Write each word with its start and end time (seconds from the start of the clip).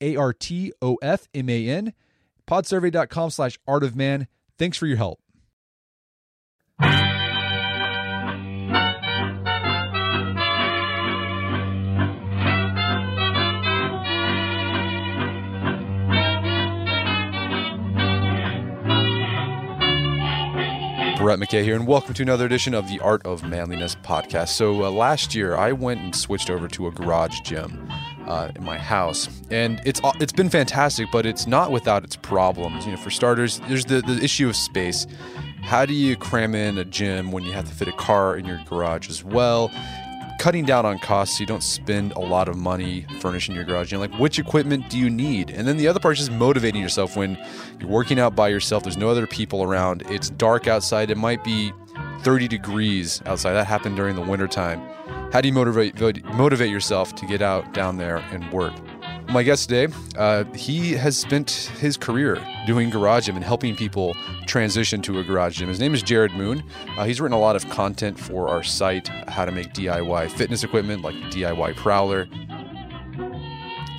a 0.00 0.16
R 0.16 0.32
T 0.32 0.72
O 0.82 0.96
F 1.02 1.28
M 1.34 1.48
A 1.48 1.68
N, 1.68 1.92
podsurvey.com 2.46 3.30
slash 3.30 3.58
art 3.66 3.84
of 3.84 3.96
man. 3.96 4.26
Thanks 4.58 4.76
for 4.76 4.86
your 4.86 4.96
help. 4.96 5.20
Brett 21.18 21.38
McKay 21.38 21.62
here, 21.62 21.76
and 21.76 21.86
welcome 21.86 22.14
to 22.14 22.22
another 22.22 22.46
edition 22.46 22.72
of 22.72 22.88
the 22.88 22.98
Art 23.00 23.24
of 23.26 23.44
Manliness 23.44 23.94
podcast. 23.94 24.48
So, 24.48 24.84
uh, 24.84 24.90
last 24.90 25.34
year 25.34 25.54
I 25.54 25.70
went 25.72 26.00
and 26.00 26.16
switched 26.16 26.48
over 26.48 26.66
to 26.68 26.86
a 26.86 26.90
garage 26.90 27.40
gym 27.40 27.92
uh, 28.30 28.52
in 28.54 28.62
my 28.62 28.78
house, 28.78 29.28
and 29.50 29.82
it's 29.84 30.00
it's 30.20 30.32
been 30.32 30.48
fantastic, 30.48 31.08
but 31.10 31.26
it's 31.26 31.48
not 31.48 31.72
without 31.72 32.04
its 32.04 32.14
problems. 32.14 32.86
You 32.86 32.92
know, 32.92 32.98
for 32.98 33.10
starters, 33.10 33.60
there's 33.66 33.84
the 33.84 34.02
the 34.02 34.22
issue 34.22 34.48
of 34.48 34.54
space. 34.54 35.08
How 35.62 35.84
do 35.84 35.92
you 35.92 36.16
cram 36.16 36.54
in 36.54 36.78
a 36.78 36.84
gym 36.84 37.32
when 37.32 37.42
you 37.42 37.50
have 37.52 37.64
to 37.66 37.74
fit 37.74 37.88
a 37.88 37.92
car 37.92 38.36
in 38.36 38.44
your 38.44 38.60
garage 38.68 39.10
as 39.10 39.24
well? 39.24 39.70
Cutting 40.38 40.64
down 40.64 40.86
on 40.86 40.98
costs 41.00 41.36
so 41.36 41.40
you 41.42 41.46
don't 41.46 41.62
spend 41.62 42.12
a 42.12 42.20
lot 42.20 42.48
of 42.48 42.56
money 42.56 43.04
furnishing 43.18 43.54
your 43.54 43.64
garage. 43.64 43.90
You 43.90 43.98
know, 43.98 44.02
like 44.02 44.14
which 44.18 44.38
equipment 44.38 44.88
do 44.88 44.96
you 44.96 45.10
need? 45.10 45.50
And 45.50 45.66
then 45.66 45.76
the 45.76 45.88
other 45.88 46.00
part 46.00 46.18
is 46.18 46.26
just 46.26 46.38
motivating 46.38 46.80
yourself 46.80 47.16
when 47.16 47.36
you're 47.80 47.90
working 47.90 48.20
out 48.20 48.36
by 48.36 48.48
yourself. 48.48 48.84
There's 48.84 48.96
no 48.96 49.10
other 49.10 49.26
people 49.26 49.64
around. 49.64 50.02
It's 50.08 50.30
dark 50.30 50.68
outside. 50.68 51.10
It 51.10 51.18
might 51.18 51.42
be 51.42 51.72
30 52.22 52.48
degrees 52.48 53.22
outside. 53.26 53.52
That 53.52 53.66
happened 53.66 53.96
during 53.96 54.14
the 54.14 54.22
wintertime. 54.22 54.80
How 55.32 55.40
do 55.40 55.48
you 55.48 55.54
motivate 55.54 55.98
motivate 56.34 56.70
yourself 56.70 57.14
to 57.16 57.26
get 57.26 57.40
out 57.40 57.72
down 57.72 57.96
there 57.96 58.16
and 58.32 58.50
work? 58.52 58.74
My 59.30 59.44
guest 59.44 59.68
today, 59.68 59.94
uh, 60.18 60.42
he 60.54 60.92
has 60.92 61.16
spent 61.16 61.50
his 61.78 61.96
career 61.96 62.44
doing 62.66 62.90
garage 62.90 63.26
gym 63.26 63.36
and 63.36 63.44
helping 63.44 63.76
people 63.76 64.16
transition 64.46 65.00
to 65.02 65.20
a 65.20 65.22
garage 65.22 65.58
gym. 65.58 65.68
His 65.68 65.78
name 65.78 65.94
is 65.94 66.02
Jared 66.02 66.32
Moon. 66.32 66.64
Uh, 66.96 67.04
he's 67.04 67.20
written 67.20 67.36
a 67.36 67.38
lot 67.38 67.54
of 67.54 67.68
content 67.70 68.18
for 68.18 68.48
our 68.48 68.64
site, 68.64 69.06
how 69.28 69.44
to 69.44 69.52
make 69.52 69.72
DIY 69.72 70.32
fitness 70.32 70.64
equipment 70.64 71.02
like 71.02 71.14
DIY 71.30 71.76
Prowler. 71.76 72.26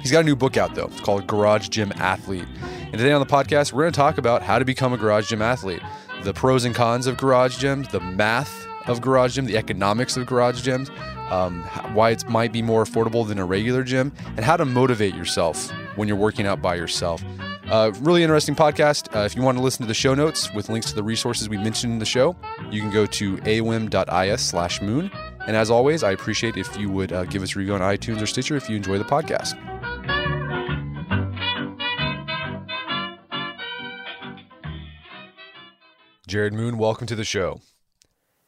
He's 0.02 0.12
got 0.12 0.22
a 0.22 0.24
new 0.24 0.36
book 0.36 0.58
out 0.58 0.76
though. 0.76 0.88
It's 0.88 1.00
called 1.00 1.28
Garage 1.28 1.70
Gym 1.70 1.94
Athlete. 1.96 2.48
And 2.92 3.00
today 3.00 3.14
on 3.14 3.22
the 3.22 3.26
podcast, 3.26 3.72
we're 3.72 3.84
going 3.84 3.94
to 3.94 3.98
talk 3.98 4.18
about 4.18 4.42
how 4.42 4.60
to 4.60 4.66
become 4.66 4.92
a 4.92 4.98
garage 4.98 5.30
gym 5.30 5.42
athlete, 5.42 5.82
the 6.24 6.34
pros 6.34 6.66
and 6.66 6.76
cons 6.76 7.08
of 7.08 7.18
garage 7.18 7.58
gyms, 7.58 7.90
the 7.92 8.00
math 8.00 8.68
of 8.88 9.02
garage 9.02 9.36
gym, 9.36 9.46
the 9.46 9.58
economics 9.58 10.18
of 10.18 10.26
garage 10.26 10.68
gyms, 10.68 10.90
um, 11.32 11.64
why 11.94 12.12
it 12.12 12.28
might 12.30 12.52
be 12.52 12.62
more 12.62 12.84
affordable 12.84 13.28
than 13.28 13.40
a 13.40 13.46
regular 13.46 13.84
gym, 13.84 14.12
and 14.36 14.40
how 14.40 14.58
to 14.58 14.66
motivate 14.66 15.16
yourself 15.16 15.72
when 15.96 16.08
you're 16.08 16.18
working 16.18 16.46
out 16.46 16.62
by 16.62 16.76
yourself. 16.76 17.24
Uh, 17.70 17.92
really 18.02 18.22
interesting 18.22 18.54
podcast. 18.54 19.16
Uh, 19.16 19.20
if 19.20 19.36
you 19.36 19.42
want 19.42 19.58
to 19.58 19.64
listen 19.64 19.82
to 19.82 19.88
the 19.88 19.94
show 19.94 20.14
notes 20.14 20.54
with 20.54 20.68
links 20.68 20.90
to 20.90 20.96
the 20.96 21.04
resources 21.04 21.48
we 21.48 21.58
mentioned 21.58 21.94
in 21.94 22.00
the 22.00 22.06
show, 22.06 22.36
you 22.70 22.82
can 22.82 22.92
go 22.92 23.06
to 23.06 23.38
aom.is 23.38 24.82
moon. 24.82 25.12
And 25.48 25.56
as 25.56 25.72
always, 25.72 26.04
I 26.04 26.12
appreciate 26.12 26.58
if 26.58 26.76
you 26.78 26.90
would 26.90 27.14
uh, 27.14 27.24
give 27.26 27.42
us 27.42 27.56
a 27.56 27.60
review 27.60 27.74
on 27.74 27.82
iTunes 27.82 28.22
or 28.22 28.26
Stitcher 28.26 28.58
if 28.58 28.70
you 28.70 28.76
enjoy 28.76 28.98
the 28.98 29.06
podcast. 29.06 29.58
Jared 36.32 36.54
Moon, 36.54 36.78
welcome 36.78 37.08
to 37.08 37.16
the 37.18 37.26
show. 37.26 37.60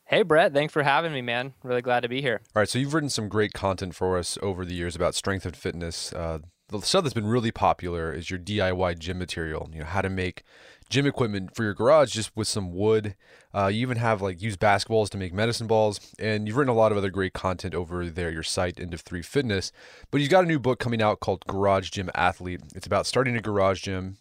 Hey, 0.05 0.21
Brett. 0.21 0.53
Thanks 0.53 0.71
for 0.71 0.83
having 0.83 1.11
me, 1.11 1.21
man. 1.21 1.53
Really 1.63 1.81
glad 1.81 1.99
to 2.03 2.07
be 2.07 2.21
here. 2.21 2.39
All 2.55 2.61
right. 2.61 2.69
So, 2.69 2.79
you've 2.79 2.93
written 2.93 3.09
some 3.09 3.27
great 3.27 3.51
content 3.51 3.93
for 3.93 4.17
us 4.17 4.37
over 4.41 4.63
the 4.63 4.73
years 4.73 4.95
about 4.95 5.15
strength 5.15 5.45
and 5.45 5.53
fitness. 5.53 6.13
Uh, 6.13 6.39
the 6.69 6.79
stuff 6.79 7.03
that's 7.03 7.13
been 7.13 7.27
really 7.27 7.51
popular 7.51 8.13
is 8.13 8.29
your 8.29 8.39
DIY 8.39 8.99
gym 8.99 9.19
material, 9.19 9.69
you 9.73 9.79
know, 9.79 9.85
how 9.85 9.99
to 9.99 10.09
make 10.09 10.43
gym 10.89 11.05
equipment 11.05 11.53
for 11.57 11.65
your 11.65 11.73
garage 11.73 12.13
just 12.13 12.33
with 12.37 12.47
some 12.47 12.71
wood. 12.71 13.15
Uh, 13.53 13.67
you 13.67 13.81
even 13.81 13.97
have 13.97 14.21
like 14.21 14.41
use 14.41 14.55
basketballs 14.55 15.09
to 15.09 15.17
make 15.17 15.33
medicine 15.33 15.67
balls, 15.67 15.99
and 16.17 16.47
you've 16.47 16.55
written 16.55 16.73
a 16.73 16.77
lot 16.77 16.93
of 16.93 16.97
other 16.97 17.09
great 17.09 17.33
content 17.33 17.75
over 17.75 18.09
there, 18.09 18.31
your 18.31 18.43
site, 18.43 18.79
End 18.79 18.93
of 18.93 19.01
Three 19.01 19.21
Fitness. 19.21 19.73
But 20.09 20.21
you've 20.21 20.29
got 20.29 20.45
a 20.45 20.47
new 20.47 20.57
book 20.57 20.79
coming 20.79 21.01
out 21.01 21.19
called 21.19 21.45
Garage 21.47 21.89
Gym 21.89 22.09
Athlete. 22.15 22.61
It's 22.75 22.87
about 22.87 23.07
starting 23.07 23.35
a 23.35 23.41
garage 23.41 23.81
gym 23.81 24.19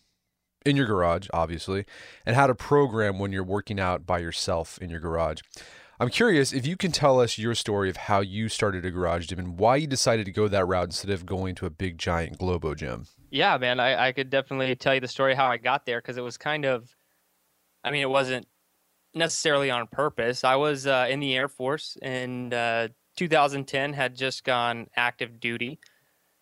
in 0.64 0.76
your 0.76 0.86
garage, 0.86 1.28
obviously, 1.32 1.84
and 2.24 2.36
how 2.36 2.46
to 2.46 2.54
program 2.54 3.18
when 3.18 3.32
you're 3.32 3.44
working 3.44 3.80
out 3.80 4.06
by 4.06 4.18
yourself 4.18 4.78
in 4.78 4.90
your 4.90 5.00
garage. 5.00 5.40
I'm 6.00 6.08
curious 6.08 6.52
if 6.52 6.66
you 6.66 6.76
can 6.76 6.90
tell 6.90 7.20
us 7.20 7.38
your 7.38 7.54
story 7.54 7.88
of 7.88 7.96
how 7.96 8.20
you 8.20 8.48
started 8.48 8.84
a 8.84 8.90
garage 8.90 9.26
gym 9.26 9.38
and 9.38 9.58
why 9.58 9.76
you 9.76 9.86
decided 9.86 10.26
to 10.26 10.32
go 10.32 10.48
that 10.48 10.66
route 10.66 10.86
instead 10.86 11.10
of 11.10 11.24
going 11.24 11.54
to 11.56 11.66
a 11.66 11.70
big 11.70 11.96
giant 11.96 12.38
Globo 12.38 12.74
gym. 12.74 13.06
Yeah, 13.30 13.56
man, 13.56 13.78
I, 13.78 14.08
I 14.08 14.12
could 14.12 14.28
definitely 14.28 14.74
tell 14.74 14.94
you 14.94 15.00
the 15.00 15.08
story 15.08 15.34
how 15.34 15.46
I 15.46 15.58
got 15.58 15.86
there 15.86 16.00
because 16.00 16.16
it 16.16 16.22
was 16.22 16.36
kind 16.36 16.64
of, 16.64 16.96
I 17.84 17.90
mean, 17.90 18.02
it 18.02 18.10
wasn't 18.10 18.46
necessarily 19.14 19.70
on 19.70 19.86
purpose. 19.86 20.44
I 20.44 20.56
was 20.56 20.86
uh, 20.86 21.06
in 21.08 21.20
the 21.20 21.36
Air 21.36 21.48
Force 21.48 21.96
in 22.02 22.52
uh, 22.52 22.88
2010, 23.16 23.92
had 23.92 24.16
just 24.16 24.44
gone 24.44 24.88
active 24.96 25.38
duty, 25.38 25.78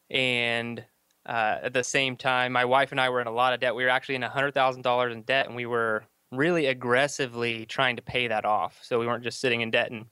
and 0.09 0.85
uh, 1.27 1.59
at 1.63 1.73
the 1.73 1.85
same 1.85 2.17
time, 2.17 2.53
my 2.53 2.65
wife 2.65 2.93
and 2.93 3.01
I 3.01 3.09
were 3.09 3.21
in 3.21 3.27
a 3.27 3.33
lot 3.33 3.53
of 3.53 3.61
debt. 3.61 3.75
We 3.75 3.85
were 3.85 3.91
actually 3.91 4.15
in 4.15 4.23
$100,000 4.23 5.13
in 5.13 5.23
debt, 5.23 5.47
and 5.47 5.55
we 5.55 5.67
were 5.67 6.05
really 6.33 6.67
aggressively 6.67 7.67
trying 7.67 7.97
to 7.97 8.03
pay 8.03 8.29
that 8.29 8.45
off. 8.45 8.79
So 8.83 8.99
we 8.99 9.07
weren't 9.07 9.25
just 9.25 9.41
sitting 9.41 9.61
in 9.61 9.71
debt 9.71 9.91
and 9.91 10.07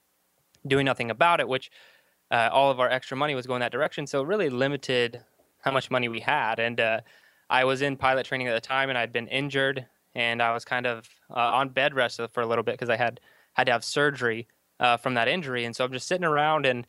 doing 0.66 0.84
nothing 0.84 1.10
about 1.10 1.40
it, 1.40 1.48
which 1.48 1.70
uh, 2.30 2.50
all 2.52 2.70
of 2.70 2.80
our 2.80 2.88
extra 2.88 3.16
money 3.16 3.34
was 3.34 3.46
going 3.46 3.60
that 3.60 3.72
direction. 3.72 4.06
So 4.06 4.22
really 4.22 4.50
limited 4.50 5.22
how 5.60 5.70
much 5.70 5.90
money 5.90 6.08
we 6.08 6.20
had. 6.20 6.58
And 6.58 6.80
uh, 6.80 7.00
I 7.48 7.64
was 7.64 7.82
in 7.82 7.96
pilot 7.96 8.26
training 8.26 8.48
at 8.48 8.54
the 8.54 8.60
time, 8.60 8.88
and 8.88 8.98
I'd 8.98 9.12
been 9.12 9.28
injured, 9.28 9.86
and 10.14 10.42
I 10.42 10.52
was 10.52 10.64
kind 10.64 10.86
of 10.86 11.08
uh, 11.30 11.38
on 11.38 11.70
bed 11.70 11.94
rest 11.94 12.20
for 12.32 12.42
a 12.42 12.46
little 12.46 12.64
bit 12.64 12.74
because 12.74 12.90
I 12.90 12.96
had 12.96 13.20
had 13.54 13.64
to 13.64 13.72
have 13.72 13.84
surgery 13.84 14.46
uh, 14.78 14.96
from 14.96 15.14
that 15.14 15.28
injury. 15.28 15.64
And 15.64 15.74
so 15.74 15.84
I'm 15.84 15.92
just 15.92 16.06
sitting 16.06 16.24
around 16.24 16.66
and 16.66 16.86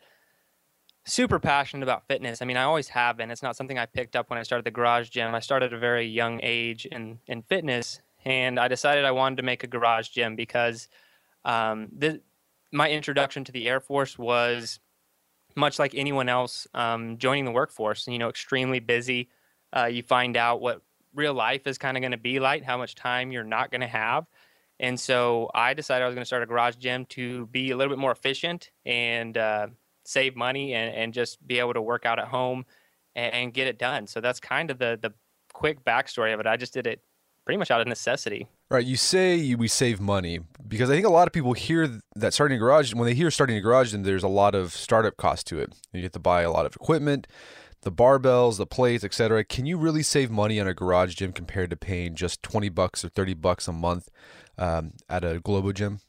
super 1.09 1.39
passionate 1.39 1.83
about 1.83 2.07
fitness. 2.07 2.41
I 2.41 2.45
mean, 2.45 2.57
I 2.57 2.63
always 2.63 2.89
have 2.89 3.17
been. 3.17 3.31
It's 3.31 3.43
not 3.43 3.55
something 3.55 3.77
I 3.77 3.85
picked 3.85 4.15
up 4.15 4.29
when 4.29 4.39
I 4.39 4.43
started 4.43 4.65
the 4.65 4.71
garage 4.71 5.09
gym. 5.09 5.33
I 5.35 5.39
started 5.39 5.67
at 5.67 5.73
a 5.73 5.79
very 5.79 6.07
young 6.07 6.39
age 6.43 6.85
in 6.85 7.19
in 7.27 7.41
fitness, 7.43 8.01
and 8.25 8.59
I 8.59 8.67
decided 8.67 9.05
I 9.05 9.11
wanted 9.11 9.37
to 9.37 9.43
make 9.43 9.63
a 9.63 9.67
garage 9.67 10.09
gym 10.09 10.35
because 10.35 10.87
um, 11.45 11.89
my 12.71 12.89
introduction 12.89 13.43
to 13.45 13.51
the 13.51 13.67
Air 13.67 13.79
Force 13.79 14.17
was 14.17 14.79
much 15.55 15.79
like 15.79 15.93
anyone 15.95 16.29
else 16.29 16.67
um, 16.73 17.17
joining 17.17 17.45
the 17.45 17.51
workforce. 17.51 18.07
You 18.07 18.19
know, 18.19 18.29
extremely 18.29 18.79
busy. 18.79 19.29
Uh, 19.75 19.85
you 19.85 20.03
find 20.03 20.35
out 20.37 20.61
what 20.61 20.81
real 21.13 21.33
life 21.33 21.67
is 21.67 21.77
kind 21.77 21.97
of 21.97 22.01
going 22.01 22.11
to 22.11 22.17
be 22.17 22.39
like, 22.39 22.63
how 22.63 22.77
much 22.77 22.95
time 22.95 23.31
you're 23.31 23.43
not 23.43 23.71
going 23.71 23.81
to 23.81 23.87
have. 23.87 24.25
And 24.79 24.99
so 24.99 25.49
I 25.53 25.73
decided 25.73 26.03
I 26.03 26.07
was 26.07 26.15
going 26.15 26.21
to 26.21 26.27
start 26.27 26.43
a 26.43 26.45
garage 26.45 26.75
gym 26.75 27.05
to 27.07 27.47
be 27.47 27.71
a 27.71 27.77
little 27.77 27.91
bit 27.91 27.99
more 27.99 28.11
efficient 28.11 28.71
and 28.85 29.37
uh, 29.37 29.67
save 30.09 30.35
money 30.35 30.73
and, 30.73 30.93
and 30.95 31.13
just 31.13 31.45
be 31.45 31.59
able 31.59 31.73
to 31.73 31.81
work 31.81 32.05
out 32.05 32.19
at 32.19 32.27
home 32.27 32.65
and, 33.15 33.33
and 33.33 33.53
get 33.53 33.67
it 33.67 33.77
done. 33.77 34.07
So 34.07 34.19
that's 34.21 34.39
kind 34.39 34.71
of 34.71 34.79
the 34.79 34.97
the 35.01 35.13
quick 35.53 35.83
backstory 35.83 36.33
of 36.33 36.39
it. 36.39 36.47
I 36.47 36.57
just 36.57 36.73
did 36.73 36.87
it 36.87 37.01
pretty 37.45 37.57
much 37.57 37.71
out 37.71 37.81
of 37.81 37.87
necessity. 37.87 38.47
Right. 38.69 38.85
You 38.85 38.97
say 38.97 39.55
we 39.55 39.67
save 39.67 39.99
money 39.99 40.39
because 40.67 40.89
I 40.91 40.93
think 40.93 41.05
a 41.05 41.09
lot 41.09 41.27
of 41.27 41.33
people 41.33 41.53
hear 41.53 41.99
that 42.15 42.33
starting 42.33 42.57
a 42.57 42.59
garage, 42.59 42.93
when 42.93 43.07
they 43.07 43.15
hear 43.15 43.31
starting 43.31 43.57
a 43.57 43.61
garage, 43.61 43.91
then 43.91 44.03
there's 44.03 44.23
a 44.23 44.27
lot 44.27 44.53
of 44.53 44.73
startup 44.73 45.17
cost 45.17 45.47
to 45.47 45.59
it. 45.59 45.73
You 45.91 46.03
have 46.03 46.11
to 46.11 46.19
buy 46.19 46.43
a 46.43 46.51
lot 46.51 46.65
of 46.65 46.75
equipment. 46.75 47.27
the 47.81 47.91
barbells, 47.91 48.57
the 48.57 48.67
plates, 48.67 49.03
etc. 49.03 49.43
Can 49.43 49.65
you 49.65 49.77
really 49.77 50.03
save 50.03 50.29
money 50.29 50.59
on 50.59 50.67
a 50.67 50.73
garage 50.73 51.15
gym 51.15 51.31
compared 51.31 51.69
to 51.69 51.77
paying 51.77 52.13
just 52.13 52.43
20 52.43 52.69
bucks 52.69 53.05
or 53.05 53.09
30 53.09 53.35
bucks 53.35 53.67
a 53.67 53.71
month 53.71 54.09
um, 54.57 54.93
at 55.07 55.23
a 55.23 55.39
Globo 55.39 55.71
gym? 55.71 56.01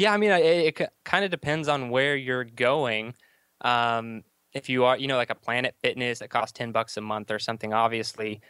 Yeah, 0.00 0.14
I 0.14 0.16
mean, 0.16 0.30
it, 0.30 0.80
it 0.80 0.90
kind 1.04 1.26
of 1.26 1.30
depends 1.30 1.68
on 1.68 1.90
where 1.90 2.16
you're 2.16 2.44
going. 2.44 3.14
Um, 3.60 4.22
if 4.54 4.70
you 4.70 4.84
are, 4.84 4.96
you 4.96 5.06
know, 5.06 5.16
like 5.16 5.28
a 5.28 5.34
Planet 5.34 5.74
Fitness 5.82 6.20
that 6.20 6.30
costs 6.30 6.52
10 6.56 6.72
bucks 6.72 6.96
a 6.96 7.02
month 7.02 7.30
or 7.30 7.38
something, 7.38 7.74
obviously, 7.74 8.40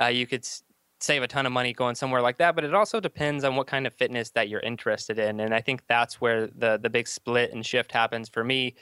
uh, 0.00 0.06
you 0.06 0.24
could 0.24 0.44
s- 0.44 0.62
save 1.00 1.24
a 1.24 1.26
ton 1.26 1.46
of 1.46 1.52
money 1.52 1.72
going 1.72 1.96
somewhere 1.96 2.22
like 2.22 2.38
that. 2.38 2.54
But 2.54 2.62
it 2.64 2.74
also 2.74 3.00
depends 3.00 3.42
on 3.42 3.56
what 3.56 3.66
kind 3.66 3.88
of 3.88 3.92
fitness 3.94 4.30
that 4.30 4.48
you're 4.48 4.60
interested 4.60 5.18
in. 5.18 5.40
And 5.40 5.52
I 5.52 5.60
think 5.60 5.82
that's 5.88 6.20
where 6.20 6.46
the 6.46 6.78
the 6.80 6.88
big 6.90 7.08
split 7.08 7.52
and 7.52 7.66
shift 7.66 7.90
happens 7.90 8.28
for 8.28 8.44
me 8.44 8.76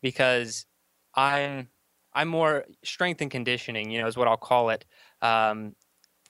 because 0.00 0.64
I'm 1.14 1.68
I'm 2.14 2.28
more 2.28 2.64
strength 2.82 3.20
and 3.20 3.30
conditioning, 3.30 3.90
you 3.90 4.00
know, 4.00 4.06
is 4.06 4.16
what 4.16 4.26
I'll 4.28 4.38
call 4.38 4.70
it. 4.70 4.86
Um, 5.20 5.76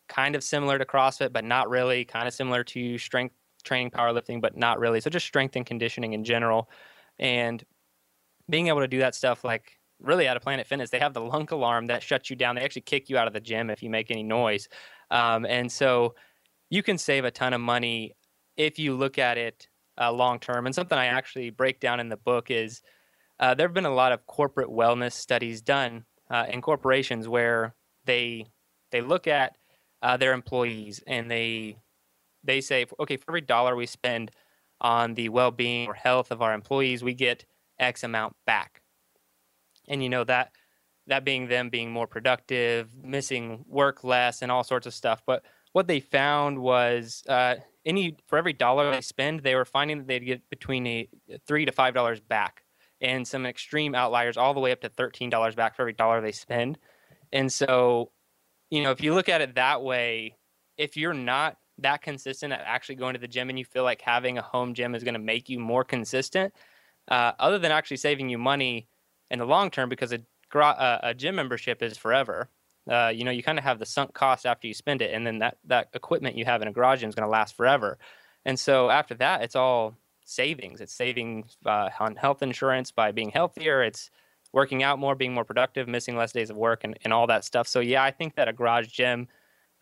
kind 0.09 0.37
of 0.37 0.45
similar 0.45 0.79
to 0.79 0.85
CrossFit, 0.85 1.33
but 1.33 1.45
not 1.45 1.71
really. 1.71 2.05
Kind 2.05 2.29
of 2.29 2.35
similar 2.35 2.65
to 2.65 2.99
strength 2.99 3.35
training, 3.65 3.91
powerlifting, 3.91 4.41
but 4.41 4.57
not 4.57 4.79
really. 4.79 5.01
So 5.01 5.11
just 5.11 5.27
strength 5.27 5.57
and 5.57 5.67
conditioning 5.67 6.13
in 6.13 6.25
general, 6.25 6.71
and 7.19 7.65
being 8.49 8.69
able 8.69 8.81
to 8.81 8.89
do 8.89 8.99
that 8.99 9.15
stuff 9.15 9.45
like 9.45 9.73
really 10.01 10.29
out 10.29 10.37
of 10.37 10.43
Planet 10.43 10.67
Fitness, 10.67 10.91
they 10.91 10.99
have 10.99 11.15
the 11.15 11.21
lunk 11.21 11.51
alarm 11.51 11.87
that 11.87 12.03
shuts 12.03 12.29
you 12.29 12.37
down. 12.37 12.57
They 12.57 12.63
actually 12.63 12.83
kick 12.83 13.09
you 13.09 13.17
out 13.17 13.27
of 13.27 13.33
the 13.33 13.41
gym 13.41 13.71
if 13.71 13.83
you 13.83 13.91
make 13.91 14.11
any 14.11 14.23
noise, 14.23 14.69
um, 15.11 15.47
and 15.47 15.71
so 15.71 16.15
you 16.71 16.83
can 16.83 16.99
save 16.99 17.25
a 17.25 17.31
ton 17.31 17.53
of 17.53 17.61
money 17.61 18.15
if 18.57 18.79
you 18.79 18.95
look 18.95 19.19
at 19.19 19.39
it 19.39 19.69
uh, 20.01 20.13
long 20.13 20.39
term. 20.39 20.67
And 20.67 20.75
something 20.75 20.99
I 20.99 21.07
actually 21.07 21.51
break 21.51 21.81
down 21.81 22.01
in 22.01 22.09
the 22.09 22.17
book 22.17 22.51
is 22.51 22.83
uh, 23.41 23.55
there 23.55 23.67
have 23.67 23.75
been 23.75 23.85
a 23.85 23.95
lot 23.95 24.13
of 24.13 24.27
corporate 24.27 24.69
wellness 24.69 25.13
studies 25.13 25.61
done 25.61 26.05
uh, 26.31 26.47
in 26.49 26.61
corporations 26.61 27.29
where 27.29 27.75
they 28.05 28.47
they 28.91 29.01
look 29.01 29.27
at 29.27 29.57
uh, 30.03 30.17
their 30.17 30.33
employees 30.33 31.03
and 31.07 31.31
they 31.31 31.77
they 32.45 32.61
say, 32.61 32.87
okay, 33.01 33.17
for 33.17 33.31
every 33.31 33.41
dollar 33.41 33.75
we 33.77 33.87
spend 33.87 34.31
on 34.81 35.15
the 35.15 35.29
well-being 35.29 35.89
or 35.89 35.95
health 35.95 36.31
of 36.31 36.43
our 36.43 36.53
employees, 36.53 37.03
we 37.03 37.15
get 37.15 37.45
X 37.79 38.05
amount 38.05 38.37
back. 38.47 38.83
And 39.89 40.03
you 40.03 40.09
know 40.09 40.25
that 40.25 40.53
that 41.07 41.25
being 41.25 41.49
them 41.49 41.69
being 41.69 41.91
more 41.91 42.07
productive, 42.07 42.89
missing 43.03 43.65
work 43.69 44.05
less, 44.05 44.41
and 44.41 44.51
all 44.51 44.65
sorts 44.65 44.87
of 44.87 44.95
stuff. 44.95 45.23
But 45.27 45.45
what 45.73 45.87
they 45.87 46.01
found 46.01 46.59
was 46.59 47.23
uh, 47.29 47.57
any 47.85 48.17
for 48.27 48.39
every 48.39 48.53
dollar 48.55 48.91
they 48.91 49.01
spend, 49.01 49.41
they 49.41 49.55
were 49.55 49.65
finding 49.65 49.99
that 49.99 50.07
they'd 50.07 50.21
get 50.21 50.49
between 50.49 50.87
a 50.87 51.09
three 51.47 51.65
to 51.67 51.73
five 51.73 51.95
dollars 51.95 52.21
back 52.21 52.65
and 53.01 53.27
some 53.27 53.45
extreme 53.45 53.95
outliers 53.95 54.37
all 54.37 54.55
the 54.55 54.61
way 54.61 54.73
up 54.73 54.81
to 54.81 54.89
$13 54.89 55.55
back 55.57 55.77
for 55.77 55.83
every 55.83 55.93
dollar 55.93 56.21
they 56.21 56.33
spend. 56.33 56.79
And 57.33 57.53
so, 57.53 58.13
you 58.71 58.83
know, 58.83 58.93
if 58.93 59.03
you 59.03 59.15
look 59.15 59.29
at 59.29 59.43
it 59.43 59.57
that 59.57 59.83
way, 59.83 60.37
if 60.79 60.97
you're 60.97 61.13
not 61.13 61.57
that 61.79 62.03
consistent 62.03 62.53
at 62.53 62.63
actually 62.65 62.95
going 62.95 63.15
to 63.15 63.21
the 63.21 63.29
gym 63.29 63.49
and 63.49 63.59
you 63.59 63.65
feel 63.65 63.85
like 63.85 64.01
having 64.01 64.39
a 64.39 64.43
home 64.43 64.75
gym 64.75 64.95
is 64.95 65.05
going 65.05 65.15
to 65.15 65.21
make 65.21 65.49
you 65.49 65.59
more 65.59 65.85
consistent, 65.85 66.55
uh, 67.09 67.33
other 67.39 67.59
than 67.59 67.73
actually 67.73 67.97
saving 67.97 68.29
you 68.29 68.39
money 68.39 68.87
in 69.31 69.39
the 69.39 69.45
long 69.45 69.71
term, 69.71 69.89
because 69.89 70.13
a, 70.13 70.21
uh, 70.57 70.99
a 71.03 71.15
gym 71.15 71.35
membership 71.35 71.83
is 71.83 71.99
forever. 71.99 72.49
Uh, 72.89 73.11
you 73.15 73.25
know, 73.25 73.31
you 73.31 73.43
kind 73.43 73.59
of 73.59 73.65
have 73.65 73.79
the 73.79 73.87
sunk 73.87 74.13
cost 74.13 74.47
after 74.47 74.67
you 74.67 74.75
spend 74.75 75.01
it, 75.03 75.13
and 75.15 75.27
then 75.27 75.39
that 75.39 75.57
that 75.65 75.89
equipment 75.95 76.37
you 76.37 76.45
have 76.45 76.61
in 76.61 76.69
a 76.69 76.73
garage 76.73 77.01
gym 77.01 77.09
is 77.09 77.15
going 77.15 77.27
to 77.27 77.31
last 77.31 77.57
forever. 77.57 77.99
And 78.45 78.59
so 78.59 78.91
after 78.91 79.15
that, 79.15 79.43
it's 79.43 79.57
all 79.57 79.97
savings. 80.27 80.81
It's 80.81 80.93
savings 80.93 81.57
uh, 81.65 81.89
on 81.99 82.17
health 82.17 82.43
insurance 82.43 82.91
by 82.91 83.11
being 83.11 83.31
healthier. 83.31 83.83
It's 83.83 84.11
working 84.53 84.83
out 84.83 84.99
more, 84.99 85.15
being 85.15 85.33
more 85.35 85.45
productive, 85.45 85.89
missing 85.89 86.17
less 86.17 86.33
days 86.33 86.51
of 86.51 86.57
work, 86.57 86.85
and, 86.85 86.97
and 87.05 87.13
all 87.13 87.27
that 87.27 87.45
stuff. 87.45 87.67
So, 87.67 87.81
yeah, 87.81 88.05
I 88.05 88.11
think 88.11 88.37
that 88.37 88.49
a 88.49 88.53
garage 88.53 88.89
gym 88.89 89.29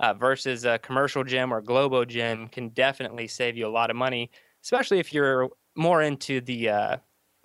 uh, 0.03 0.13
versus 0.13 0.65
a 0.65 0.79
commercial 0.81 1.25
gym 1.25 1.55
or 1.55 1.63
Globo 1.63 2.05
gym 2.05 2.49
can 2.49 2.69
definitely 2.71 3.29
save 3.29 3.57
you 3.57 3.67
a 3.67 3.71
lot 3.71 3.89
of 3.89 3.97
money, 3.97 4.31
especially 4.63 4.99
if 4.99 5.15
you're 5.15 5.49
more 5.77 6.03
into 6.03 6.41
the, 6.41 6.69
uh, 6.69 6.97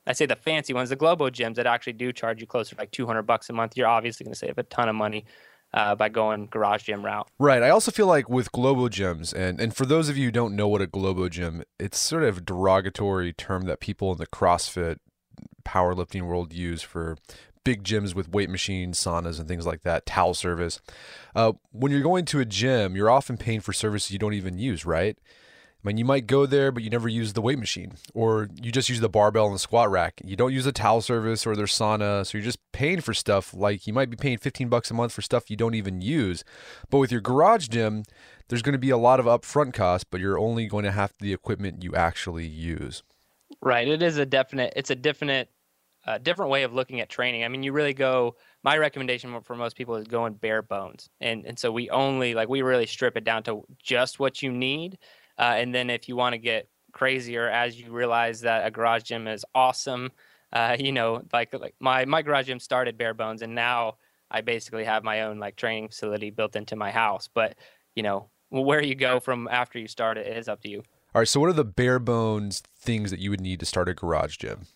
I 0.07 0.13
say 0.13 0.25
the 0.25 0.35
fancy 0.35 0.73
ones, 0.73 0.89
the 0.89 0.95
Globo 0.95 1.29
gyms 1.29 1.55
that 1.55 1.67
actually 1.67 1.93
do 1.93 2.11
charge 2.11 2.41
you 2.41 2.47
closer 2.47 2.75
to 2.75 2.81
like 2.81 2.91
200 2.91 3.23
bucks 3.23 3.49
a 3.49 3.53
month. 3.53 3.77
You're 3.77 3.87
obviously 3.87 4.23
going 4.23 4.33
to 4.33 4.39
save 4.39 4.57
a 4.57 4.63
ton 4.63 4.89
of 4.89 4.95
money 4.95 5.25
uh, 5.73 5.93
by 5.95 6.09
going 6.09 6.47
garage 6.47 6.83
gym 6.83 7.05
route. 7.05 7.29
Right. 7.37 7.61
I 7.61 7.69
also 7.69 7.91
feel 7.91 8.07
like 8.07 8.27
with 8.27 8.51
Globo 8.51 8.89
gyms, 8.89 9.33
and, 9.33 9.61
and 9.61 9.75
for 9.75 9.85
those 9.85 10.09
of 10.09 10.17
you 10.17 10.25
who 10.25 10.31
don't 10.31 10.55
know 10.55 10.67
what 10.67 10.81
a 10.81 10.87
Globo 10.87 11.29
gym, 11.29 11.63
it's 11.79 11.99
sort 11.99 12.23
of 12.23 12.39
a 12.39 12.41
derogatory 12.41 13.33
term 13.33 13.65
that 13.65 13.79
people 13.79 14.11
in 14.11 14.17
the 14.17 14.27
CrossFit 14.27 14.97
powerlifting 15.63 16.23
world 16.23 16.53
use 16.53 16.81
for 16.81 17.17
big 17.67 17.83
gyms 17.83 18.15
with 18.15 18.29
weight 18.29 18.49
machines, 18.49 18.97
saunas, 18.97 19.39
and 19.39 19.47
things 19.49 19.65
like 19.65 19.81
that, 19.81 20.05
towel 20.05 20.33
service. 20.33 20.79
Uh, 21.35 21.51
when 21.73 21.91
you're 21.91 21.99
going 21.99 22.23
to 22.23 22.39
a 22.39 22.45
gym, 22.45 22.95
you're 22.95 23.09
often 23.09 23.35
paying 23.35 23.59
for 23.59 23.73
services 23.73 24.09
you 24.09 24.17
don't 24.17 24.33
even 24.33 24.57
use, 24.57 24.85
right? 24.85 25.17
I 25.19 25.87
mean, 25.87 25.97
you 25.97 26.05
might 26.05 26.27
go 26.27 26.45
there, 26.45 26.71
but 26.71 26.81
you 26.81 26.89
never 26.89 27.09
use 27.09 27.33
the 27.33 27.41
weight 27.41 27.59
machine, 27.59 27.95
or 28.13 28.47
you 28.55 28.71
just 28.71 28.87
use 28.87 29.01
the 29.01 29.09
barbell 29.09 29.47
and 29.47 29.55
the 29.55 29.59
squat 29.59 29.91
rack. 29.91 30.21
You 30.23 30.37
don't 30.37 30.53
use 30.53 30.63
the 30.63 30.71
towel 30.71 31.01
service 31.01 31.45
or 31.45 31.57
their 31.57 31.65
sauna, 31.65 32.25
so 32.25 32.37
you're 32.37 32.45
just 32.45 32.59
paying 32.71 33.01
for 33.01 33.13
stuff 33.13 33.53
like 33.53 33.85
you 33.85 33.91
might 33.91 34.09
be 34.09 34.15
paying 34.15 34.37
15 34.37 34.69
bucks 34.69 34.89
a 34.89 34.93
month 34.93 35.11
for 35.11 35.21
stuff 35.21 35.49
you 35.49 35.57
don't 35.57 35.75
even 35.75 35.99
use. 35.99 36.45
But 36.89 36.99
with 36.99 37.11
your 37.11 37.19
garage 37.19 37.67
gym, 37.67 38.03
there's 38.47 38.61
going 38.61 38.73
to 38.73 38.79
be 38.79 38.91
a 38.91 38.97
lot 38.97 39.19
of 39.19 39.25
upfront 39.25 39.73
costs, 39.73 40.07
but 40.09 40.21
you're 40.21 40.39
only 40.39 40.67
going 40.67 40.85
to 40.85 40.91
have 40.93 41.11
the 41.19 41.33
equipment 41.33 41.83
you 41.83 41.93
actually 41.95 42.47
use. 42.47 43.03
Right. 43.61 43.89
It 43.89 44.01
is 44.01 44.17
a 44.17 44.25
definite. 44.25 44.71
It's 44.77 44.89
a 44.89 44.95
definite, 44.95 45.49
uh, 46.07 46.17
different 46.17 46.49
way 46.49 46.63
of 46.63 46.73
looking 46.73 47.01
at 47.01 47.09
training. 47.09 47.43
I 47.43 47.47
mean, 47.49 47.63
you 47.63 47.73
really 47.73 47.93
go. 47.93 48.35
My 48.63 48.77
recommendation 48.77 49.39
for 49.41 49.55
most 49.55 49.75
people 49.75 49.95
is 49.95 50.07
going 50.07 50.33
bare 50.33 50.61
bones, 50.61 51.09
and 51.21 51.45
and 51.45 51.59
so 51.59 51.71
we 51.71 51.89
only 51.89 52.33
like 52.33 52.49
we 52.49 52.61
really 52.61 52.87
strip 52.87 53.17
it 53.17 53.23
down 53.23 53.43
to 53.43 53.65
just 53.83 54.19
what 54.19 54.41
you 54.41 54.51
need 54.51 54.97
uh, 55.37 55.55
and 55.57 55.73
then 55.73 55.89
if 55.89 56.07
you 56.07 56.15
want 56.15 56.33
to 56.33 56.39
get 56.39 56.67
crazier 56.91 57.47
as 57.47 57.79
you 57.79 57.91
realize 57.91 58.41
that 58.41 58.65
a 58.65 58.71
garage 58.71 59.03
gym 59.03 59.27
is 59.27 59.45
awesome, 59.53 60.11
uh, 60.53 60.75
you 60.79 60.91
know, 60.91 61.21
like 61.31 61.53
like 61.53 61.75
my 61.79 62.05
my 62.05 62.21
garage 62.21 62.47
gym 62.47 62.59
started 62.59 62.97
bare 62.97 63.13
bones, 63.13 63.41
and 63.41 63.53
now 63.53 63.97
I 64.31 64.41
basically 64.41 64.85
have 64.85 65.03
my 65.03 65.21
own 65.21 65.39
like 65.39 65.55
training 65.55 65.89
facility 65.89 66.31
built 66.31 66.55
into 66.55 66.75
my 66.75 66.91
house. 66.91 67.29
But 67.31 67.55
you 67.95 68.03
know, 68.03 68.29
where 68.49 68.81
you 68.81 68.95
go 68.95 69.19
from 69.19 69.47
after 69.51 69.77
you 69.79 69.87
start 69.87 70.17
it 70.17 70.25
is 70.27 70.47
up 70.47 70.61
to 70.61 70.69
you. 70.69 70.83
All 71.13 71.21
right. 71.21 71.27
So, 71.27 71.39
what 71.39 71.49
are 71.49 71.53
the 71.53 71.65
bare 71.65 71.99
bones 71.99 72.63
things 72.77 73.11
that 73.11 73.19
you 73.19 73.29
would 73.29 73.41
need 73.41 73.59
to 73.59 73.65
start 73.65 73.89
a 73.89 73.93
garage 73.93 74.37
gym? 74.37 74.67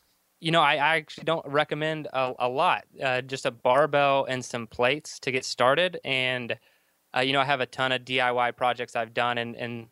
You 0.41 0.51
know, 0.51 0.61
I, 0.61 0.73
I 0.73 0.95
actually 0.97 1.23
don't 1.23 1.45
recommend 1.45 2.07
a, 2.11 2.33
a 2.39 2.49
lot. 2.49 2.83
Uh, 3.01 3.21
just 3.21 3.45
a 3.45 3.51
barbell 3.51 4.25
and 4.25 4.43
some 4.43 4.67
plates 4.67 5.19
to 5.19 5.31
get 5.31 5.45
started. 5.45 5.99
And, 6.03 6.57
uh, 7.15 7.21
you 7.21 7.31
know, 7.31 7.39
I 7.39 7.45
have 7.45 7.61
a 7.61 7.65
ton 7.65 7.91
of 7.91 8.01
DIY 8.01 8.57
projects 8.57 8.95
I've 8.95 9.13
done. 9.13 9.37
And, 9.37 9.55
and 9.55 9.87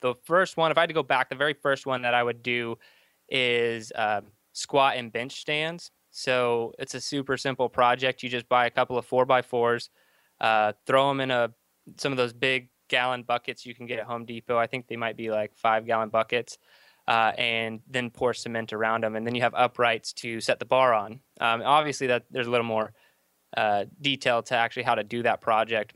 the 0.00 0.14
first 0.24 0.56
one, 0.56 0.70
if 0.70 0.76
I 0.76 0.82
had 0.82 0.90
to 0.90 0.94
go 0.94 1.02
back, 1.02 1.30
the 1.30 1.34
very 1.34 1.54
first 1.54 1.86
one 1.86 2.02
that 2.02 2.14
I 2.14 2.22
would 2.22 2.42
do 2.42 2.76
is 3.28 3.90
um, 3.96 4.26
squat 4.52 4.96
and 4.96 5.12
bench 5.12 5.40
stands. 5.40 5.90
So 6.10 6.74
it's 6.78 6.94
a 6.94 7.00
super 7.00 7.36
simple 7.36 7.68
project. 7.68 8.22
You 8.22 8.28
just 8.28 8.48
buy 8.48 8.66
a 8.66 8.70
couple 8.70 8.96
of 8.96 9.04
four 9.04 9.26
by 9.26 9.42
fours, 9.42 9.90
uh, 10.40 10.72
throw 10.86 11.08
them 11.08 11.20
in 11.20 11.30
a 11.30 11.50
some 11.98 12.12
of 12.12 12.16
those 12.18 12.32
big 12.32 12.68
gallon 12.88 13.22
buckets 13.22 13.66
you 13.66 13.74
can 13.74 13.86
get 13.86 13.98
at 13.98 14.06
Home 14.06 14.24
Depot. 14.24 14.56
I 14.56 14.66
think 14.66 14.86
they 14.86 14.96
might 14.96 15.16
be 15.16 15.30
like 15.30 15.56
five 15.56 15.86
gallon 15.86 16.10
buckets, 16.10 16.58
uh, 17.06 17.32
and 17.36 17.80
then 17.88 18.10
pour 18.10 18.32
cement 18.32 18.72
around 18.72 19.04
them, 19.04 19.16
and 19.16 19.26
then 19.26 19.34
you 19.34 19.42
have 19.42 19.54
uprights 19.54 20.12
to 20.12 20.40
set 20.40 20.58
the 20.58 20.64
bar 20.64 20.94
on. 20.94 21.20
Um, 21.40 21.62
obviously, 21.64 22.06
that 22.08 22.24
there's 22.30 22.46
a 22.46 22.50
little 22.50 22.66
more 22.66 22.92
uh, 23.56 23.84
detail 24.00 24.42
to 24.44 24.56
actually 24.56 24.84
how 24.84 24.94
to 24.94 25.04
do 25.04 25.22
that 25.22 25.40
project, 25.40 25.94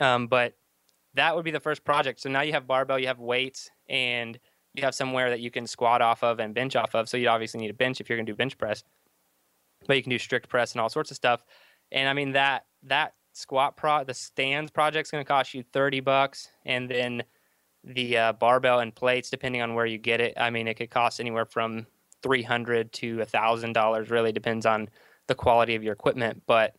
um, 0.00 0.26
but 0.26 0.54
that 1.14 1.34
would 1.34 1.44
be 1.44 1.50
the 1.50 1.60
first 1.60 1.84
project. 1.84 2.20
So 2.20 2.30
now 2.30 2.42
you 2.42 2.52
have 2.52 2.66
barbell, 2.66 2.98
you 2.98 3.08
have 3.08 3.18
weights, 3.18 3.70
and 3.88 4.38
you 4.74 4.82
have 4.84 4.94
somewhere 4.94 5.30
that 5.30 5.40
you 5.40 5.50
can 5.50 5.66
squat 5.66 6.00
off 6.00 6.22
of 6.22 6.40
and 6.40 6.54
bench 6.54 6.76
off 6.76 6.94
of. 6.94 7.08
So 7.08 7.16
you 7.16 7.28
obviously 7.28 7.60
need 7.60 7.70
a 7.70 7.74
bench 7.74 8.00
if 8.00 8.08
you're 8.08 8.16
going 8.16 8.26
to 8.26 8.32
do 8.32 8.36
bench 8.36 8.56
press, 8.56 8.84
but 9.86 9.96
you 9.96 10.02
can 10.02 10.10
do 10.10 10.18
strict 10.18 10.48
press 10.48 10.72
and 10.72 10.80
all 10.80 10.88
sorts 10.88 11.10
of 11.10 11.16
stuff. 11.16 11.44
And 11.90 12.08
I 12.08 12.12
mean 12.14 12.32
that 12.32 12.64
that 12.84 13.14
squat 13.34 13.76
pro 13.76 14.04
the 14.04 14.14
stands 14.14 14.70
project 14.70 15.06
is 15.06 15.10
going 15.10 15.24
to 15.24 15.28
cost 15.28 15.54
you 15.54 15.62
30 15.72 16.00
bucks 16.00 16.48
and 16.64 16.88
then 16.88 17.22
the 17.84 18.16
uh, 18.16 18.32
barbell 18.32 18.80
and 18.80 18.94
plates 18.94 19.30
depending 19.30 19.60
on 19.60 19.74
where 19.74 19.86
you 19.86 19.98
get 19.98 20.20
it 20.20 20.34
i 20.36 20.50
mean 20.50 20.68
it 20.68 20.74
could 20.74 20.90
cost 20.90 21.20
anywhere 21.20 21.44
from 21.44 21.86
300 22.22 22.92
to 22.92 23.20
a 23.20 23.24
thousand 23.24 23.72
dollars 23.72 24.10
really 24.10 24.32
depends 24.32 24.64
on 24.64 24.88
the 25.26 25.34
quality 25.34 25.74
of 25.74 25.82
your 25.82 25.92
equipment 25.92 26.42
but 26.46 26.76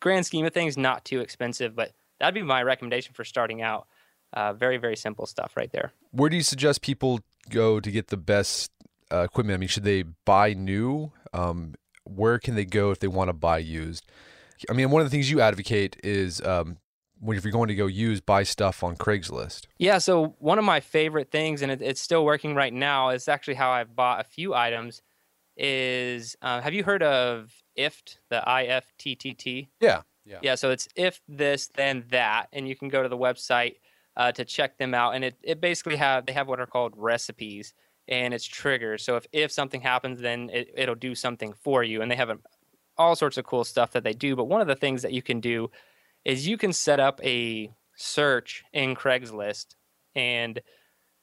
grand 0.00 0.24
scheme 0.24 0.46
of 0.46 0.54
things 0.54 0.76
not 0.76 1.04
too 1.04 1.20
expensive 1.20 1.74
but 1.76 1.92
that'd 2.18 2.34
be 2.34 2.42
my 2.42 2.62
recommendation 2.62 3.14
for 3.14 3.24
starting 3.24 3.62
out. 3.62 3.86
Uh, 4.32 4.52
very 4.52 4.76
very 4.76 4.96
simple 4.96 5.26
stuff 5.26 5.56
right 5.56 5.72
there. 5.72 5.92
Where 6.10 6.28
do 6.28 6.36
you 6.36 6.42
suggest 6.42 6.82
people 6.82 7.20
go 7.48 7.80
to 7.80 7.90
get 7.90 8.08
the 8.08 8.16
best 8.16 8.70
uh, 9.10 9.20
equipment? 9.20 9.54
I 9.54 9.58
mean, 9.58 9.68
should 9.68 9.84
they 9.84 10.02
buy 10.02 10.52
new? 10.52 11.12
Um, 11.32 11.74
where 12.04 12.38
can 12.38 12.54
they 12.54 12.64
go 12.64 12.90
if 12.90 12.98
they 12.98 13.08
want 13.08 13.28
to 13.28 13.32
buy 13.32 13.58
used? 13.58 14.04
I 14.68 14.72
mean, 14.72 14.90
one 14.90 15.00
of 15.00 15.06
the 15.06 15.10
things 15.10 15.30
you 15.30 15.40
advocate 15.40 15.96
is 16.02 16.42
um, 16.42 16.78
if 17.26 17.44
you're 17.44 17.52
going 17.52 17.68
to 17.68 17.74
go 17.74 17.86
use, 17.86 18.20
buy 18.20 18.42
stuff 18.42 18.82
on 18.84 18.96
Craigslist. 18.96 19.66
Yeah. 19.78 19.98
So 19.98 20.36
one 20.38 20.58
of 20.58 20.64
my 20.64 20.80
favorite 20.80 21.30
things, 21.30 21.62
and 21.62 21.72
it, 21.72 21.82
it's 21.82 22.00
still 22.00 22.24
working 22.24 22.54
right 22.54 22.72
now, 22.72 23.10
is 23.10 23.28
actually 23.28 23.54
how 23.54 23.70
I've 23.70 23.96
bought 23.96 24.20
a 24.20 24.24
few 24.24 24.54
items. 24.54 25.02
Is 25.56 26.36
uh, 26.40 26.60
have 26.60 26.72
you 26.72 26.84
heard 26.84 27.02
of 27.02 27.52
IFTTT, 27.78 28.16
the 28.28 28.48
I 28.48 28.64
F 28.64 28.92
T 28.98 29.14
T 29.14 29.34
T. 29.34 29.68
Yeah. 29.80 30.02
Yeah. 30.24 30.38
Yeah. 30.42 30.54
So 30.56 30.70
it's 30.70 30.88
if 30.94 31.20
this, 31.28 31.68
then 31.74 32.04
that. 32.10 32.48
And 32.52 32.68
you 32.68 32.76
can 32.76 32.88
go 32.88 33.02
to 33.02 33.08
the 33.08 33.16
website 33.16 33.76
uh, 34.16 34.32
to 34.32 34.44
check 34.44 34.78
them 34.78 34.94
out. 34.94 35.14
And 35.14 35.24
it, 35.24 35.36
it 35.42 35.60
basically 35.60 35.96
have, 35.96 36.26
they 36.26 36.32
have 36.32 36.48
what 36.48 36.60
are 36.60 36.66
called 36.66 36.94
recipes 36.96 37.72
and 38.08 38.34
it's 38.34 38.44
triggers. 38.44 39.04
So 39.04 39.16
if, 39.16 39.26
if 39.32 39.52
something 39.52 39.80
happens, 39.80 40.20
then 40.20 40.50
it, 40.52 40.70
it'll 40.76 40.94
do 40.94 41.14
something 41.14 41.52
for 41.52 41.82
you. 41.82 42.02
And 42.02 42.10
they 42.10 42.16
have 42.16 42.30
a, 42.30 42.38
all 42.96 43.14
sorts 43.14 43.38
of 43.38 43.44
cool 43.44 43.64
stuff 43.64 43.92
that 43.92 44.04
they 44.04 44.12
do. 44.12 44.34
But 44.34 44.44
one 44.44 44.60
of 44.60 44.66
the 44.66 44.74
things 44.74 45.02
that 45.02 45.12
you 45.12 45.22
can 45.22 45.40
do 45.40 45.70
is 46.24 46.46
you 46.46 46.56
can 46.56 46.72
set 46.72 47.00
up 47.00 47.20
a 47.24 47.72
search 47.96 48.64
in 48.72 48.94
Craigslist 48.94 49.74
and 50.14 50.60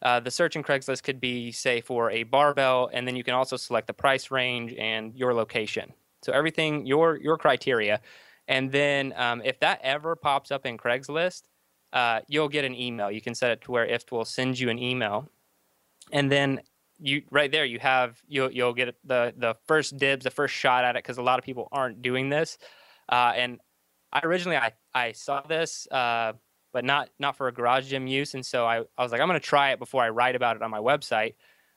uh, 0.02 0.20
the 0.20 0.30
search 0.30 0.56
in 0.56 0.64
Craigslist 0.64 1.04
could 1.04 1.20
be, 1.20 1.52
say, 1.52 1.82
for 1.82 2.12
a 2.12 2.24
barbell, 2.24 2.90
and 2.94 3.08
then 3.08 3.16
you 3.16 3.24
can 3.24 3.34
also 3.34 3.58
select 3.58 3.88
the 3.88 3.94
price 3.94 4.30
range 4.30 4.74
and 4.78 5.16
your 5.16 5.34
location. 5.34 5.94
So 6.22 6.32
everything, 6.32 6.86
your 6.86 7.18
your 7.18 7.38
criteria, 7.38 8.02
and 8.48 8.72
then 8.72 9.14
um, 9.16 9.42
if 9.44 9.60
that 9.62 9.80
ever 9.84 10.16
pops 10.16 10.52
up 10.52 10.66
in 10.66 10.78
Craigslist, 10.78 11.44
uh, 11.94 12.22
you'll 12.28 12.50
get 12.50 12.66
an 12.66 12.75
email. 12.75 13.10
You 13.10 13.22
can 13.22 13.34
set 13.34 13.52
it 13.52 13.62
to 13.62 13.72
where 13.72 13.88
IFTTT 13.88 14.12
will 14.12 14.25
send 14.25 14.60
you 14.60 14.70
an 14.70 14.78
email, 14.80 15.30
and 16.12 16.32
then 16.32 16.62
you 17.00 17.24
right 17.32 17.52
there 17.52 17.66
you 17.66 17.80
have 17.80 18.22
you'll 18.28 18.52
you'll 18.52 18.74
get 18.74 18.96
the 19.04 19.34
the 19.38 19.56
first 19.68 19.98
dibs, 19.98 20.24
the 20.24 20.32
first 20.32 20.54
shot 20.54 20.84
at 20.84 20.96
it 20.96 21.04
because 21.04 21.18
a 21.18 21.24
lot 21.24 21.40
of 21.40 21.46
people 21.46 21.68
aren't 21.72 22.02
doing 22.02 22.30
this. 22.30 22.58
Uh, 23.10 23.34
and 23.36 23.60
I 24.15 24.22
originally 24.24 24.57
I 24.57 24.72
I 24.95 25.12
saw 25.12 25.41
this. 25.41 25.88
Uh, 25.91 26.34
but 26.75 26.84
not 26.84 27.07
not 27.19 27.38
for 27.38 27.48
a 27.48 27.53
garage 27.53 27.89
gym 27.89 28.05
use. 28.05 28.34
And 28.34 28.45
so 28.45 28.65
I, 28.65 28.79
I 28.98 29.03
was 29.03 29.13
like, 29.13 29.22
I'm 29.22 29.29
to 29.29 29.39
try 29.39 29.72
it 29.72 29.79
before 29.79 30.03
I 30.03 30.10
write 30.10 30.36
about 30.36 30.57
it 30.57 30.62
on 30.62 30.69
my 30.69 30.79
website. 30.79 31.36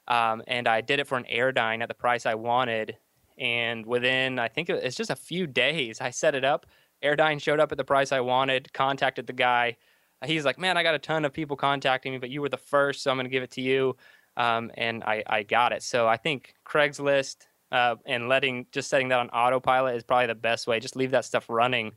Um, 0.08 0.42
and 0.48 0.66
I 0.66 0.80
did 0.80 0.98
it 0.98 1.06
for 1.06 1.16
an 1.16 1.24
Airdyne 1.32 1.82
at 1.82 1.88
the 1.88 1.94
price 1.94 2.26
I 2.26 2.34
wanted. 2.34 2.96
And 3.38 3.86
within, 3.86 4.40
I 4.40 4.48
think 4.48 4.68
it's 4.68 4.96
just 4.96 5.10
a 5.10 5.14
few 5.14 5.46
days, 5.46 6.00
I 6.00 6.10
set 6.10 6.34
it 6.34 6.44
up. 6.44 6.66
Airdyne 7.00 7.40
showed 7.40 7.60
up 7.60 7.70
at 7.70 7.78
the 7.78 7.84
price 7.84 8.10
I 8.10 8.18
wanted, 8.18 8.72
contacted 8.72 9.28
the 9.28 9.32
guy. 9.32 9.76
He's 10.24 10.44
like, 10.44 10.58
man, 10.58 10.76
I 10.76 10.82
got 10.82 10.96
a 10.96 10.98
ton 10.98 11.24
of 11.24 11.32
people 11.32 11.56
contacting 11.56 12.10
me, 12.10 12.18
but 12.18 12.30
you 12.30 12.40
were 12.40 12.48
the 12.48 12.56
first, 12.56 13.04
so 13.04 13.12
I'm 13.12 13.18
to 13.18 13.28
give 13.28 13.44
it 13.44 13.52
to 13.52 13.60
you. 13.60 13.96
Um, 14.36 14.72
and 14.74 15.04
I, 15.04 15.22
I 15.28 15.42
got 15.44 15.72
it. 15.72 15.84
So 15.84 16.08
I 16.08 16.16
think 16.16 16.54
Craigslist 16.66 17.36
uh, 17.70 17.94
and 18.04 18.28
letting 18.28 18.66
just 18.72 18.90
setting 18.90 19.10
that 19.10 19.20
on 19.20 19.30
autopilot 19.30 19.94
is 19.94 20.02
probably 20.02 20.26
the 20.26 20.34
best 20.34 20.66
way. 20.66 20.80
Just 20.80 20.96
leave 20.96 21.12
that 21.12 21.24
stuff 21.24 21.46
running 21.48 21.92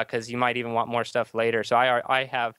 because 0.00 0.28
uh, 0.28 0.30
you 0.30 0.36
might 0.36 0.56
even 0.56 0.72
want 0.72 0.88
more 0.88 1.04
stuff 1.04 1.34
later. 1.34 1.62
So 1.64 1.76
I 1.76 2.00
I 2.06 2.24
have 2.24 2.54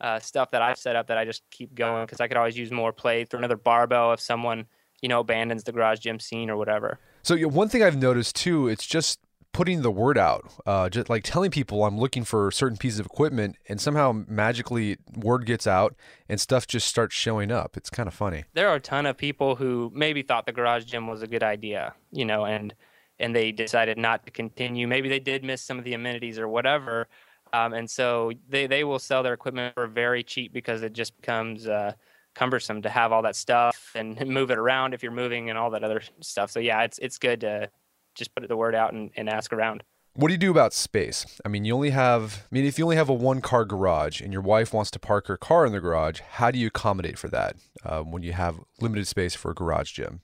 uh, 0.00 0.18
stuff 0.18 0.50
that 0.50 0.62
I've 0.62 0.78
set 0.78 0.96
up 0.96 1.06
that 1.08 1.18
I 1.18 1.24
just 1.24 1.42
keep 1.50 1.74
going 1.74 2.04
because 2.04 2.20
I 2.20 2.28
could 2.28 2.36
always 2.36 2.56
use 2.56 2.70
more 2.70 2.92
plates 2.92 3.34
or 3.34 3.38
another 3.38 3.56
barbell 3.56 4.12
if 4.12 4.20
someone 4.20 4.66
you 5.00 5.08
know 5.08 5.20
abandons 5.20 5.64
the 5.64 5.72
garage 5.72 6.00
gym 6.00 6.18
scene 6.20 6.50
or 6.50 6.56
whatever. 6.56 6.98
So 7.22 7.34
yeah, 7.34 7.46
one 7.46 7.68
thing 7.68 7.82
I've 7.82 7.96
noticed 7.96 8.36
too, 8.36 8.68
it's 8.68 8.86
just 8.86 9.20
putting 9.52 9.82
the 9.82 9.90
word 9.90 10.16
out, 10.16 10.50
uh, 10.66 10.88
just 10.88 11.10
like 11.10 11.22
telling 11.24 11.50
people 11.50 11.84
I'm 11.84 11.98
looking 11.98 12.24
for 12.24 12.50
certain 12.50 12.78
pieces 12.78 12.98
of 12.98 13.06
equipment, 13.06 13.56
and 13.68 13.80
somehow 13.80 14.24
magically 14.26 14.96
word 15.14 15.46
gets 15.46 15.66
out 15.66 15.94
and 16.28 16.40
stuff 16.40 16.66
just 16.66 16.88
starts 16.88 17.14
showing 17.14 17.52
up. 17.52 17.76
It's 17.76 17.90
kind 17.90 18.06
of 18.06 18.14
funny. 18.14 18.44
There 18.54 18.68
are 18.68 18.76
a 18.76 18.80
ton 18.80 19.06
of 19.06 19.16
people 19.16 19.56
who 19.56 19.92
maybe 19.94 20.22
thought 20.22 20.46
the 20.46 20.52
garage 20.52 20.84
gym 20.84 21.06
was 21.06 21.22
a 21.22 21.26
good 21.26 21.42
idea, 21.42 21.94
you 22.10 22.24
know, 22.24 22.44
and 22.44 22.74
and 23.18 23.34
they 23.34 23.52
decided 23.52 23.98
not 23.98 24.24
to 24.26 24.32
continue. 24.32 24.86
Maybe 24.86 25.08
they 25.08 25.20
did 25.20 25.44
miss 25.44 25.62
some 25.62 25.78
of 25.78 25.84
the 25.84 25.94
amenities 25.94 26.38
or 26.38 26.48
whatever. 26.48 27.08
Um, 27.52 27.74
and 27.74 27.88
so 27.90 28.32
they, 28.48 28.66
they 28.66 28.84
will 28.84 28.98
sell 28.98 29.22
their 29.22 29.34
equipment 29.34 29.74
for 29.74 29.86
very 29.86 30.22
cheap 30.22 30.52
because 30.52 30.82
it 30.82 30.92
just 30.92 31.14
becomes 31.20 31.68
uh, 31.68 31.92
cumbersome 32.34 32.82
to 32.82 32.88
have 32.88 33.12
all 33.12 33.22
that 33.22 33.36
stuff 33.36 33.92
and 33.94 34.24
move 34.26 34.50
it 34.50 34.58
around 34.58 34.94
if 34.94 35.02
you're 35.02 35.12
moving 35.12 35.50
and 35.50 35.58
all 35.58 35.70
that 35.70 35.84
other 35.84 36.02
stuff. 36.20 36.50
So 36.50 36.60
yeah, 36.60 36.82
it's 36.82 36.98
it's 36.98 37.18
good 37.18 37.40
to 37.42 37.70
just 38.14 38.34
put 38.34 38.46
the 38.46 38.56
word 38.56 38.74
out 38.74 38.92
and, 38.92 39.10
and 39.16 39.28
ask 39.28 39.52
around. 39.52 39.82
What 40.14 40.28
do 40.28 40.34
you 40.34 40.38
do 40.38 40.50
about 40.50 40.74
space? 40.74 41.40
I 41.42 41.48
mean, 41.48 41.64
you 41.64 41.74
only 41.74 41.88
have, 41.88 42.46
I 42.52 42.54
mean, 42.54 42.66
if 42.66 42.78
you 42.78 42.84
only 42.84 42.96
have 42.96 43.08
a 43.08 43.14
one 43.14 43.40
car 43.40 43.64
garage 43.64 44.20
and 44.20 44.30
your 44.30 44.42
wife 44.42 44.74
wants 44.74 44.90
to 44.90 44.98
park 44.98 45.26
her 45.28 45.38
car 45.38 45.64
in 45.64 45.72
the 45.72 45.80
garage, 45.80 46.20
how 46.20 46.50
do 46.50 46.58
you 46.58 46.66
accommodate 46.66 47.18
for 47.18 47.28
that 47.28 47.56
uh, 47.82 48.02
when 48.02 48.22
you 48.22 48.34
have 48.34 48.60
limited 48.78 49.06
space 49.06 49.34
for 49.34 49.52
a 49.52 49.54
garage 49.54 49.92
gym? 49.92 50.20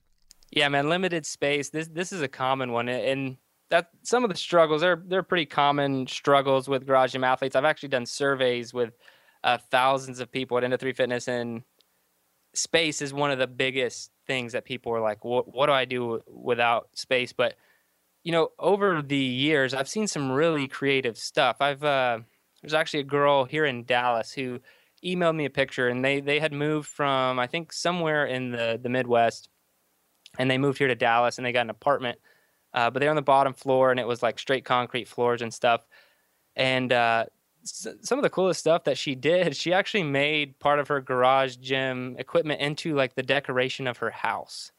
Yeah, 0.51 0.69
man, 0.69 0.89
limited 0.89 1.27
space. 1.27 1.71
This 1.71 1.89
this 1.89 2.13
is 2.13 2.23
a 2.23 2.29
common 2.29 2.73
one, 2.73 2.89
and 2.89 3.37
that 3.71 3.91
some 4.03 4.25
of 4.25 4.31
the 4.31 4.37
struggles 4.37 4.83
are 4.83 5.03
they're 5.07 5.23
pretty 5.23 5.47
common 5.47 6.07
struggles 6.07 6.69
with 6.69 6.87
garage 6.87 7.13
gym 7.13 7.25
athletes. 7.25 7.55
I've 7.55 7.65
actually 7.65 7.91
done 7.91 8.07
surveys 8.07 8.73
with 8.73 8.95
uh, 9.45 9.59
thousands 9.71 10.21
of 10.21 10.33
people 10.33 10.57
at 10.57 10.65
End 10.65 10.73
of 10.73 10.81
Three 10.81 10.95
Fitness, 10.95 11.29
and 11.29 11.63
space 12.55 13.03
is 13.03 13.13
one 13.15 13.31
of 13.31 13.39
the 13.39 13.47
biggest 13.47 14.11
things 14.27 14.53
that 14.53 14.65
people 14.65 14.93
are 14.93 15.01
like, 15.01 15.25
"What 15.25 15.53
what 15.55 15.67
do 15.67 15.73
I 15.73 15.85
do 15.85 16.21
without 16.27 16.89
space?" 16.95 17.33
But 17.33 17.57
you 18.25 18.33
know, 18.33 18.51
over 18.59 19.03
the 19.03 19.17
years, 19.17 19.75
I've 19.75 19.89
seen 19.89 20.07
some 20.07 20.33
really 20.33 20.69
creative 20.69 21.19
stuff. 21.19 21.59
I've 21.61 21.85
uh, 21.85 22.21
there's 22.63 22.75
actually 22.75 23.01
a 23.01 23.05
girl 23.05 23.45
here 23.45 23.67
in 23.67 23.85
Dallas 23.85 24.33
who 24.33 24.61
emailed 25.05 25.37
me 25.37 25.45
a 25.47 25.51
picture, 25.51 25.89
and 25.89 26.05
they 26.05 26.21
they 26.21 26.41
had 26.41 26.53
moved 26.53 26.89
from 26.89 27.39
I 27.39 27.47
think 27.47 27.73
somewhere 27.73 28.27
in 28.27 28.53
the 28.53 28.81
the 28.83 28.89
Midwest 28.89 29.51
and 30.39 30.51
they 30.51 30.59
moved 30.59 30.79
here 30.79 30.89
to 30.89 30.95
Dallas 30.95 31.39
and 31.39 31.47
they 31.47 31.53
got 31.53 31.63
an 31.63 31.71
apartment. 31.71 32.19
Uh, 32.73 32.91
but 32.91 33.01
they're 33.01 33.11
on 33.11 33.17
the 33.17 33.23
bottom 33.23 33.55
floor 33.55 33.91
and 33.91 33.99
it 33.99 34.07
was 34.07 34.23
like 34.23 34.39
straight 34.39 34.65
concrete 34.65 35.09
floors 35.09 35.43
and 35.43 35.53
stuff. 35.53 35.83
And 36.57 36.93
uh, 36.93 37.25
s- 37.65 37.87
some 38.03 38.19
of 38.19 38.23
the 38.23 38.31
coolest 38.31 38.61
stuff 38.61 38.85
that 38.85 38.99
she 38.99 39.15
did, 39.15 39.57
she 39.57 39.73
actually 39.73 40.03
made 40.03 40.59
part 40.59 40.79
of 40.79 40.89
her 40.89 41.01
garage 41.01 41.57
gym 41.57 42.17
equipment 42.19 42.61
into 42.61 42.95
like 42.95 43.15
the 43.15 43.23
decoration 43.23 43.87
of 43.87 43.99
her 43.99 44.11
house. 44.11 44.71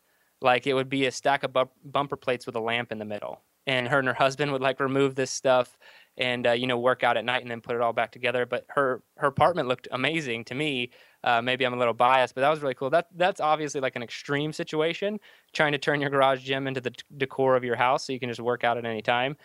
Like 0.42 0.68
it 0.68 0.74
would 0.74 0.90
be 0.90 1.06
a 1.06 1.12
stack 1.12 1.44
of 1.44 1.52
bu- 1.54 1.66
bumper 1.84 2.16
plates 2.16 2.46
with 2.46 2.56
a 2.56 2.60
lamp 2.62 2.92
in 2.92 3.00
the 3.00 3.06
middle. 3.06 3.42
And 3.68 3.88
her 3.88 4.00
and 4.00 4.08
her 4.08 4.14
husband 4.14 4.52
would 4.52 4.62
like 4.62 4.80
remove 4.80 5.16
this 5.16 5.32
stuff 5.32 5.78
and 6.18 6.48
uh, 6.48 6.52
you 6.52 6.68
know 6.68 6.78
work 6.78 7.04
out 7.04 7.18
at 7.18 7.26
night 7.26 7.42
and 7.42 7.52
then 7.52 7.62
put 7.62 7.76
it 7.76 7.82
all 7.82 7.94
back 7.94 8.12
together. 8.12 8.46
But 8.46 8.66
her 8.70 9.04
her 9.18 9.28
apartment 9.28 9.68
looked 9.68 9.88
amazing 9.92 10.46
to 10.46 10.56
me. 10.56 10.92
Uh, 11.24 11.42
maybe 11.42 11.66
I'm 11.66 11.74
a 11.74 11.78
little 11.78 11.94
biased, 11.94 12.36
but 12.36 12.42
that 12.42 12.50
was 12.50 12.62
really 12.62 12.76
cool. 12.76 12.90
That 12.90 13.08
that's 13.16 13.42
obviously 13.42 13.82
like 13.82 13.96
an 13.96 14.04
extreme 14.04 14.54
situation, 14.54 15.20
trying 15.54 15.74
to 15.74 15.78
turn 15.78 16.00
your 16.02 16.10
garage 16.10 16.44
gym 16.44 16.68
into 16.68 16.82
the 16.82 16.94
decor 17.18 17.56
of 17.56 17.64
your 17.64 17.76
house, 17.76 18.06
so 18.06 18.14
you 18.14 18.20
can 18.20 18.30
just 18.30 18.40
work 18.40 18.64
out 18.64 18.78
at 18.78 18.86
any 18.86 19.02
time. 19.02 19.36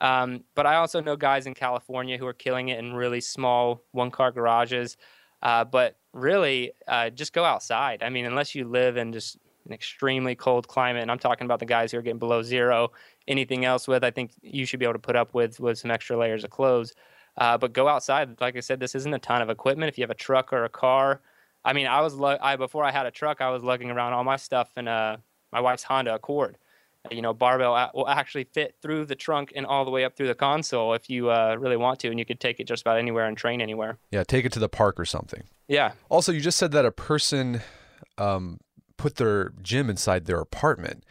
Um, 0.00 0.44
but 0.54 0.66
I 0.66 0.76
also 0.76 1.00
know 1.00 1.16
guys 1.16 1.46
in 1.46 1.54
California 1.54 2.18
who 2.18 2.26
are 2.26 2.32
killing 2.32 2.68
it 2.68 2.78
in 2.78 2.94
really 2.94 3.20
small 3.20 3.82
one 3.92 4.10
car 4.10 4.30
garages. 4.30 4.96
Uh, 5.42 5.64
but 5.64 5.98
really, 6.12 6.72
uh, 6.88 7.10
just 7.10 7.32
go 7.34 7.44
outside. 7.44 8.02
I 8.02 8.08
mean, 8.08 8.24
unless 8.24 8.54
you 8.54 8.66
live 8.66 8.96
in 8.96 9.12
just 9.12 9.36
an 9.66 9.72
extremely 9.72 10.34
cold 10.34 10.68
climate, 10.68 11.02
and 11.02 11.10
I'm 11.10 11.18
talking 11.18 11.44
about 11.44 11.58
the 11.60 11.66
guys 11.66 11.92
who 11.92 11.98
are 11.98 12.02
getting 12.02 12.18
below 12.18 12.42
zero. 12.42 12.92
Anything 13.28 13.64
else 13.64 13.86
with, 13.86 14.04
I 14.04 14.10
think 14.10 14.32
you 14.42 14.64
should 14.66 14.80
be 14.80 14.86
able 14.86 14.94
to 14.94 14.98
put 14.98 15.16
up 15.16 15.34
with 15.34 15.60
with 15.60 15.78
some 15.78 15.90
extra 15.90 16.16
layers 16.16 16.44
of 16.44 16.50
clothes. 16.50 16.94
Uh, 17.36 17.58
but 17.58 17.72
go 17.72 17.88
outside. 17.88 18.40
Like 18.40 18.56
I 18.56 18.60
said, 18.60 18.80
this 18.80 18.94
isn't 18.94 19.12
a 19.12 19.18
ton 19.18 19.42
of 19.42 19.50
equipment. 19.50 19.88
If 19.88 19.98
you 19.98 20.02
have 20.02 20.10
a 20.10 20.14
truck 20.14 20.52
or 20.52 20.64
a 20.64 20.68
car, 20.68 21.20
I 21.64 21.72
mean, 21.72 21.86
I 21.86 22.00
was 22.00 22.20
I 22.20 22.56
before 22.56 22.84
I 22.84 22.92
had 22.92 23.06
a 23.06 23.10
truck, 23.10 23.40
I 23.40 23.50
was 23.50 23.62
lugging 23.62 23.90
around 23.90 24.12
all 24.12 24.24
my 24.24 24.36
stuff 24.36 24.70
in 24.76 24.86
uh, 24.86 25.16
my 25.52 25.60
wife's 25.60 25.82
Honda 25.82 26.14
Accord. 26.14 26.58
You 27.10 27.20
know, 27.20 27.34
barbell 27.34 27.90
will 27.94 28.08
actually 28.08 28.44
fit 28.44 28.76
through 28.80 29.04
the 29.06 29.14
trunk 29.14 29.52
and 29.54 29.66
all 29.66 29.84
the 29.84 29.90
way 29.90 30.04
up 30.04 30.16
through 30.16 30.28
the 30.28 30.34
console 30.34 30.94
if 30.94 31.10
you 31.10 31.30
uh, 31.30 31.54
really 31.58 31.76
want 31.76 32.00
to, 32.00 32.08
and 32.08 32.18
you 32.18 32.24
could 32.24 32.40
take 32.40 32.60
it 32.60 32.64
just 32.64 32.80
about 32.80 32.96
anywhere 32.98 33.26
and 33.26 33.36
train 33.36 33.60
anywhere. 33.60 33.98
Yeah, 34.10 34.24
take 34.24 34.46
it 34.46 34.52
to 34.52 34.58
the 34.58 34.70
park 34.70 34.98
or 34.98 35.04
something. 35.04 35.42
Yeah. 35.68 35.92
Also, 36.08 36.32
you 36.32 36.40
just 36.40 36.58
said 36.58 36.72
that 36.72 36.86
a 36.86 36.90
person 36.90 37.60
um, 38.16 38.58
put 38.96 39.16
their 39.16 39.52
gym 39.60 39.90
inside 39.90 40.24
their 40.24 40.40
apartment. 40.40 41.04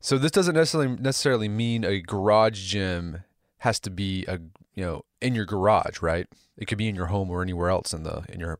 So 0.00 0.18
this 0.18 0.32
doesn't 0.32 0.54
necessarily 0.54 0.96
necessarily 1.00 1.48
mean 1.48 1.84
a 1.84 2.00
garage 2.00 2.68
gym 2.68 3.22
has 3.58 3.80
to 3.80 3.90
be 3.90 4.24
a 4.26 4.38
you 4.74 4.84
know 4.84 5.04
in 5.20 5.34
your 5.34 5.46
garage, 5.46 6.02
right? 6.02 6.26
It 6.56 6.66
could 6.66 6.78
be 6.78 6.88
in 6.88 6.94
your 6.94 7.06
home 7.06 7.30
or 7.30 7.42
anywhere 7.42 7.70
else 7.70 7.92
in 7.92 8.02
the 8.02 8.24
in 8.28 8.40
your 8.40 8.58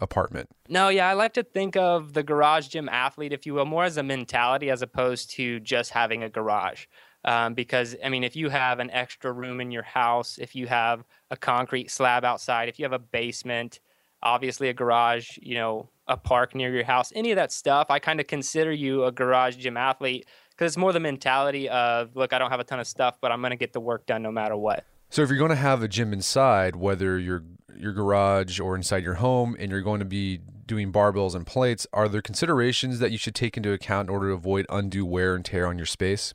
apartment. 0.00 0.50
No, 0.68 0.88
yeah, 0.88 1.08
I 1.08 1.14
like 1.14 1.34
to 1.34 1.42
think 1.42 1.76
of 1.76 2.12
the 2.12 2.22
garage 2.22 2.68
gym 2.68 2.88
athlete, 2.88 3.32
if 3.32 3.46
you 3.46 3.54
will, 3.54 3.64
more 3.64 3.84
as 3.84 3.96
a 3.96 4.02
mentality 4.02 4.70
as 4.70 4.82
opposed 4.82 5.30
to 5.32 5.60
just 5.60 5.90
having 5.90 6.22
a 6.22 6.28
garage. 6.28 6.86
Um, 7.24 7.54
because 7.54 7.96
I 8.04 8.08
mean, 8.08 8.22
if 8.22 8.36
you 8.36 8.50
have 8.50 8.78
an 8.78 8.90
extra 8.90 9.32
room 9.32 9.60
in 9.60 9.70
your 9.70 9.82
house, 9.82 10.38
if 10.38 10.54
you 10.54 10.68
have 10.68 11.04
a 11.30 11.36
concrete 11.36 11.90
slab 11.90 12.24
outside, 12.24 12.68
if 12.68 12.78
you 12.78 12.84
have 12.84 12.92
a 12.92 13.00
basement, 13.00 13.80
obviously 14.22 14.68
a 14.68 14.74
garage, 14.74 15.36
you 15.42 15.56
know, 15.56 15.88
a 16.06 16.16
park 16.16 16.54
near 16.54 16.72
your 16.72 16.84
house, 16.84 17.12
any 17.16 17.32
of 17.32 17.36
that 17.36 17.50
stuff, 17.50 17.88
I 17.90 17.98
kind 17.98 18.20
of 18.20 18.28
consider 18.28 18.72
you 18.72 19.04
a 19.04 19.12
garage 19.12 19.56
gym 19.56 19.76
athlete 19.76 20.26
because 20.56 20.72
it's 20.72 20.76
more 20.78 20.92
the 20.92 21.00
mentality 21.00 21.68
of, 21.68 22.16
look, 22.16 22.32
I 22.32 22.38
don't 22.38 22.50
have 22.50 22.60
a 22.60 22.64
ton 22.64 22.80
of 22.80 22.86
stuff, 22.86 23.18
but 23.20 23.30
I'm 23.30 23.40
going 23.40 23.50
to 23.50 23.56
get 23.56 23.74
the 23.74 23.80
work 23.80 24.06
done 24.06 24.22
no 24.22 24.32
matter 24.32 24.56
what. 24.56 24.84
So 25.10 25.22
if 25.22 25.28
you're 25.28 25.38
going 25.38 25.50
to 25.50 25.56
have 25.56 25.82
a 25.82 25.88
gym 25.88 26.12
inside, 26.12 26.76
whether 26.76 27.18
your 27.18 27.44
your 27.78 27.92
garage 27.92 28.58
or 28.58 28.74
inside 28.74 29.04
your 29.04 29.14
home, 29.14 29.54
and 29.58 29.70
you're 29.70 29.82
going 29.82 29.98
to 30.00 30.06
be 30.06 30.40
doing 30.64 30.90
barbells 30.90 31.34
and 31.34 31.46
plates, 31.46 31.86
are 31.92 32.08
there 32.08 32.22
considerations 32.22 32.98
that 33.00 33.12
you 33.12 33.18
should 33.18 33.34
take 33.34 33.56
into 33.56 33.70
account 33.72 34.08
in 34.08 34.14
order 34.14 34.28
to 34.28 34.32
avoid 34.32 34.64
undue 34.70 35.04
wear 35.04 35.34
and 35.34 35.44
tear 35.44 35.66
on 35.66 35.76
your 35.76 35.86
space? 35.86 36.32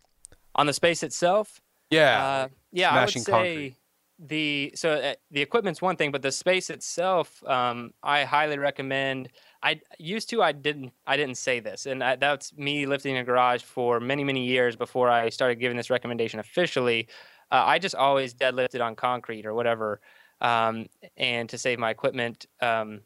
On 0.53 0.67
the 0.67 0.73
space 0.73 1.01
itself, 1.01 1.59
yeah, 1.89 2.23
uh, 2.23 2.47
yeah, 2.71 2.91
I 2.91 3.01
would 3.01 3.09
say 3.09 3.23
concrete. 3.23 3.75
the 4.19 4.71
so 4.75 4.93
uh, 4.93 5.13
the 5.31 5.41
equipment's 5.41 5.81
one 5.81 5.95
thing, 5.95 6.11
but 6.11 6.21
the 6.21 6.31
space 6.31 6.69
itself, 6.69 7.43
um, 7.47 7.91
I 8.03 8.23
highly 8.23 8.57
recommend 8.57 9.29
I 9.63 9.79
used 9.99 10.29
to. 10.31 10.41
I 10.41 10.51
didn't. 10.51 10.91
I 11.05 11.17
didn't 11.17 11.37
say 11.37 11.59
this, 11.59 11.85
and 11.85 12.03
I, 12.03 12.15
that's 12.15 12.55
me 12.57 12.85
lifting 12.85 13.17
a 13.17 13.23
garage 13.23 13.61
for 13.61 13.99
many, 13.99 14.23
many 14.23 14.45
years 14.45 14.75
before 14.75 15.09
I 15.09 15.29
started 15.29 15.55
giving 15.59 15.77
this 15.77 15.89
recommendation 15.89 16.39
officially. 16.39 17.07
Uh, 17.51 17.63
I 17.65 17.77
just 17.77 17.95
always 17.95 18.33
deadlifted 18.33 18.81
on 18.83 18.95
concrete 18.95 19.45
or 19.45 19.53
whatever, 19.53 20.01
um, 20.39 20.87
and 21.17 21.47
to 21.49 21.57
save 21.57 21.77
my 21.77 21.91
equipment, 21.91 22.47
um, 22.61 23.01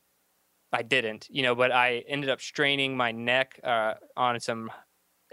I 0.71 0.81
didn't. 0.81 1.27
You 1.29 1.43
know, 1.43 1.55
but 1.55 1.71
I 1.71 2.03
ended 2.07 2.29
up 2.29 2.39
straining 2.39 2.95
my 2.95 3.11
neck 3.11 3.59
uh, 3.63 3.95
on 4.15 4.39
some 4.39 4.71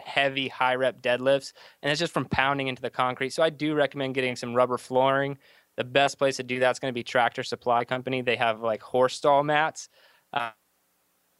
heavy 0.00 0.48
high 0.48 0.74
rep 0.74 1.00
deadlifts, 1.02 1.52
and 1.82 1.92
it's 1.92 2.00
just 2.00 2.12
from 2.12 2.24
pounding 2.24 2.66
into 2.66 2.82
the 2.82 2.90
concrete. 2.90 3.30
So 3.30 3.44
I 3.44 3.50
do 3.50 3.74
recommend 3.74 4.14
getting 4.16 4.34
some 4.34 4.54
rubber 4.54 4.78
flooring. 4.78 5.38
The 5.76 5.84
best 5.84 6.18
place 6.18 6.36
to 6.36 6.42
do 6.42 6.58
that's 6.58 6.78
going 6.80 6.92
to 6.92 6.94
be 6.94 7.04
Tractor 7.04 7.44
Supply 7.44 7.84
Company. 7.84 8.22
They 8.22 8.36
have 8.36 8.60
like 8.60 8.82
horse 8.82 9.14
stall 9.14 9.44
mats. 9.44 9.88
Uh, 10.32 10.50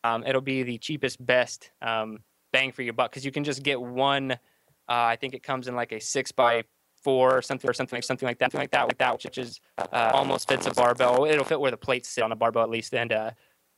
um, 0.04 0.24
it'll 0.26 0.40
be 0.40 0.62
the 0.62 0.78
cheapest, 0.78 1.24
best 1.24 1.70
um, 1.80 2.18
bang 2.52 2.72
for 2.72 2.82
your 2.82 2.92
buck 2.92 3.10
because 3.10 3.24
you 3.24 3.32
can 3.32 3.44
just 3.44 3.62
get 3.62 3.80
one. 3.80 4.32
Uh, 4.32 4.36
I 4.88 5.16
think 5.16 5.34
it 5.34 5.42
comes 5.42 5.68
in 5.68 5.76
like 5.76 5.92
a 5.92 6.00
six 6.00 6.32
by 6.32 6.64
four 7.02 7.36
or 7.36 7.42
something 7.42 7.68
or 7.68 7.72
something 7.72 7.96
like 7.96 8.04
something 8.04 8.26
like 8.26 8.38
that, 8.38 8.52
something 8.52 8.64
like 8.64 8.70
that, 8.70 8.88
like 8.88 8.98
that, 8.98 9.22
which 9.24 9.38
is 9.38 9.60
uh, 9.78 10.10
almost 10.12 10.48
fits 10.48 10.66
a 10.66 10.72
barbell. 10.72 11.24
It'll 11.24 11.44
fit 11.44 11.60
where 11.60 11.70
the 11.70 11.76
plates 11.76 12.08
sit 12.08 12.22
on 12.22 12.32
a 12.32 12.36
barbell 12.36 12.62
at 12.62 12.70
least, 12.70 12.94
and 12.94 13.12
uh, 13.12 13.30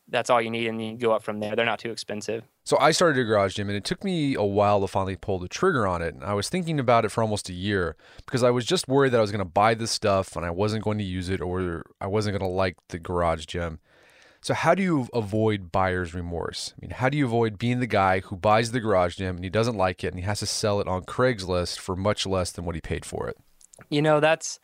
that's 0.09 0.28
all 0.28 0.40
you 0.40 0.50
need, 0.50 0.66
and 0.66 0.83
you 0.85 0.97
go 0.97 1.12
up 1.12 1.23
from 1.23 1.40
there. 1.40 1.57
They're 1.57 1.64
not 1.64 1.78
too 1.78 1.90
expensive. 1.90 2.45
So 2.64 2.78
I 2.78 2.90
started 2.90 3.21
a 3.21 3.25
garage 3.25 3.54
gym, 3.54 3.69
and 3.69 3.76
it 3.76 3.85
took 3.85 4.04
me 4.04 4.35
a 4.35 4.43
while 4.43 4.81
to 4.81 4.87
finally 4.87 5.16
pull 5.16 5.38
the 5.38 5.49
trigger 5.49 5.87
on 5.87 6.02
it. 6.02 6.14
And 6.14 6.25
I 6.25 6.35
was 6.35 6.49
thinking 6.49 6.78
about 6.78 7.04
it 7.04 7.11
for 7.11 7.23
almost 7.23 7.49
a 7.49 7.54
year 7.54 7.97
because 8.26 8.43
I 8.43 8.50
was 8.50 8.66
just 8.66 8.88
worried 8.88 9.11
that 9.11 9.19
I 9.19 9.23
was 9.23 9.31
going 9.31 9.38
to 9.38 9.45
buy 9.45 9.75
this 9.75 9.90
stuff 9.90 10.37
and 10.37 10.45
I 10.45 10.50
wasn't 10.50 10.85
going 10.85 10.99
to 10.99 11.04
use 11.04 11.28
it, 11.28 11.40
or 11.40 11.85
I 12.00 12.07
wasn't 12.07 12.38
going 12.38 12.49
to 12.49 12.54
like 12.54 12.76
the 12.88 12.99
garage 12.99 13.47
gym. 13.47 13.81
So, 14.45 14.53
how 14.53 14.75
do 14.75 14.83
you 14.83 15.09
avoid 15.15 15.73
buyer's 15.73 16.13
remorse? 16.13 16.75
I 16.77 16.83
mean, 16.83 16.91
how 16.91 17.09
do 17.09 17.17
you 17.17 17.25
avoid 17.25 17.57
being 17.57 17.81
the 17.81 17.87
guy 17.87 18.21
who 18.21 18.37
buys 18.37 18.73
the 18.73 18.81
garage 18.81 19.17
gym 19.17 19.37
and 19.37 19.43
he 19.43 19.49
doesn't 19.49 19.79
like 19.79 20.05
it 20.05 20.09
and 20.09 20.19
he 20.19 20.27
has 20.27 20.41
to 20.41 20.47
sell 20.47 20.83
it 20.83 20.87
on 20.87 21.05
Craigslist 21.05 21.79
for 21.79 21.97
much 21.97 22.27
less 22.27 22.53
than 22.53 22.67
what 22.67 22.75
he 22.75 22.83
paid 22.83 23.07
for 23.07 23.27
it? 23.27 23.39
You 23.89 24.03
know, 24.03 24.21
that's 24.21 24.61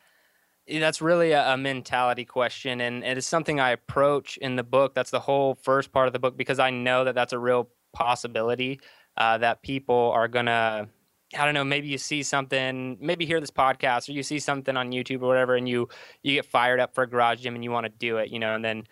that's 0.71 1.01
really 1.01 1.33
a, 1.33 1.57
mentality 1.57 2.27
question, 2.27 2.83
and 2.83 3.03
it 3.03 3.17
is 3.17 3.27
something 3.27 3.59
I 3.59 3.71
approach 3.71 4.37
in 4.37 4.57
the 4.57 4.63
book. 4.63 4.95
That's 4.95 5.11
the 5.11 5.19
whole 5.19 5.55
first 5.55 5.93
part 5.93 6.09
of 6.09 6.13
the 6.13 6.19
book 6.19 6.37
because 6.37 6.59
I 6.59 6.69
know 6.69 7.05
that 7.05 7.15
that's 7.15 7.33
a 7.33 7.39
real 7.39 7.71
possibility 7.95 8.81
uh, 9.17 9.39
that 9.39 9.63
people 9.63 10.13
are 10.15 10.29
gonna 10.29 10.89
I 11.39 11.45
don't 11.47 11.55
know, 11.55 11.65
maybe 11.65 11.89
you 11.89 11.97
see 11.97 12.23
something, 12.23 12.99
maybe 13.01 13.25
hear 13.25 13.41
this 13.41 13.51
podcast 13.51 14.11
or 14.11 14.13
you 14.13 14.25
see 14.25 14.41
something 14.41 14.77
on 14.77 14.93
YouTube 14.93 15.23
or 15.23 15.29
whatever 15.29 15.57
and 15.57 15.67
you 15.67 15.89
you 16.23 16.35
get 16.35 16.45
fired 16.45 16.81
up 16.81 16.95
for 16.95 17.05
a 17.05 17.09
garage 17.09 17.41
gym 17.41 17.55
and 17.55 17.65
you 17.65 17.71
want 17.71 17.87
to 17.87 17.91
do 17.91 18.19
it, 18.19 18.29
you 18.29 18.39
know, 18.39 18.55
and 18.55 18.63
then 18.63 18.85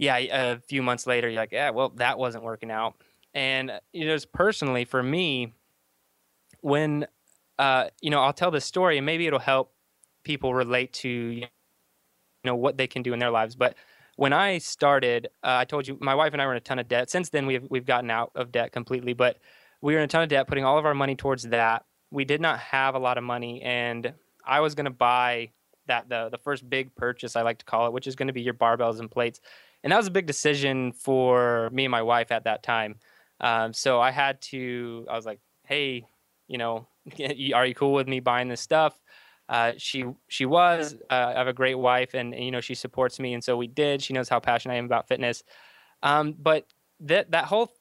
yeah, 0.00 0.16
a 0.16 0.58
few 0.60 0.82
months 0.82 1.06
later, 1.06 1.28
you're 1.28 1.38
like, 1.38 1.52
yeah, 1.52 1.68
well, 1.68 1.90
that 1.96 2.18
wasn't 2.18 2.42
working 2.42 2.70
out. 2.70 2.94
And 3.34 3.70
you 3.92 4.06
know, 4.06 4.16
personally 4.32 4.86
for 4.86 5.02
me, 5.02 5.52
when 6.62 7.06
uh, 7.58 7.88
you 8.00 8.08
know, 8.08 8.20
I'll 8.20 8.32
tell 8.32 8.50
this 8.50 8.64
story, 8.64 8.96
and 8.96 9.04
maybe 9.04 9.26
it'll 9.26 9.38
help 9.38 9.74
people 10.24 10.54
relate 10.54 10.94
to 10.94 11.08
you 11.08 11.46
know 12.44 12.56
what 12.56 12.78
they 12.78 12.86
can 12.86 13.02
do 13.02 13.12
in 13.12 13.18
their 13.18 13.30
lives. 13.30 13.54
But 13.54 13.74
when 14.16 14.32
I 14.32 14.56
started, 14.56 15.26
uh, 15.44 15.58
I 15.60 15.66
told 15.66 15.86
you 15.86 15.98
my 16.00 16.14
wife 16.14 16.32
and 16.32 16.40
I 16.40 16.46
were 16.46 16.52
in 16.52 16.56
a 16.56 16.60
ton 16.60 16.78
of 16.78 16.88
debt. 16.88 17.10
Since 17.10 17.28
then, 17.28 17.44
we've 17.44 17.66
we've 17.68 17.84
gotten 17.84 18.10
out 18.10 18.32
of 18.34 18.50
debt 18.50 18.72
completely, 18.72 19.12
but 19.12 19.36
we 19.82 19.92
were 19.92 19.98
in 19.98 20.04
a 20.04 20.08
ton 20.08 20.22
of 20.22 20.30
debt, 20.30 20.48
putting 20.48 20.64
all 20.64 20.78
of 20.78 20.86
our 20.86 20.94
money 20.94 21.14
towards 21.14 21.42
that. 21.42 21.84
We 22.10 22.24
did 22.24 22.40
not 22.40 22.58
have 22.58 22.94
a 22.94 22.98
lot 22.98 23.18
of 23.18 23.24
money, 23.24 23.60
and 23.60 24.14
I 24.46 24.60
was 24.60 24.74
going 24.74 24.86
to 24.86 24.90
buy 24.90 25.50
that 25.88 26.08
the 26.08 26.30
the 26.30 26.38
first 26.38 26.70
big 26.70 26.94
purchase 26.94 27.36
I 27.36 27.42
like 27.42 27.58
to 27.58 27.66
call 27.66 27.86
it, 27.86 27.92
which 27.92 28.06
is 28.06 28.16
going 28.16 28.28
to 28.28 28.32
be 28.32 28.40
your 28.40 28.54
barbells 28.54 28.98
and 28.98 29.10
plates 29.10 29.42
and 29.82 29.92
that 29.92 29.96
was 29.96 30.06
a 30.06 30.10
big 30.10 30.26
decision 30.26 30.92
for 30.92 31.70
me 31.72 31.84
and 31.86 31.92
my 31.92 32.02
wife 32.02 32.30
at 32.32 32.44
that 32.44 32.62
time. 32.62 32.96
Um, 33.40 33.72
so 33.72 34.00
I 34.00 34.10
had 34.10 34.40
to. 34.42 35.06
I 35.10 35.16
was 35.16 35.26
like, 35.26 35.40
"Hey, 35.64 36.06
you 36.48 36.58
know, 36.58 36.86
are 37.54 37.66
you 37.66 37.74
cool 37.74 37.92
with 37.92 38.08
me 38.08 38.20
buying 38.20 38.48
this 38.48 38.60
stuff?" 38.60 39.00
Uh, 39.48 39.72
she 39.78 40.04
she 40.28 40.46
was. 40.46 40.94
Uh, 41.10 41.32
I 41.34 41.38
have 41.38 41.48
a 41.48 41.52
great 41.52 41.76
wife, 41.76 42.14
and, 42.14 42.34
and, 42.34 42.44
you 42.44 42.50
know 42.50 42.60
she 42.60 42.74
supports 42.74 43.18
me, 43.18 43.34
and 43.34 43.42
so 43.42 43.56
we 43.56 43.66
did. 43.66 44.02
She 44.02 44.12
knows 44.12 44.28
how 44.28 44.40
passionate 44.40 44.74
I 44.74 44.78
am 44.78 44.84
about 44.84 45.08
fitness. 45.08 45.42
Um, 46.02 46.34
but 46.38 46.66
that 47.00 47.30
that 47.32 47.46
whole, 47.46 47.72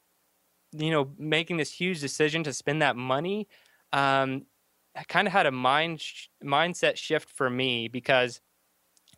you 0.71 0.91
know, 0.91 1.11
making 1.17 1.57
this 1.57 1.71
huge 1.71 1.99
decision 2.01 2.43
to 2.45 2.53
spend 2.53 2.81
that 2.81 2.95
money, 2.95 3.47
um, 3.93 4.45
kind 5.07 5.27
of 5.27 5.33
had 5.33 5.45
a 5.45 5.51
mind 5.51 6.01
sh- 6.01 6.27
mindset 6.43 6.97
shift 6.97 7.29
for 7.29 7.49
me 7.49 7.87
because 7.87 8.41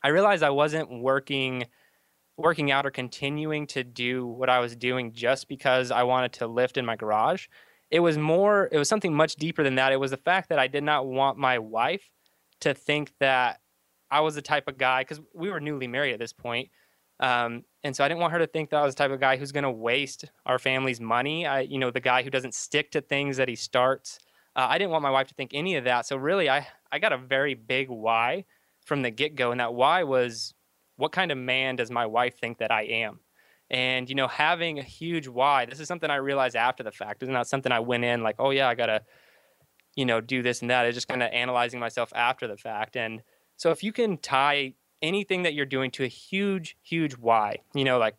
I 0.04 0.10
realized 0.10 0.44
I 0.44 0.50
wasn't 0.50 0.92
working 0.92 1.66
working 2.38 2.72
out 2.72 2.86
or 2.86 2.92
continuing 2.92 3.68
to 3.68 3.84
do 3.84 4.26
what 4.26 4.50
I 4.50 4.60
was 4.60 4.76
doing 4.76 5.14
just 5.14 5.48
because 5.48 5.92
I 5.92 6.04
wanted 6.04 6.34
to 6.34 6.48
lift 6.48 6.78
in 6.78 6.86
my 6.86 6.96
garage. 6.96 7.48
It 7.90 8.00
was 8.00 8.18
more, 8.18 8.70
it 8.72 8.78
was 8.78 8.88
something 8.88 9.14
much 9.14 9.36
deeper 9.36 9.64
than 9.64 9.76
that. 9.76 9.92
It 9.92 10.00
was 10.00 10.12
the 10.12 10.18
fact 10.18 10.50
that 10.50 10.60
I 10.60 10.68
did 10.68 10.84
not 10.84 11.06
want 11.06 11.38
my 11.38 11.60
wife 11.60 12.10
to 12.62 12.74
think 12.74 13.12
that 13.20 13.60
I 14.10 14.22
was 14.22 14.36
the 14.36 14.42
type 14.42 14.68
of 14.68 14.78
guy, 14.78 15.02
because 15.02 15.20
we 15.34 15.50
were 15.50 15.60
newly 15.60 15.88
married 15.88 16.14
at 16.14 16.20
this 16.20 16.34
point. 16.34 16.70
Um, 17.20 17.64
and 17.84 17.96
so 17.96 18.04
I 18.04 18.08
didn't 18.08 18.22
want 18.22 18.34
her 18.34 18.40
to 18.40 18.48
think 18.48 18.70
that 18.70 18.78
I 18.78 18.84
was 18.84 18.96
the 18.96 19.04
type 19.04 19.12
of 19.12 19.20
guy 19.20 19.38
who's 19.38 19.52
going 19.52 19.64
to 19.64 19.72
waste 19.72 20.26
our 20.46 20.58
family's 20.58 21.00
money. 21.00 21.46
I, 21.46 21.62
you 21.62 21.78
know, 21.78 21.92
the 21.92 22.00
guy 22.00 22.24
who 22.24 22.30
doesn't 22.30 22.56
stick 22.56 22.92
to 22.92 23.02
things 23.02 23.38
that 23.38 23.48
he 23.48 23.56
starts. 23.56 24.20
Uh, 24.56 24.68
I 24.70 24.78
didn't 24.78 24.92
want 24.92 25.04
my 25.04 25.12
wife 25.12 25.28
to 25.28 25.34
think 25.34 25.52
any 25.54 25.76
of 25.76 25.84
that. 25.84 26.06
So 26.06 26.18
really, 26.18 26.50
I, 26.50 26.68
I 26.92 27.00
got 27.00 27.14
a 27.14 27.18
very 27.18 27.54
big 27.54 27.90
why 27.90 28.46
from 28.86 29.02
the 29.02 29.12
get 29.12 29.36
go. 29.36 29.52
And 29.52 29.60
that 29.60 29.74
why 29.74 30.04
was 30.04 30.54
what 30.98 31.12
kind 31.12 31.32
of 31.32 31.38
man 31.38 31.76
does 31.76 31.92
my 31.92 32.06
wife 32.06 32.40
think 32.40 32.60
that 32.60 32.72
I 32.72 32.84
am? 32.84 33.20
And 33.70 34.10
you 34.10 34.16
know, 34.16 34.28
having 34.28 34.80
a 34.80 34.84
huge 34.84 35.28
why. 35.28 35.66
This 35.66 35.80
is 35.80 35.88
something 35.88 36.10
I 36.10 36.18
realized 36.18 36.56
after 36.56 36.84
the 36.84 36.92
fact. 36.92 37.24
It's 37.24 37.32
not 37.32 37.48
something 37.48 37.72
I 37.72 37.80
went 37.80 38.04
in 38.04 38.22
like, 38.24 38.36
oh 38.40 38.50
yeah, 38.50 38.68
I 38.68 38.76
gotta, 38.76 39.02
you 39.96 40.06
know, 40.06 40.22
do 40.22 40.42
this 40.42 40.62
and 40.62 40.70
that. 40.70 40.86
It's 40.86 40.96
just 40.96 41.08
kind 41.08 41.24
of 41.24 41.32
analyzing 41.32 41.80
myself 41.80 42.12
after 42.16 42.48
the 42.48 42.58
fact. 42.58 42.96
And 42.96 43.22
so 43.58 43.72
if 43.72 43.84
you 43.84 43.94
can 43.94 44.18
tie 44.18 44.74
anything 45.02 45.44
that 45.44 45.54
you're 45.54 45.66
doing 45.66 45.92
to 45.92 46.04
a 46.04 46.08
huge, 46.08 46.78
huge 46.84 47.14
why, 47.14 47.60
you 47.74 47.84
know, 47.84 47.98
like, 47.98 48.16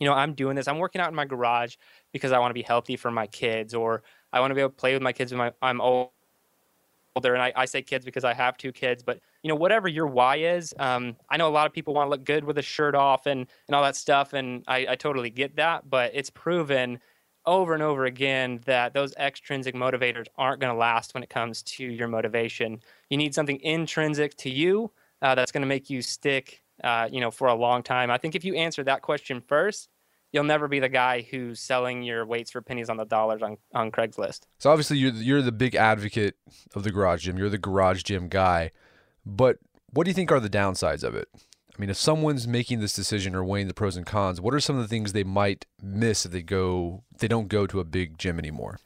you 0.00 0.06
know, 0.06 0.14
I'm 0.14 0.34
doing 0.34 0.56
this. 0.56 0.66
I'm 0.66 0.78
working 0.78 1.00
out 1.00 1.08
in 1.08 1.14
my 1.14 1.26
garage 1.26 1.76
because 2.12 2.32
I 2.32 2.38
want 2.38 2.50
to 2.50 2.54
be 2.54 2.62
healthy 2.62 2.96
for 2.96 3.10
my 3.10 3.26
kids, 3.26 3.74
or 3.74 4.02
I 4.32 4.40
want 4.40 4.50
to 4.50 4.54
be 4.54 4.60
able 4.60 4.70
to 4.70 4.76
play 4.76 4.94
with 4.94 5.02
my 5.02 5.12
kids 5.12 5.32
when 5.34 5.52
I'm 5.60 5.80
old 5.80 6.10
older, 7.14 7.34
and 7.34 7.42
I, 7.42 7.52
I, 7.54 7.64
say 7.66 7.82
kids 7.82 8.04
because 8.04 8.24
I 8.24 8.32
have 8.32 8.56
two 8.56 8.72
kids, 8.72 9.02
but 9.02 9.20
you 9.42 9.48
know, 9.48 9.56
whatever 9.56 9.88
your 9.88 10.06
why 10.06 10.36
is, 10.36 10.72
um, 10.78 11.16
I 11.28 11.36
know 11.36 11.48
a 11.48 11.50
lot 11.50 11.66
of 11.66 11.72
people 11.72 11.94
want 11.94 12.06
to 12.06 12.10
look 12.10 12.24
good 12.24 12.44
with 12.44 12.58
a 12.58 12.62
shirt 12.62 12.94
off 12.94 13.26
and, 13.26 13.46
and 13.68 13.74
all 13.74 13.82
that 13.82 13.96
stuff, 13.96 14.32
and 14.32 14.64
I, 14.68 14.86
I 14.90 14.96
totally 14.96 15.30
get 15.30 15.56
that, 15.56 15.88
but 15.90 16.12
it's 16.14 16.30
proven 16.30 17.00
over 17.44 17.74
and 17.74 17.82
over 17.82 18.04
again 18.04 18.60
that 18.66 18.94
those 18.94 19.14
extrinsic 19.16 19.74
motivators 19.74 20.26
aren't 20.36 20.60
going 20.60 20.72
to 20.72 20.78
last 20.78 21.12
when 21.14 21.22
it 21.22 21.28
comes 21.28 21.62
to 21.64 21.84
your 21.84 22.08
motivation. 22.08 22.80
You 23.10 23.16
need 23.16 23.34
something 23.34 23.60
intrinsic 23.60 24.36
to 24.38 24.50
you 24.50 24.92
uh, 25.20 25.34
that's 25.34 25.52
going 25.52 25.62
to 25.62 25.66
make 25.66 25.90
you 25.90 26.02
stick, 26.02 26.62
uh, 26.84 27.08
you 27.10 27.20
know, 27.20 27.30
for 27.30 27.48
a 27.48 27.54
long 27.54 27.82
time. 27.82 28.10
I 28.10 28.18
think 28.18 28.34
if 28.34 28.44
you 28.44 28.54
answer 28.54 28.84
that 28.84 29.02
question 29.02 29.40
first, 29.40 29.88
you'll 30.32 30.44
never 30.44 30.68
be 30.68 30.80
the 30.80 30.88
guy 30.88 31.22
who's 31.22 31.60
selling 31.60 32.02
your 32.02 32.24
weights 32.24 32.50
for 32.50 32.62
pennies 32.62 32.88
on 32.88 32.96
the 32.96 33.04
dollars 33.04 33.42
on, 33.42 33.56
on 33.74 33.90
Craigslist. 33.90 34.42
So 34.58 34.70
obviously 34.70 34.98
you're 34.98 35.12
you're 35.12 35.42
the 35.42 35.52
big 35.52 35.74
advocate 35.74 36.36
of 36.74 36.84
the 36.84 36.90
garage 36.90 37.24
gym. 37.24 37.38
You're 37.38 37.50
the 37.50 37.58
garage 37.58 38.02
gym 38.02 38.28
guy. 38.28 38.70
But 39.24 39.58
what 39.92 40.04
do 40.04 40.10
you 40.10 40.14
think 40.14 40.32
are 40.32 40.40
the 40.40 40.50
downsides 40.50 41.04
of 41.04 41.14
it? 41.14 41.28
I 41.34 41.80
mean, 41.80 41.90
if 41.90 41.96
someone's 41.96 42.46
making 42.46 42.80
this 42.80 42.92
decision 42.92 43.34
or 43.34 43.42
weighing 43.42 43.66
the 43.66 43.74
pros 43.74 43.96
and 43.96 44.04
cons, 44.04 44.40
what 44.40 44.52
are 44.52 44.60
some 44.60 44.76
of 44.76 44.82
the 44.82 44.88
things 44.88 45.12
they 45.12 45.24
might 45.24 45.64
miss 45.82 46.26
if 46.26 46.32
they 46.32 46.42
go 46.42 47.04
if 47.14 47.20
they 47.20 47.28
don't 47.28 47.48
go 47.48 47.66
to 47.66 47.80
a 47.80 47.84
big 47.84 48.18
gym 48.18 48.38
anymore? 48.38 48.78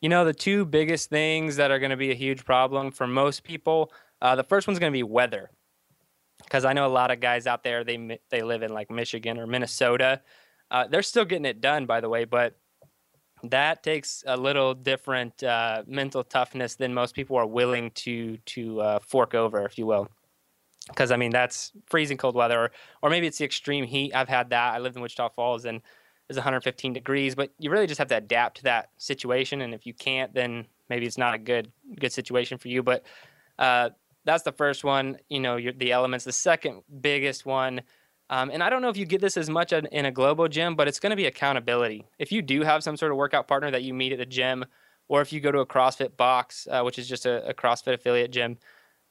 You 0.00 0.08
know, 0.08 0.24
the 0.24 0.32
two 0.32 0.64
biggest 0.64 1.10
things 1.10 1.56
that 1.56 1.70
are 1.70 1.78
going 1.78 1.90
to 1.90 1.96
be 1.96 2.10
a 2.10 2.14
huge 2.14 2.46
problem 2.46 2.90
for 2.90 3.06
most 3.06 3.44
people. 3.44 3.92
Uh, 4.22 4.36
the 4.36 4.44
first 4.44 4.66
one's 4.66 4.78
going 4.78 4.92
to 4.92 4.96
be 4.96 5.02
weather, 5.02 5.50
because 6.44 6.64
I 6.64 6.72
know 6.72 6.86
a 6.86 6.88
lot 6.88 7.10
of 7.10 7.20
guys 7.20 7.46
out 7.46 7.62
there 7.64 7.84
they 7.84 8.18
they 8.30 8.42
live 8.42 8.62
in 8.62 8.72
like 8.72 8.90
Michigan 8.90 9.38
or 9.38 9.46
Minnesota, 9.46 10.22
uh, 10.70 10.86
they're 10.86 11.02
still 11.02 11.24
getting 11.24 11.44
it 11.44 11.60
done, 11.60 11.86
by 11.86 12.00
the 12.00 12.08
way, 12.08 12.24
but 12.24 12.56
that 13.44 13.82
takes 13.82 14.24
a 14.26 14.36
little 14.36 14.74
different 14.74 15.42
uh, 15.42 15.82
mental 15.86 16.22
toughness 16.22 16.74
than 16.74 16.92
most 16.92 17.14
people 17.14 17.36
are 17.36 17.46
willing 17.46 17.90
to 17.92 18.36
to 18.38 18.80
uh, 18.80 18.98
fork 19.00 19.34
over, 19.34 19.64
if 19.64 19.78
you 19.78 19.86
will. 19.86 20.08
Because 20.88 21.10
I 21.10 21.16
mean, 21.16 21.30
that's 21.30 21.72
freezing 21.86 22.16
cold 22.16 22.34
weather, 22.34 22.60
or, 22.60 22.70
or 23.02 23.10
maybe 23.10 23.26
it's 23.26 23.38
the 23.38 23.44
extreme 23.44 23.84
heat. 23.84 24.14
I've 24.14 24.28
had 24.28 24.50
that. 24.50 24.74
I 24.74 24.78
lived 24.78 24.96
in 24.96 25.02
Wichita 25.02 25.30
Falls, 25.30 25.64
and 25.64 25.80
it's 26.28 26.36
115 26.36 26.92
degrees. 26.92 27.34
But 27.34 27.50
you 27.58 27.70
really 27.70 27.86
just 27.86 27.98
have 27.98 28.08
to 28.08 28.16
adapt 28.16 28.58
to 28.58 28.62
that 28.64 28.90
situation, 28.98 29.60
and 29.60 29.74
if 29.74 29.86
you 29.86 29.94
can't, 29.94 30.34
then 30.34 30.66
maybe 30.88 31.06
it's 31.06 31.18
not 31.18 31.34
a 31.34 31.38
good 31.38 31.70
good 31.98 32.12
situation 32.12 32.58
for 32.58 32.68
you. 32.68 32.82
But 32.82 33.04
uh, 33.58 33.90
that's 34.24 34.42
the 34.42 34.52
first 34.52 34.84
one. 34.84 35.18
You 35.28 35.40
know, 35.40 35.58
the 35.58 35.92
elements. 35.92 36.24
The 36.24 36.32
second 36.32 36.82
biggest 37.00 37.46
one 37.46 37.82
um, 38.30 38.48
and 38.52 38.62
I 38.62 38.70
don't 38.70 38.80
know 38.80 38.88
if 38.88 38.96
you 38.96 39.04
get 39.04 39.20
this 39.20 39.36
as 39.36 39.50
much 39.50 39.72
in 39.72 40.06
a 40.06 40.12
Globo 40.12 40.46
gym, 40.46 40.76
but 40.76 40.86
it's 40.86 41.00
going 41.00 41.10
to 41.10 41.16
be 41.16 41.26
accountability. 41.26 42.06
If 42.16 42.30
you 42.30 42.42
do 42.42 42.62
have 42.62 42.84
some 42.84 42.96
sort 42.96 43.10
of 43.10 43.18
workout 43.18 43.48
partner 43.48 43.72
that 43.72 43.82
you 43.82 43.92
meet 43.92 44.12
at 44.12 44.18
the 44.18 44.24
gym, 44.26 44.64
or 45.08 45.20
if 45.20 45.32
you 45.32 45.40
go 45.40 45.50
to 45.50 45.58
a 45.58 45.66
CrossFit 45.66 46.16
box, 46.16 46.68
uh, 46.70 46.82
which 46.82 46.96
is 46.96 47.08
just 47.08 47.26
a, 47.26 47.48
a 47.48 47.52
CrossFit 47.52 47.94
affiliate 47.94 48.30
gym, 48.30 48.56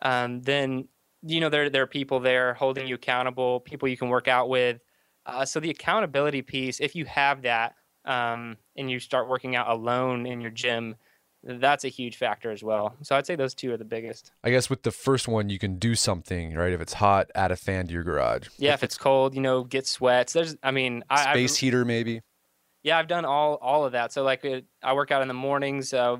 um, 0.01 0.41
then 0.41 0.87
you 1.21 1.41
know 1.41 1.49
there 1.49 1.69
there 1.69 1.83
are 1.83 1.87
people 1.87 2.21
there 2.21 2.53
holding 2.53 2.87
you 2.87 2.95
accountable, 2.95 3.59
people 3.59 3.89
you 3.89 3.97
can 3.97 4.07
work 4.07 4.29
out 4.29 4.47
with. 4.47 4.79
Uh, 5.25 5.43
so 5.43 5.59
the 5.59 5.69
accountability 5.69 6.41
piece, 6.41 6.79
if 6.79 6.95
you 6.95 7.03
have 7.03 7.41
that 7.41 7.75
um, 8.05 8.55
and 8.77 8.89
you 8.89 9.01
start 9.01 9.27
working 9.27 9.53
out 9.53 9.67
alone 9.67 10.25
in 10.25 10.39
your 10.39 10.49
gym, 10.49 10.95
that's 11.43 11.85
a 11.85 11.87
huge 11.87 12.17
factor 12.17 12.51
as 12.51 12.63
well. 12.63 12.95
So 13.01 13.15
I'd 13.15 13.25
say 13.25 13.35
those 13.35 13.53
two 13.53 13.71
are 13.71 13.77
the 13.77 13.85
biggest. 13.85 14.31
I 14.43 14.49
guess 14.49 14.69
with 14.69 14.83
the 14.83 14.91
first 14.91 15.27
one, 15.27 15.49
you 15.49 15.57
can 15.57 15.79
do 15.79 15.95
something, 15.95 16.53
right? 16.53 16.73
If 16.73 16.81
it's 16.81 16.93
hot, 16.93 17.31
add 17.35 17.51
a 17.51 17.55
fan 17.55 17.87
to 17.87 17.93
your 17.93 18.03
garage. 18.03 18.47
Yeah, 18.57 18.73
if 18.73 18.83
it's 18.83 18.97
cold, 18.97 19.35
you 19.35 19.41
know, 19.41 19.63
get 19.63 19.87
sweats. 19.87 20.33
There's, 20.33 20.57
I 20.61 20.71
mean, 20.71 21.03
I, 21.09 21.31
space 21.31 21.55
I've, 21.55 21.59
heater 21.59 21.85
maybe. 21.85 22.21
Yeah, 22.83 22.97
I've 22.97 23.07
done 23.07 23.25
all 23.25 23.55
all 23.55 23.85
of 23.85 23.93
that. 23.93 24.11
So 24.11 24.23
like, 24.23 24.43
it, 24.43 24.65
I 24.83 24.93
work 24.93 25.11
out 25.11 25.21
in 25.21 25.27
the 25.27 25.33
mornings. 25.33 25.93
Uh, 25.93 26.17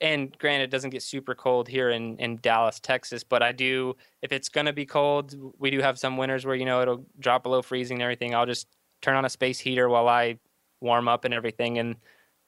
and 0.00 0.36
granted, 0.38 0.64
it 0.64 0.70
doesn't 0.70 0.90
get 0.90 1.02
super 1.02 1.34
cold 1.34 1.66
here 1.68 1.90
in, 1.90 2.16
in 2.18 2.38
Dallas, 2.40 2.78
Texas, 2.78 3.24
but 3.24 3.42
I 3.42 3.50
do, 3.50 3.96
if 4.22 4.30
it's 4.30 4.48
going 4.48 4.66
to 4.66 4.72
be 4.72 4.86
cold, 4.86 5.34
we 5.58 5.70
do 5.70 5.80
have 5.80 5.98
some 5.98 6.16
winters 6.16 6.46
where, 6.46 6.54
you 6.54 6.64
know, 6.64 6.82
it'll 6.82 7.04
drop 7.18 7.42
below 7.42 7.62
freezing 7.62 7.96
and 7.96 8.02
everything. 8.02 8.34
I'll 8.34 8.46
just 8.46 8.68
turn 9.02 9.16
on 9.16 9.24
a 9.24 9.28
space 9.28 9.58
heater 9.58 9.88
while 9.88 10.08
I 10.08 10.38
warm 10.80 11.08
up 11.08 11.24
and 11.24 11.34
everything. 11.34 11.78
And 11.78 11.96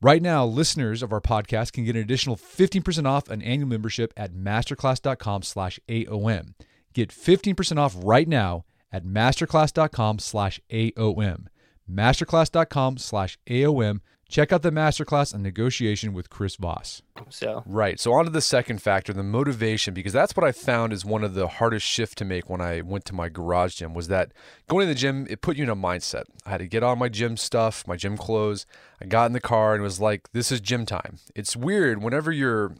Right 0.00 0.22
now, 0.22 0.46
listeners 0.46 1.02
of 1.02 1.12
our 1.12 1.20
podcast 1.20 1.72
can 1.72 1.84
get 1.84 1.96
an 1.96 2.02
additional 2.02 2.36
15% 2.36 3.04
off 3.04 3.28
an 3.28 3.42
annual 3.42 3.68
membership 3.68 4.12
at 4.16 4.32
masterclass.com 4.32 5.42
slash 5.42 5.80
AOM. 5.88 6.54
Get 6.94 7.10
15% 7.10 7.78
off 7.78 7.96
right 7.98 8.28
now 8.28 8.64
at 8.92 9.04
masterclass.com 9.04 10.20
slash 10.20 10.60
AOM. 10.70 11.46
Masterclass.com 11.90 12.98
slash 12.98 13.38
AOM 13.48 14.00
Check 14.28 14.52
out 14.52 14.60
the 14.60 14.70
masterclass 14.70 15.34
on 15.34 15.42
negotiation 15.42 16.12
with 16.12 16.28
Chris 16.28 16.56
Voss. 16.56 17.00
So 17.30 17.62
Right. 17.64 17.98
So 17.98 18.12
on 18.12 18.26
to 18.26 18.30
the 18.30 18.42
second 18.42 18.82
factor, 18.82 19.14
the 19.14 19.22
motivation, 19.22 19.94
because 19.94 20.12
that's 20.12 20.36
what 20.36 20.44
I 20.46 20.52
found 20.52 20.92
is 20.92 21.02
one 21.02 21.24
of 21.24 21.32
the 21.32 21.48
hardest 21.48 21.86
shift 21.86 22.18
to 22.18 22.26
make 22.26 22.50
when 22.50 22.60
I 22.60 22.82
went 22.82 23.06
to 23.06 23.14
my 23.14 23.30
garage 23.30 23.76
gym 23.76 23.94
was 23.94 24.08
that 24.08 24.32
going 24.68 24.86
to 24.86 24.92
the 24.92 24.98
gym, 24.98 25.26
it 25.30 25.40
put 25.40 25.56
you 25.56 25.62
in 25.62 25.70
a 25.70 25.76
mindset. 25.76 26.24
I 26.44 26.50
had 26.50 26.58
to 26.58 26.68
get 26.68 26.82
on 26.82 26.98
my 26.98 27.08
gym 27.08 27.38
stuff, 27.38 27.86
my 27.86 27.96
gym 27.96 28.18
clothes. 28.18 28.66
I 29.00 29.06
got 29.06 29.26
in 29.26 29.32
the 29.32 29.40
car 29.40 29.72
and 29.72 29.80
it 29.80 29.84
was 29.84 29.98
like, 29.98 30.30
this 30.32 30.52
is 30.52 30.60
gym 30.60 30.84
time. 30.84 31.16
It's 31.34 31.56
weird 31.56 32.02
whenever 32.02 32.30
you're, 32.30 32.74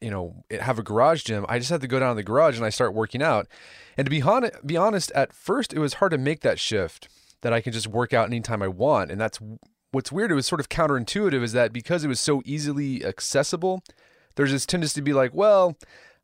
you 0.00 0.10
know, 0.10 0.44
have 0.60 0.78
a 0.78 0.84
garage 0.84 1.24
gym. 1.24 1.44
I 1.48 1.58
just 1.58 1.70
had 1.70 1.80
to 1.80 1.88
go 1.88 1.98
down 1.98 2.10
to 2.10 2.16
the 2.16 2.22
garage 2.22 2.56
and 2.56 2.64
I 2.64 2.70
start 2.70 2.94
working 2.94 3.20
out. 3.20 3.48
And 3.96 4.06
to 4.06 4.10
be 4.10 4.22
honest, 4.22 4.64
be 4.64 4.76
honest, 4.76 5.10
at 5.10 5.32
first 5.32 5.72
it 5.72 5.80
was 5.80 5.94
hard 5.94 6.12
to 6.12 6.18
make 6.18 6.42
that 6.42 6.60
shift 6.60 7.08
that 7.40 7.52
I 7.52 7.60
can 7.60 7.72
just 7.72 7.88
work 7.88 8.12
out 8.12 8.26
anytime 8.28 8.62
I 8.62 8.68
want. 8.68 9.10
And 9.10 9.20
that's 9.20 9.40
what's 9.94 10.12
weird, 10.12 10.30
it 10.30 10.34
was 10.34 10.46
sort 10.46 10.60
of 10.60 10.68
counterintuitive, 10.68 11.42
is 11.42 11.52
that 11.52 11.72
because 11.72 12.04
it 12.04 12.08
was 12.08 12.20
so 12.20 12.42
easily 12.44 13.04
accessible, 13.04 13.82
there's 14.34 14.52
this 14.52 14.66
tendency 14.66 15.00
to 15.00 15.04
be 15.04 15.12
like, 15.12 15.32
well, 15.32 15.76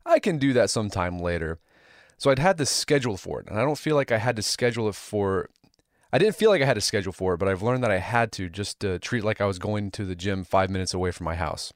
I 0.05 0.19
can 0.19 0.37
do 0.37 0.53
that 0.53 0.69
sometime 0.69 1.19
later. 1.19 1.59
So 2.17 2.29
I'd 2.29 2.39
had 2.39 2.57
to 2.57 2.65
schedule 2.65 3.17
for 3.17 3.39
it. 3.39 3.47
And 3.47 3.57
I 3.57 3.63
don't 3.63 3.77
feel 3.77 3.95
like 3.95 4.11
I 4.11 4.17
had 4.17 4.35
to 4.35 4.41
schedule 4.41 4.87
it 4.89 4.95
for 4.95 5.49
I 6.13 6.17
didn't 6.17 6.35
feel 6.35 6.49
like 6.49 6.61
I 6.61 6.65
had 6.65 6.73
to 6.73 6.81
schedule 6.81 7.13
for 7.13 7.33
it, 7.33 7.37
but 7.37 7.47
I've 7.47 7.61
learned 7.61 7.83
that 7.83 7.91
I 7.91 7.99
had 7.99 8.33
to 8.33 8.49
just 8.49 8.81
to 8.81 8.99
treat 8.99 9.23
like 9.23 9.39
I 9.39 9.45
was 9.45 9.59
going 9.59 9.91
to 9.91 10.03
the 10.03 10.15
gym 10.15 10.43
five 10.43 10.69
minutes 10.69 10.93
away 10.93 11.11
from 11.11 11.23
my 11.23 11.35
house. 11.35 11.71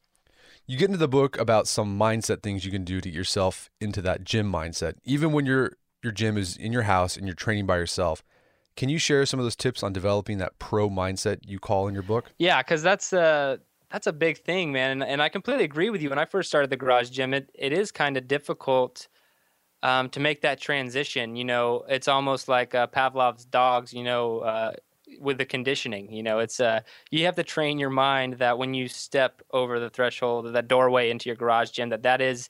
You 0.68 0.78
get 0.78 0.90
into 0.90 0.98
the 0.98 1.08
book 1.08 1.38
about 1.38 1.68
some 1.68 1.98
mindset 1.98 2.42
things 2.42 2.66
you 2.66 2.72
can 2.72 2.84
do 2.84 3.00
to 3.00 3.10
get 3.10 3.16
yourself 3.16 3.70
into 3.80 4.02
that 4.02 4.26
gym 4.26 4.52
mindset, 4.52 4.96
even 5.06 5.32
when 5.32 5.46
your 5.46 5.74
your 6.04 6.12
gym 6.12 6.38
is 6.38 6.58
in 6.58 6.74
your 6.74 6.84
house 6.84 7.16
and 7.16 7.26
you're 7.26 7.36
training 7.36 7.66
by 7.66 7.78
yourself. 7.78 8.24
Can 8.76 8.90
you 8.90 8.98
share 8.98 9.26
some 9.26 9.40
of 9.40 9.46
those 9.46 9.56
tips 9.56 9.84
on 9.84 9.94
developing 9.94 10.38
that 10.40 10.58
pro 10.60 10.90
mindset 10.90 11.40
you 11.46 11.60
call 11.60 11.88
in 11.88 11.94
your 11.94 12.04
book? 12.04 12.32
Yeah, 12.38 12.62
because 12.62 12.84
that's 12.84 13.14
a 13.14 13.60
that's 13.92 14.08
a 14.08 14.14
big 14.14 14.40
thing, 14.40 14.72
man. 14.72 14.92
And, 14.92 15.04
and 15.04 15.22
I 15.22 15.30
completely 15.30 15.64
agree 15.64 15.90
with 15.90 16.02
you. 16.02 16.10
When 16.10 16.20
I 16.20 16.26
first 16.26 16.50
started 16.50 16.70
the 16.70 16.78
garage 16.78 17.10
gym, 17.10 17.34
it, 17.34 17.50
it 17.54 17.72
is 17.72 17.92
kind 17.92 18.18
of 18.18 18.28
difficult 18.28 19.08
um, 19.84 20.10
to 20.10 20.20
make 20.20 20.42
that 20.42 20.60
transition. 20.60 21.36
You 21.36 21.46
know, 21.46 21.86
it's 21.88 22.08
almost 22.08 22.48
like 22.48 22.76
uh, 22.76 22.88
Pavlov's 22.88 23.46
dogs. 23.46 23.94
You 23.94 24.04
know, 24.04 24.40
uh, 24.40 24.74
with 25.20 25.38
the 25.38 25.46
conditioning. 25.46 26.12
You 26.12 26.24
know, 26.24 26.40
it's 26.40 26.60
uh, 26.60 26.82
you 27.12 27.26
have 27.26 27.36
to 27.36 27.44
train 27.44 27.78
your 27.78 27.90
mind 27.90 28.36
that 28.36 28.58
when 28.58 28.74
you 28.74 28.88
step 28.88 29.42
over 29.52 29.80
the 29.80 29.90
threshold, 29.90 30.54
that 30.54 30.68
doorway 30.68 31.10
into 31.10 31.30
your 31.30 31.36
garage 31.36 31.72
gym, 31.72 31.90
that 31.90 32.04
that 32.04 32.22
is 32.22 32.50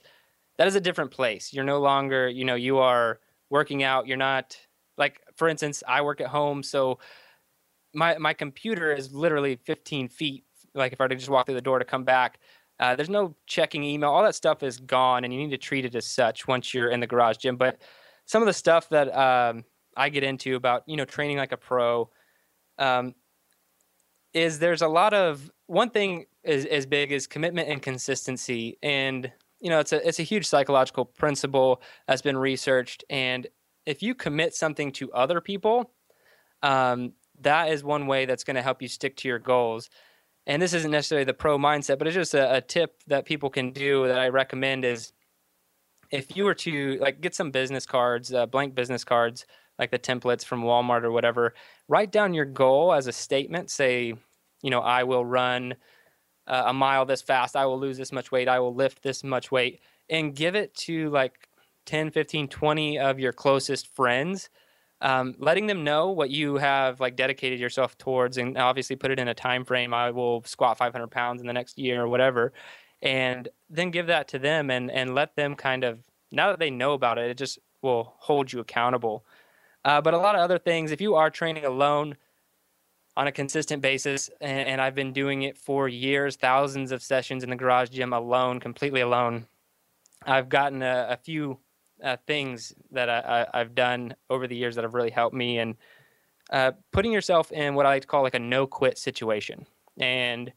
that 0.57 0.67
is 0.67 0.75
a 0.75 0.81
different 0.81 1.11
place. 1.11 1.53
You're 1.53 1.65
no 1.65 1.79
longer, 1.79 2.29
you 2.29 2.45
know, 2.45 2.55
you 2.55 2.77
are 2.77 3.19
working 3.49 3.83
out. 3.83 4.07
You're 4.07 4.17
not 4.17 4.57
like 4.97 5.21
for 5.35 5.47
instance, 5.47 5.83
I 5.87 6.01
work 6.01 6.21
at 6.21 6.27
home, 6.27 6.63
so 6.63 6.99
my 7.93 8.17
my 8.17 8.33
computer 8.33 8.93
is 8.93 9.13
literally 9.13 9.55
15 9.55 10.09
feet. 10.09 10.43
Like 10.73 10.93
if 10.93 11.01
I 11.01 11.05
were 11.05 11.09
to 11.09 11.15
just 11.15 11.29
walk 11.29 11.45
through 11.45 11.55
the 11.55 11.61
door 11.61 11.79
to 11.79 11.85
come 11.85 12.03
back, 12.03 12.39
uh, 12.79 12.95
there's 12.95 13.09
no 13.09 13.35
checking 13.47 13.83
email. 13.83 14.09
All 14.09 14.23
that 14.23 14.35
stuff 14.35 14.63
is 14.63 14.77
gone, 14.77 15.23
and 15.23 15.33
you 15.33 15.39
need 15.39 15.51
to 15.51 15.57
treat 15.57 15.85
it 15.85 15.95
as 15.95 16.05
such 16.05 16.47
once 16.47 16.73
you're 16.73 16.89
in 16.89 16.99
the 16.99 17.07
garage 17.07 17.37
gym. 17.37 17.55
But 17.55 17.81
some 18.25 18.41
of 18.41 18.47
the 18.47 18.53
stuff 18.53 18.89
that 18.89 19.15
um, 19.15 19.63
I 19.95 20.09
get 20.09 20.23
into 20.23 20.55
about 20.55 20.83
you 20.85 20.97
know 20.97 21.05
training 21.05 21.37
like 21.37 21.53
a 21.53 21.57
pro 21.57 22.09
um, 22.77 23.15
is 24.33 24.59
there's 24.59 24.81
a 24.81 24.87
lot 24.87 25.13
of 25.13 25.49
one 25.67 25.89
thing 25.89 26.25
is 26.43 26.65
as 26.65 26.85
big 26.85 27.11
as 27.11 27.27
commitment 27.27 27.69
and 27.69 27.81
consistency, 27.81 28.77
and 28.83 29.31
you 29.61 29.69
know 29.69 29.79
it's 29.79 29.93
a 29.93 30.05
it's 30.05 30.19
a 30.19 30.23
huge 30.23 30.45
psychological 30.45 31.05
principle 31.05 31.81
that's 32.07 32.21
been 32.21 32.37
researched, 32.37 33.05
and 33.09 33.47
if 33.85 34.01
you 34.01 34.15
commit 34.15 34.53
something 34.55 34.91
to 34.93 35.11
other 35.13 35.41
people, 35.41 35.91
um, 36.63 37.13
that 37.41 37.69
is 37.69 37.83
one 37.83 38.07
way 38.07 38.25
that's 38.25 38.43
going 38.43 38.55
to 38.55 38.61
help 38.61 38.81
you 38.81 38.87
stick 38.87 39.15
to 39.17 39.27
your 39.27 39.39
goals. 39.39 39.89
And 40.47 40.61
this 40.61 40.73
isn't 40.73 40.91
necessarily 40.91 41.25
the 41.25 41.33
pro 41.33 41.57
mindset, 41.57 41.97
but 41.97 42.07
it's 42.07 42.15
just 42.15 42.33
a, 42.33 42.55
a 42.55 42.61
tip 42.61 43.01
that 43.07 43.25
people 43.25 43.49
can 43.49 43.71
do 43.71 44.07
that 44.07 44.19
I 44.19 44.29
recommend 44.29 44.85
is 44.85 45.11
if 46.11 46.37
you 46.37 46.45
were 46.45 46.53
to 46.53 46.97
like 46.99 47.19
get 47.21 47.35
some 47.35 47.51
business 47.51 47.85
cards, 47.85 48.33
uh, 48.33 48.45
blank 48.45 48.75
business 48.75 49.03
cards, 49.03 49.45
like 49.79 49.91
the 49.91 49.99
templates 49.99 50.45
from 50.45 50.63
Walmart 50.63 51.03
or 51.03 51.11
whatever, 51.11 51.53
write 51.87 52.11
down 52.11 52.33
your 52.33 52.45
goal 52.45 52.93
as 52.93 53.07
a 53.07 53.11
statement. 53.11 53.69
Say, 53.69 54.13
you 54.61 54.69
know, 54.69 54.81
I 54.81 55.03
will 55.03 55.25
run 55.25 55.75
uh, 56.47 56.63
a 56.67 56.73
mile 56.73 57.05
this 57.05 57.21
fast. 57.21 57.55
I 57.55 57.65
will 57.65 57.79
lose 57.79 57.97
this 57.97 58.11
much 58.11 58.31
weight. 58.31 58.47
I 58.47 58.59
will 58.59 58.73
lift 58.73 59.01
this 59.01 59.23
much 59.23 59.51
weight, 59.51 59.81
and 60.09 60.35
give 60.35 60.55
it 60.55 60.73
to 60.75 61.09
like 61.09 61.49
10, 61.85 62.11
15, 62.11 62.47
20 62.47 62.99
of 62.99 63.19
your 63.19 63.33
closest 63.33 63.93
friends, 63.95 64.49
um, 65.01 65.35
letting 65.37 65.67
them 65.67 65.83
know 65.83 66.11
what 66.11 66.29
you 66.29 66.55
have 66.55 66.99
like 66.99 67.15
dedicated 67.15 67.59
yourself 67.59 67.97
towards 67.97 68.37
and 68.37 68.57
obviously 68.57 68.95
put 68.95 69.11
it 69.11 69.19
in 69.19 69.27
a 69.27 69.33
time 69.33 69.65
frame. 69.65 69.93
I 69.93 70.11
will 70.11 70.43
squat 70.45 70.77
500 70.77 71.07
pounds 71.07 71.41
in 71.41 71.47
the 71.47 71.53
next 71.53 71.77
year 71.77 72.03
or 72.03 72.07
whatever. 72.07 72.53
And 73.01 73.47
then 73.69 73.91
give 73.91 74.07
that 74.07 74.27
to 74.29 74.39
them 74.39 74.69
and, 74.69 74.89
and 74.89 75.13
let 75.13 75.35
them 75.35 75.55
kind 75.55 75.83
of, 75.83 75.99
now 76.31 76.49
that 76.49 76.59
they 76.59 76.71
know 76.71 76.93
about 76.93 77.17
it, 77.17 77.29
it 77.29 77.37
just 77.37 77.59
will 77.81 78.15
hold 78.17 78.51
you 78.51 78.59
accountable. 78.59 79.25
Uh, 79.83 80.01
but 80.01 80.13
a 80.13 80.17
lot 80.17 80.35
of 80.35 80.41
other 80.41 80.57
things, 80.57 80.91
if 80.91 81.01
you 81.01 81.15
are 81.15 81.29
training 81.29 81.65
alone 81.65 82.15
on 83.15 83.27
a 83.27 83.31
consistent 83.31 83.81
basis, 83.81 84.29
and, 84.41 84.67
and 84.67 84.81
I've 84.81 84.95
been 84.95 85.13
doing 85.13 85.43
it 85.43 85.57
for 85.57 85.87
years, 85.87 86.35
thousands 86.35 86.91
of 86.91 87.03
sessions 87.03 87.43
in 87.43 87.49
the 87.49 87.55
garage 87.55 87.89
gym 87.89 88.11
alone, 88.11 88.59
completely 88.59 89.01
alone, 89.01 89.45
I've 90.25 90.49
gotten 90.49 90.81
a, 90.81 91.07
a 91.11 91.17
few 91.17 91.59
uh, 92.05 92.17
things 92.27 92.73
that 92.91 93.09
I, 93.09 93.47
I, 93.51 93.57
have 93.57 93.73
done 93.73 94.15
over 94.29 94.45
the 94.47 94.55
years 94.55 94.75
that 94.75 94.83
have 94.83 94.93
really 94.93 95.09
helped 95.09 95.35
me, 95.35 95.57
and 95.57 95.75
uh, 96.51 96.71
putting 96.91 97.11
yourself 97.11 97.51
in 97.51 97.73
what 97.73 97.87
I 97.87 97.89
like 97.89 98.03
to 98.03 98.07
call 98.07 98.21
like 98.21 98.35
a 98.35 98.39
no 98.39 98.67
quit 98.67 98.99
situation. 98.99 99.65
And 99.97 100.53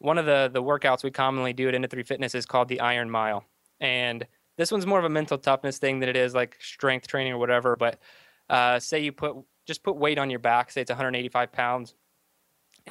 one 0.00 0.18
of 0.18 0.26
the 0.26 0.50
the 0.52 0.62
workouts 0.62 1.04
we 1.04 1.12
commonly 1.12 1.52
do 1.52 1.68
at 1.68 1.74
End 1.76 1.84
of 1.84 1.90
Three 1.90 2.02
Fitness 2.02 2.34
is 2.34 2.44
called 2.44 2.68
the 2.68 2.80
Iron 2.80 3.08
Mile, 3.08 3.44
and 3.80 4.26
this 4.58 4.72
one's 4.72 4.84
more 4.84 4.98
of 4.98 5.04
a 5.04 5.08
mental 5.08 5.38
toughness 5.38 5.78
thing 5.78 6.00
than 6.00 6.08
it 6.08 6.16
is 6.16 6.34
like 6.34 6.56
strength 6.60 7.06
training 7.06 7.32
or 7.32 7.38
whatever. 7.38 7.76
But 7.76 8.00
uh, 8.50 8.80
say 8.80 8.98
you 9.00 9.12
put 9.12 9.36
just 9.64 9.84
put 9.84 9.96
weight 9.96 10.18
on 10.18 10.30
your 10.30 10.40
back, 10.40 10.72
say 10.72 10.80
it's 10.80 10.90
185 10.90 11.52
pounds, 11.52 11.94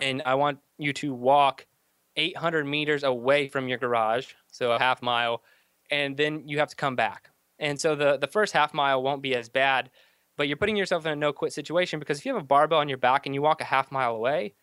and 0.02 0.22
I 0.26 0.36
want 0.36 0.60
you 0.78 0.94
to 0.94 1.14
walk 1.14 1.68
800 2.16 2.66
meters 2.66 3.04
away 3.04 3.50
from 3.50 3.68
your 3.68 3.78
garage, 3.78 4.34
so 4.50 4.72
a 4.72 4.80
half 4.80 5.02
mile, 5.02 5.44
and 5.90 6.16
then 6.16 6.48
you 6.48 6.60
have 6.60 6.70
to 6.70 6.76
come 6.78 6.96
back. 6.96 7.31
And 7.62 7.80
so 7.80 7.96
the 7.96 8.18
the 8.18 8.28
first 8.28 8.54
half 8.54 8.74
mile 8.74 9.02
won't 9.02 9.22
be 9.22 9.36
as 9.36 9.48
bad, 9.48 9.92
but 10.36 10.48
you're 10.48 10.58
putting 10.58 10.76
yourself 10.76 11.06
in 11.06 11.12
a 11.12 11.16
no 11.16 11.32
quit 11.32 11.54
situation 11.54 12.00
because 12.00 12.18
if 12.18 12.26
you 12.26 12.34
have 12.34 12.42
a 12.42 12.46
barbell 12.46 12.80
on 12.80 12.90
your 12.90 12.98
back 12.98 13.26
and 13.26 13.36
you 13.36 13.42
walk 13.42 13.62
a 13.62 13.66
half 13.66 13.92
mile 13.92 14.16
away, 14.16 14.56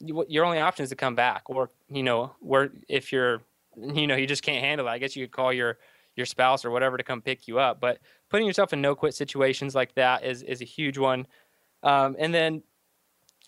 you, 0.00 0.26
your 0.28 0.44
only 0.44 0.58
option 0.58 0.82
is 0.82 0.90
to 0.90 0.96
come 0.96 1.14
back, 1.14 1.42
or 1.46 1.70
you 1.88 2.02
know, 2.02 2.34
where 2.40 2.72
if 2.88 3.12
you're, 3.12 3.42
you 3.76 4.08
know, 4.08 4.16
you 4.16 4.26
just 4.26 4.42
can't 4.42 4.62
handle 4.62 4.88
it. 4.88 4.90
I 4.90 4.98
guess 4.98 5.14
you 5.14 5.24
could 5.24 5.32
call 5.32 5.52
your 5.52 5.78
your 6.16 6.26
spouse 6.26 6.64
or 6.64 6.70
whatever 6.70 6.96
to 6.98 7.04
come 7.04 7.22
pick 7.22 7.46
you 7.46 7.60
up. 7.60 7.80
But 7.80 7.98
putting 8.28 8.46
yourself 8.46 8.72
in 8.72 8.82
no 8.82 8.96
quit 8.96 9.14
situations 9.14 9.74
like 9.74 9.94
that 9.94 10.24
is 10.24 10.42
is 10.42 10.60
a 10.60 10.66
huge 10.66 10.98
one. 10.98 11.28
Um, 11.84 12.16
and 12.18 12.34
then 12.34 12.64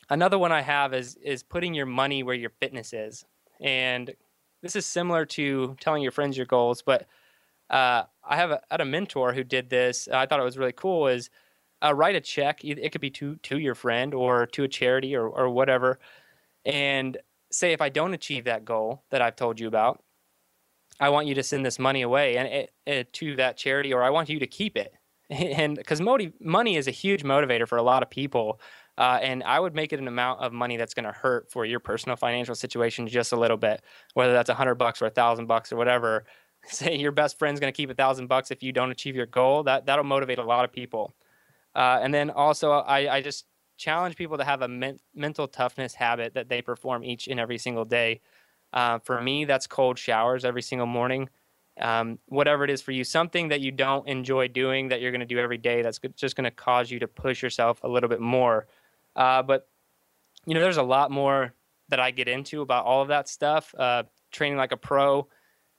another 0.09 0.39
one 0.39 0.53
I 0.53 0.63
have 0.63 0.95
is 0.95 1.17
is 1.17 1.43
putting 1.43 1.75
your 1.75 1.87
money 1.87 2.23
where 2.23 2.37
your 2.37 2.51
fitness 2.61 2.93
is. 2.93 3.25
And 3.61 4.15
this 4.63 4.77
is 4.77 4.87
similar 4.87 5.27
to 5.27 5.77
telling 5.81 6.03
your 6.03 6.13
friends 6.13 6.37
your 6.37 6.47
goals, 6.47 6.81
but 6.81 7.07
uh, 7.75 8.05
I 8.23 8.37
have 8.37 8.61
had 8.71 8.81
a 8.81 8.85
mentor 8.85 9.33
who 9.33 9.43
did 9.43 9.69
this. 9.69 10.09
I 10.09 10.27
thought 10.27 10.41
it 10.41 10.45
was 10.45 10.57
really 10.57 10.73
cool. 10.73 11.09
Is 11.09 11.29
uh, 11.85 11.93
write 11.93 12.15
a 12.15 12.21
check. 12.21 12.65
It 12.65 12.93
could 12.93 13.01
be 13.01 13.11
to 13.11 13.37
to 13.37 13.59
your 13.59 13.75
friend 13.75 14.15
or 14.15 14.47
to 14.47 14.63
a 14.63 14.69
charity 14.69 15.17
or 15.17 15.29
or 15.29 15.51
whatever, 15.51 15.99
and 16.65 17.19
say 17.51 17.73
if 17.73 17.81
I 17.81 17.89
don't 17.89 18.15
achieve 18.15 18.45
that 18.45 18.65
goal 18.65 19.05
that 19.11 19.23
I've 19.23 19.37
told 19.37 19.59
you 19.59 19.67
about, 19.69 20.03
I 21.01 21.09
want 21.09 21.27
you 21.27 21.35
to 21.35 21.43
send 21.43 21.67
this 21.67 21.79
money 21.79 22.03
away 22.03 22.37
and 22.37 22.49
it, 22.49 22.73
it, 22.87 23.13
to 23.15 23.37
that 23.37 23.57
charity, 23.57 23.93
or 23.93 24.03
I 24.03 24.11
want 24.11 24.29
you 24.29 24.39
to 24.39 24.47
keep 24.47 24.77
it. 24.77 24.93
And 25.31 25.77
because 25.77 26.03
money 26.03 26.77
is 26.77 26.87
a 26.87 26.91
huge 26.91 27.23
motivator 27.25 27.67
for 27.67 27.79
a 27.79 27.83
lot 27.83 28.03
of 28.03 28.11
people, 28.11 28.61
uh, 28.99 29.19
and 29.23 29.43
I 29.43 29.59
would 29.59 29.75
make 29.75 29.93
it 29.95 29.99
an 29.99 30.07
amount 30.07 30.43
of 30.43 30.53
money 30.53 30.77
that's 30.77 30.93
going 30.93 31.07
to 31.07 31.13
hurt 31.13 31.51
for 31.51 31.65
your 31.65 31.81
personal 31.81 32.15
financial 32.15 32.55
situation 32.55 33.09
just 33.09 33.33
a 33.33 33.37
little 33.37 33.57
bit, 33.57 33.83
whether 34.13 34.35
that's 34.35 34.51
a 34.51 34.55
hundred 34.55 34.75
bucks 34.75 35.01
or 35.01 35.07
a 35.07 35.11
thousand 35.11 35.47
bucks 35.47 35.73
or 35.73 35.77
whatever. 35.77 36.27
Say 36.69 36.97
your 36.97 37.13
best 37.13 37.39
friend's 37.39 37.61
going 37.61 37.73
to 37.73 37.77
keep 37.77 37.91
a 37.91 37.95
thousand 37.95 38.27
bucks 38.27 38.51
if 38.51 38.63
you 38.63 38.73
don't 38.73 38.91
achieve 38.91 39.17
your 39.17 39.27
goal. 39.27 39.63
That 39.65 39.87
that'll 39.87 40.05
motivate 40.05 40.39
a 40.39 40.45
lot 40.45 40.65
of 40.65 40.73
people. 40.73 41.15
Uh, 41.75 41.99
and 42.03 42.15
then 42.15 42.31
also, 42.31 42.71
I, 42.73 43.17
I 43.17 43.21
just 43.21 43.47
challenge 43.77 44.17
people 44.17 44.39
to 44.39 44.45
have 44.45 44.63
a 44.63 44.69
men- 44.69 45.01
mental 45.15 45.49
toughness 45.49 45.95
habit 45.95 46.35
that 46.35 46.49
they 46.49 46.63
perform 46.63 47.05
each 47.05 47.29
and 47.29 47.41
every 47.41 47.59
single 47.59 47.85
day. 47.85 48.21
Uh, 48.73 48.99
for 49.01 49.21
me, 49.21 49.45
that's 49.45 49.67
cold 49.67 49.99
showers 49.99 50.45
every 50.45 50.63
single 50.63 50.87
morning. 50.87 51.29
Um, 51.81 52.21
whatever 52.27 52.63
it 52.63 52.71
is 52.71 52.83
for 52.83 52.93
you, 52.93 53.03
something 53.03 53.49
that 53.49 53.61
you 53.61 53.73
don't 53.73 54.07
enjoy 54.07 54.47
doing 54.47 54.89
that 54.89 55.01
you're 55.01 55.11
going 55.11 55.21
to 55.21 55.27
do 55.27 55.39
every 55.39 55.59
day 55.59 55.83
that's 55.83 55.99
just 56.15 56.37
going 56.37 56.45
to 56.45 56.51
cause 56.53 56.91
you 56.91 57.01
to 57.01 57.09
push 57.09 57.43
yourself 57.43 57.81
a 57.83 57.89
little 57.89 58.09
bit 58.09 58.21
more. 58.21 58.69
Uh, 59.17 59.43
but, 59.43 59.69
you 60.47 60.55
know, 60.55 60.61
there's 60.61 60.77
a 60.77 60.83
lot 60.83 61.11
more 61.11 61.53
that 61.89 61.99
I 61.99 62.13
get 62.13 62.29
into 62.29 62.63
about 62.63 62.85
all 62.85 63.03
of 63.03 63.09
that 63.09 63.29
stuff. 63.29 63.75
Uh, 63.77 64.05
training 64.31 64.57
like 64.57 64.73
a 64.73 64.77
pro, 64.77 65.27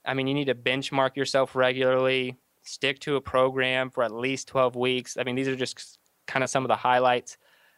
I 0.06 0.14
mean, 0.14 0.28
you 0.28 0.34
need 0.34 0.46
to 0.46 0.56
benchmark 0.56 1.16
yourself 1.16 1.56
regularly, 1.56 2.38
stick 2.64 3.00
to 3.02 3.16
a 3.16 3.22
program 3.22 3.90
for 3.90 4.04
at 4.04 4.12
least 4.12 4.48
12 4.48 4.76
weeks. 4.76 5.18
I 5.18 5.24
mean, 5.24 5.36
these 5.36 5.48
are 5.48 5.56
just 5.56 6.00
kind 6.28 6.44
of 6.44 6.50
some 6.50 6.64
of 6.64 6.68
the 6.68 6.76
highlights, 6.76 7.38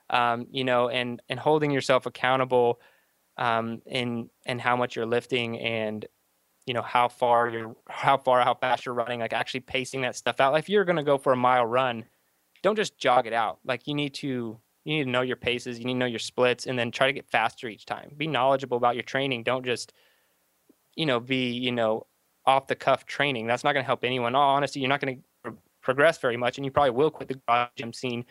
um, 0.10 0.48
you 0.52 0.64
know, 0.64 0.90
and, 0.90 1.22
and 1.30 1.40
holding 1.40 1.72
yourself 1.72 2.06
accountable 2.06 2.80
um, 3.38 3.82
in 3.86 4.30
and 4.46 4.60
how 4.60 4.76
much 4.76 4.96
you're 4.96 5.06
lifting 5.06 5.60
and 5.60 6.06
you 6.66 6.74
know 6.74 6.82
how 6.82 7.08
far 7.08 7.50
you're 7.50 7.76
how 7.88 8.18
far 8.18 8.42
how 8.42 8.54
fast 8.54 8.86
you're 8.86 8.96
running 8.96 9.20
like 9.20 9.34
actually 9.34 9.62
pacing 9.62 10.02
that 10.02 10.16
stuff 10.16 10.40
out. 10.40 10.54
Like 10.54 10.64
if 10.64 10.70
you're 10.70 10.86
going 10.86 10.98
to 10.98 11.04
go 11.04 11.18
for 11.18 11.34
a 11.34 11.38
mile 11.38 11.66
run 11.66 12.06
don't 12.64 12.76
just 12.76 12.98
jog 12.98 13.28
it 13.28 13.34
out. 13.34 13.60
Like 13.64 13.88
you 13.88 13.94
need 13.94 14.14
to 14.16 14.60
you 14.84 14.98
need 14.98 15.04
to 15.04 15.10
know 15.10 15.22
your 15.22 15.36
paces 15.36 15.80
you 15.80 15.86
need 15.86 15.94
to 15.94 16.00
know 16.00 16.06
your 16.06 16.20
splits 16.20 16.66
and 16.66 16.78
then 16.78 16.92
try 16.92 17.08
to 17.08 17.14
get 17.14 17.30
faster 17.30 17.68
each 17.68 17.86
time. 17.86 18.12
Be 18.18 18.28
knowledgeable 18.28 18.78
about 18.78 18.96
your 18.96 19.04
training. 19.04 19.44
Don't 19.44 19.66
just 19.66 19.94
you 20.96 21.06
know 21.06 21.20
be 21.20 21.52
you 21.52 21.72
know 21.72 22.06
off 22.48 22.66
the 22.68 22.76
cuff 22.76 23.06
training 23.06 23.46
that's 23.46 23.64
not 23.64 23.74
going 23.74 23.84
to 23.84 23.88
help 23.88 24.04
anyone 24.04 24.34
all 24.34 24.56
honesty 24.56 24.80
you're 24.80 24.90
not 24.90 25.00
going 25.02 25.18
to 25.18 25.24
pro- 25.44 25.58
progress 25.82 26.18
very 26.18 26.38
much 26.38 26.58
and 26.58 26.66
you 26.66 26.72
probably 26.72 26.90
will 26.92 27.12
quit 27.12 27.28
the 27.30 27.36
garage 27.48 27.68
gym 27.76 27.94
scene 27.94 28.26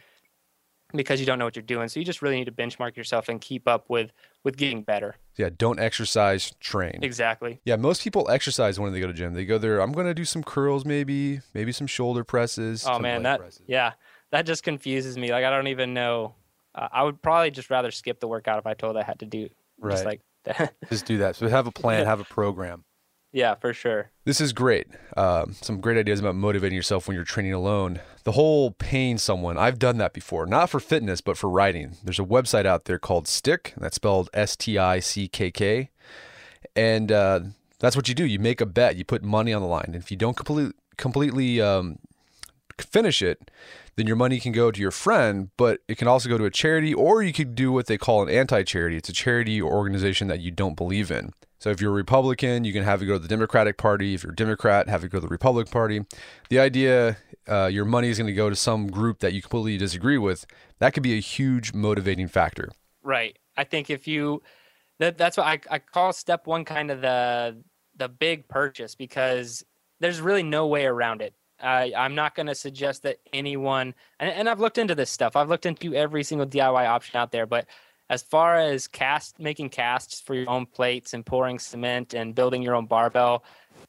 because 0.94 1.18
you 1.18 1.26
don't 1.26 1.38
know 1.38 1.44
what 1.44 1.56
you're 1.56 1.62
doing 1.64 1.88
so 1.88 1.98
you 2.00 2.06
just 2.06 2.22
really 2.22 2.36
need 2.36 2.44
to 2.44 2.52
benchmark 2.52 2.96
yourself 2.96 3.28
and 3.28 3.40
keep 3.40 3.66
up 3.68 3.90
with 3.90 4.12
with 4.44 4.56
getting 4.56 4.82
better 4.82 5.16
Yeah, 5.36 5.50
don't 5.56 5.80
exercise, 5.80 6.52
train. 6.60 7.00
exactly 7.02 7.60
Yeah, 7.64 7.76
most 7.76 8.02
people 8.02 8.30
exercise 8.30 8.78
when 8.78 8.92
they 8.92 9.00
go 9.00 9.08
to 9.08 9.12
gym. 9.12 9.34
They 9.34 9.44
go 9.44 9.58
there. 9.58 9.80
I'm 9.80 9.90
going 9.92 10.06
to 10.06 10.14
do 10.14 10.24
some 10.24 10.44
curls, 10.44 10.84
maybe, 10.84 11.40
maybe 11.52 11.72
some 11.72 11.88
shoulder 11.88 12.22
presses. 12.22 12.86
Oh 12.88 12.98
man, 13.00 13.24
that 13.24 13.40
presses. 13.40 13.62
yeah, 13.66 13.92
that 14.30 14.46
just 14.46 14.62
confuses 14.62 15.18
me. 15.18 15.32
Like 15.32 15.44
I 15.44 15.50
don't 15.50 15.66
even 15.66 15.92
know. 15.92 16.36
Uh, 16.74 16.88
I 16.92 17.02
would 17.02 17.20
probably 17.20 17.50
just 17.50 17.68
rather 17.70 17.90
skip 17.90 18.20
the 18.20 18.28
workout 18.28 18.58
if 18.58 18.66
I 18.66 18.74
told 18.74 18.96
I 18.96 19.02
had 19.02 19.18
to 19.18 19.26
do 19.26 19.48
Right. 19.80 19.90
just 19.92 20.04
like 20.06 20.20
that. 20.44 20.74
Just 20.88 21.04
do 21.06 21.18
that. 21.18 21.34
So 21.36 21.48
have 21.48 21.66
a 21.66 21.72
plan, 21.72 22.06
have 22.06 22.20
a 22.20 22.24
program. 22.24 22.84
Yeah, 23.36 23.54
for 23.54 23.74
sure. 23.74 24.10
This 24.24 24.40
is 24.40 24.54
great. 24.54 24.86
Um, 25.14 25.54
some 25.60 25.78
great 25.78 25.98
ideas 25.98 26.20
about 26.20 26.36
motivating 26.36 26.74
yourself 26.74 27.06
when 27.06 27.14
you're 27.14 27.24
training 27.24 27.52
alone. 27.52 28.00
The 28.24 28.32
whole 28.32 28.70
paying 28.70 29.18
someone, 29.18 29.58
I've 29.58 29.78
done 29.78 29.98
that 29.98 30.14
before, 30.14 30.46
not 30.46 30.70
for 30.70 30.80
fitness, 30.80 31.20
but 31.20 31.36
for 31.36 31.50
writing. 31.50 31.98
There's 32.02 32.18
a 32.18 32.24
website 32.24 32.64
out 32.64 32.86
there 32.86 32.98
called 32.98 33.28
Stick, 33.28 33.74
that's 33.76 33.96
spelled 33.96 34.30
S 34.32 34.56
T 34.56 34.78
I 34.78 35.00
C 35.00 35.28
K 35.28 35.50
K. 35.50 35.90
And 36.74 37.12
uh, 37.12 37.40
that's 37.78 37.94
what 37.94 38.08
you 38.08 38.14
do. 38.14 38.24
You 38.24 38.38
make 38.38 38.62
a 38.62 38.66
bet, 38.66 38.96
you 38.96 39.04
put 39.04 39.22
money 39.22 39.52
on 39.52 39.60
the 39.60 39.68
line. 39.68 39.84
And 39.88 39.96
if 39.96 40.10
you 40.10 40.16
don't 40.16 40.34
complete, 40.34 40.72
completely 40.96 41.60
um, 41.60 41.98
finish 42.78 43.20
it, 43.20 43.50
then 43.96 44.06
your 44.06 44.16
money 44.16 44.38
can 44.40 44.52
go 44.52 44.70
to 44.70 44.80
your 44.80 44.90
friend, 44.90 45.50
but 45.56 45.80
it 45.88 45.96
can 45.96 46.06
also 46.08 46.28
go 46.28 46.38
to 46.38 46.44
a 46.44 46.50
charity, 46.50 46.92
or 46.92 47.22
you 47.22 47.32
could 47.32 47.54
do 47.54 47.72
what 47.72 47.86
they 47.86 47.98
call 47.98 48.22
an 48.22 48.28
anti 48.28 48.62
charity. 48.62 48.96
It's 48.96 49.08
a 49.08 49.12
charity 49.12 49.60
or 49.60 49.72
organization 49.72 50.28
that 50.28 50.40
you 50.40 50.50
don't 50.50 50.76
believe 50.76 51.10
in. 51.10 51.32
So 51.58 51.70
if 51.70 51.80
you're 51.80 51.90
a 51.90 51.94
Republican, 51.94 52.64
you 52.64 52.72
can 52.72 52.84
have 52.84 53.00
it 53.02 53.06
go 53.06 53.14
to 53.14 53.18
the 53.18 53.28
Democratic 53.28 53.78
Party. 53.78 54.14
If 54.14 54.22
you're 54.22 54.32
a 54.32 54.36
Democrat, 54.36 54.88
have 54.88 55.02
it 55.02 55.08
go 55.08 55.18
to 55.18 55.22
the 55.22 55.28
Republican 55.28 55.72
Party. 55.72 56.04
The 56.50 56.58
idea 56.58 57.16
uh, 57.48 57.66
your 57.66 57.84
money 57.84 58.08
is 58.08 58.18
going 58.18 58.26
to 58.26 58.34
go 58.34 58.50
to 58.50 58.56
some 58.56 58.88
group 58.88 59.20
that 59.20 59.32
you 59.32 59.40
completely 59.40 59.78
disagree 59.78 60.18
with, 60.18 60.46
that 60.78 60.92
could 60.92 61.02
be 61.02 61.16
a 61.16 61.20
huge 61.20 61.72
motivating 61.72 62.28
factor. 62.28 62.70
Right. 63.02 63.38
I 63.56 63.64
think 63.64 63.88
if 63.88 64.06
you 64.06 64.42
that 64.98 65.16
that's 65.18 65.36
what 65.36 65.46
I, 65.46 65.60
I 65.70 65.78
call 65.78 66.12
step 66.12 66.46
one 66.46 66.64
kind 66.64 66.90
of 66.90 67.00
the 67.00 67.62
the 67.96 68.08
big 68.08 68.48
purchase 68.48 68.94
because 68.94 69.64
there's 70.00 70.20
really 70.20 70.42
no 70.42 70.66
way 70.66 70.84
around 70.84 71.22
it. 71.22 71.34
I 71.60 71.92
I'm 71.96 72.14
not 72.14 72.34
going 72.34 72.46
to 72.46 72.54
suggest 72.54 73.02
that 73.02 73.18
anyone 73.32 73.94
and, 74.20 74.30
and 74.30 74.48
I've 74.48 74.60
looked 74.60 74.78
into 74.78 74.94
this 74.94 75.10
stuff. 75.10 75.36
I've 75.36 75.48
looked 75.48 75.66
into 75.66 75.94
every 75.94 76.22
single 76.24 76.46
DIY 76.46 76.86
option 76.86 77.16
out 77.16 77.32
there, 77.32 77.46
but 77.46 77.66
as 78.08 78.22
far 78.22 78.56
as 78.56 78.86
cast 78.86 79.40
making 79.40 79.70
casts 79.70 80.20
for 80.20 80.34
your 80.34 80.48
own 80.48 80.66
plates 80.66 81.12
and 81.14 81.26
pouring 81.26 81.58
cement 81.58 82.14
and 82.14 82.34
building 82.34 82.62
your 82.62 82.74
own 82.74 82.86
barbell, 82.86 83.42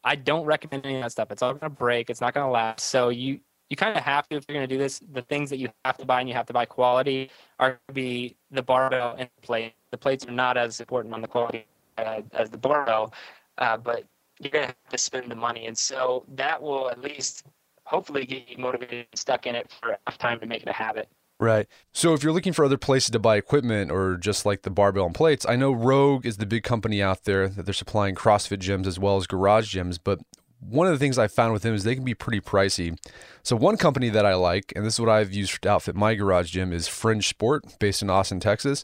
I 0.04 0.16
don't 0.16 0.46
recommend 0.46 0.86
any 0.86 0.96
of 0.96 1.04
that 1.04 1.12
stuff. 1.12 1.32
It's 1.32 1.42
all 1.42 1.54
going 1.54 1.62
to 1.62 1.70
break. 1.70 2.10
It's 2.10 2.22
not 2.22 2.34
going 2.34 2.46
to 2.46 2.52
last. 2.52 2.82
So 2.82 3.10
you 3.10 3.40
you 3.70 3.76
kind 3.76 3.98
of 3.98 4.04
have 4.04 4.30
to 4.30 4.38
if 4.38 4.46
you're 4.48 4.56
going 4.56 4.68
to 4.68 4.74
do 4.74 4.80
this. 4.80 5.02
The 5.12 5.22
things 5.22 5.50
that 5.50 5.58
you 5.58 5.70
have 5.84 5.98
to 5.98 6.06
buy 6.06 6.22
and 6.22 6.30
you 6.30 6.36
have 6.36 6.46
to 6.48 6.54
buy 6.54 6.66
quality 6.66 7.30
are 7.60 7.72
going 7.72 7.80
to 7.90 7.94
be 7.94 8.36
the 8.50 8.64
barbell 8.64 9.16
and 9.18 9.30
the 9.36 9.46
plate. 9.46 9.74
The 9.92 9.98
plates 9.98 10.26
are 10.26 10.32
not 10.32 10.58
as 10.58 10.80
important 10.80 11.14
on 11.14 11.22
the 11.22 11.28
quality 11.28 11.66
uh, 11.98 12.22
as 12.34 12.50
the 12.50 12.58
barbell, 12.58 13.14
uh, 13.58 13.78
but 13.78 14.06
you're 14.40 14.52
going 14.52 14.64
to 14.64 14.68
have 14.68 14.90
to 14.90 14.98
spend 14.98 15.30
the 15.32 15.36
money, 15.36 15.66
and 15.66 15.78
so 15.78 16.24
that 16.36 16.62
will 16.62 16.90
at 16.90 17.02
least 17.02 17.44
hopefully 17.88 18.26
get 18.26 18.50
you 18.50 18.58
motivated 18.58 19.08
and 19.12 19.20
stuck 19.20 19.48
in 19.48 19.56
it 19.56 19.72
for 19.80 19.90
enough 19.90 20.18
time 20.18 20.40
to 20.40 20.46
make 20.46 20.62
it 20.62 20.68
a 20.68 20.74
habit. 20.74 21.10
Right. 21.40 21.68
So 21.94 22.14
if 22.14 22.24
you're 22.24 22.34
looking 22.34 22.54
for 22.54 22.66
other 22.66 22.78
places 22.78 23.12
to 23.12 23.20
buy 23.20 23.38
equipment 23.38 23.92
or 23.92 24.18
just 24.18 24.46
like 24.46 24.64
the 24.64 24.72
barbell 24.72 25.06
and 25.06 25.16
plates, 25.16 25.46
I 25.48 25.56
know 25.56 25.72
Rogue 25.72 26.26
is 26.26 26.38
the 26.38 26.48
big 26.48 26.64
company 26.64 27.02
out 27.02 27.24
there 27.26 27.48
that 27.48 27.64
they're 27.66 27.74
supplying 27.74 28.16
CrossFit 28.16 28.58
gyms 28.58 28.88
as 28.88 29.00
well 29.00 29.18
as 29.18 29.28
garage 29.28 29.76
gyms, 29.76 30.00
but 30.04 30.20
one 30.60 30.88
of 30.88 30.94
the 30.94 31.00
things 31.00 31.20
I 31.20 31.28
found 31.28 31.54
with 31.54 31.62
them 31.62 31.76
is 31.76 31.84
they 31.84 31.94
can 31.96 32.04
be 32.04 32.16
pretty 32.16 32.42
pricey. 32.42 32.98
So 33.44 33.56
one 33.56 33.78
company 33.78 34.10
that 34.10 34.26
I 34.26 34.34
like, 34.34 34.74
and 34.76 34.84
this 34.84 34.96
is 34.96 35.00
what 35.00 35.10
I've 35.10 35.32
used 35.32 35.62
to 35.62 35.70
outfit 35.70 35.96
my 35.96 36.16
garage 36.16 36.50
gym, 36.50 36.74
is 36.74 36.88
Fringe 36.88 37.28
Sport, 37.28 37.64
based 37.80 38.02
in 38.02 38.10
Austin, 38.10 38.40
Texas. 38.40 38.84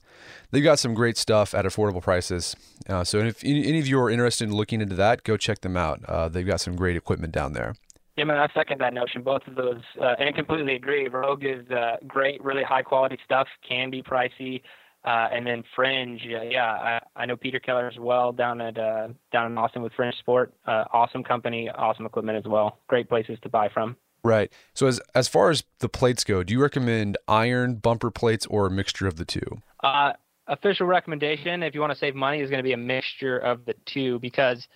They've 0.52 0.64
got 0.64 0.78
some 0.78 0.94
great 0.94 1.18
stuff 1.18 1.56
at 1.56 1.66
affordable 1.66 2.02
prices. 2.02 2.56
Uh, 2.88 3.04
so 3.04 3.20
if 3.20 3.44
any 3.44 3.66
any 3.66 3.80
of 3.80 3.88
you 3.88 4.00
are 4.00 4.10
interested 4.10 4.48
in 4.48 4.56
looking 4.56 4.82
into 4.82 4.96
that, 4.96 5.24
go 5.24 5.36
check 5.36 5.62
them 5.62 5.76
out. 5.76 6.06
Uh, 6.06 6.30
they've 6.30 6.46
got 6.46 6.62
some 6.62 6.76
great 6.76 6.96
equipment 6.96 7.34
down 7.34 7.54
there. 7.54 7.74
Yeah, 8.16 8.26
man, 8.26 8.38
I 8.38 8.48
second 8.54 8.80
that 8.82 8.94
notion. 8.94 9.24
Both 9.24 9.42
of 9.48 9.56
those, 9.56 9.82
uh, 10.00 10.16
and 10.20 10.36
completely 10.36 10.76
agree. 10.76 11.08
Rogue 11.08 11.44
is 11.44 11.68
uh, 11.72 11.98
great, 12.08 12.44
really 12.44 12.64
high 12.64 12.84
quality 12.84 13.18
stuff. 13.26 13.48
Can 13.68 13.90
be 13.90 14.04
pricey, 14.04 14.62
uh, 15.04 15.30
and 15.32 15.48
then 15.48 15.64
Fringe. 15.76 16.22
Uh, 16.24 16.44
yeah, 16.44 16.66
I, 16.66 17.00
I 17.16 17.26
know 17.26 17.36
Peter 17.36 17.60
Keller 17.60 17.88
as 17.88 17.98
well 17.98 18.32
down 18.32 18.62
at 18.62 18.78
uh, 18.78 19.08
down 19.32 19.52
in 19.52 19.58
Austin 19.58 19.82
with 19.82 19.94
Fringe 19.94 20.14
Sport. 20.20 20.54
Uh, 20.68 20.84
awesome 20.94 21.24
company, 21.24 21.70
awesome 21.70 22.06
equipment 22.06 22.38
as 22.38 22.46
well. 22.46 22.78
Great 22.88 23.10
places 23.10 23.40
to 23.42 23.50
buy 23.50 23.70
from. 23.70 23.96
Right. 24.24 24.54
So 24.74 24.88
as 24.88 25.02
as 25.16 25.28
far 25.28 25.50
as 25.50 25.64
the 25.80 25.90
plates 25.90 26.24
go, 26.24 26.44
do 26.44 26.54
you 26.54 26.62
recommend 26.62 27.18
iron 27.28 27.76
bumper 27.76 28.12
plates 28.12 28.46
or 28.46 28.68
a 28.68 28.72
mixture 28.72 29.08
of 29.08 29.18
the 29.18 29.26
two? 29.26 29.62
Uh, 29.84 30.14
official 30.48 30.86
recommendation, 30.88 31.64
if 31.64 31.76
you 31.76 31.82
want 31.82 31.94
to 31.94 32.00
save 32.00 32.16
money, 32.16 32.40
is 32.40 32.50
going 32.50 32.60
to 32.60 32.64
be 32.64 32.74
a 32.74 32.78
mixture 32.78 33.38
of 33.38 33.66
the 33.66 33.74
two 33.86 34.20
because, 34.20 34.68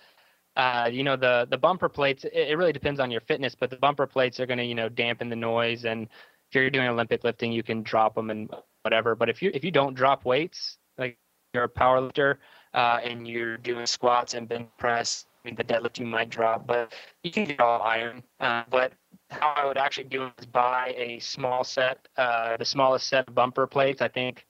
uh, 0.58 0.90
you 0.92 1.04
know, 1.04 1.16
the 1.16 1.46
the 1.50 1.56
bumper 1.56 1.88
plates. 1.88 2.24
It, 2.24 2.32
it 2.34 2.58
really 2.58 2.72
depends 2.72 2.98
on 3.00 3.10
your 3.10 3.20
fitness, 3.22 3.54
but 3.54 3.70
the 3.70 3.76
bumper 3.76 4.06
plates 4.06 4.40
are 4.40 4.46
going 4.46 4.58
to, 4.58 4.64
you 4.64 4.74
know, 4.74 4.88
dampen 4.88 5.30
the 5.30 5.36
noise. 5.36 5.84
And 5.84 6.02
if 6.02 6.54
you're 6.54 6.68
doing 6.68 6.88
Olympic 6.88 7.22
lifting, 7.24 7.52
you 7.52 7.62
can 7.62 7.82
drop 7.82 8.16
them 8.16 8.30
and 8.30 8.50
whatever. 8.82 9.14
But 9.14 9.28
if 9.28 9.40
you 9.40 9.52
if 9.54 9.64
you 9.64 9.70
don't 9.70 9.94
drop 9.94 10.24
weights, 10.24 10.78
like 10.98 11.16
you're 11.54 11.64
a 11.64 11.68
power 11.68 12.00
lifter, 12.00 12.40
uh, 12.74 12.98
and 13.04 13.26
you're 13.26 13.56
doing 13.56 13.86
squats 13.86 14.34
and 14.34 14.48
bench 14.48 14.68
press, 14.78 15.26
I 15.44 15.48
mean, 15.48 15.54
the 15.54 15.64
deadlift 15.64 16.00
you 16.00 16.06
might 16.06 16.28
drop, 16.28 16.66
but 16.66 16.92
you 17.22 17.30
can 17.30 17.44
get 17.44 17.60
all 17.60 17.80
iron. 17.80 18.24
Uh, 18.40 18.64
but 18.68 18.92
how 19.30 19.54
I 19.56 19.64
would 19.64 19.78
actually 19.78 20.08
do 20.08 20.30
is 20.38 20.46
buy 20.46 20.92
a 20.96 21.20
small 21.20 21.62
set, 21.62 22.08
uh, 22.16 22.56
the 22.56 22.64
smallest 22.64 23.08
set 23.08 23.28
of 23.28 23.34
bumper 23.34 23.68
plates. 23.68 24.02
I 24.02 24.08
think 24.08 24.44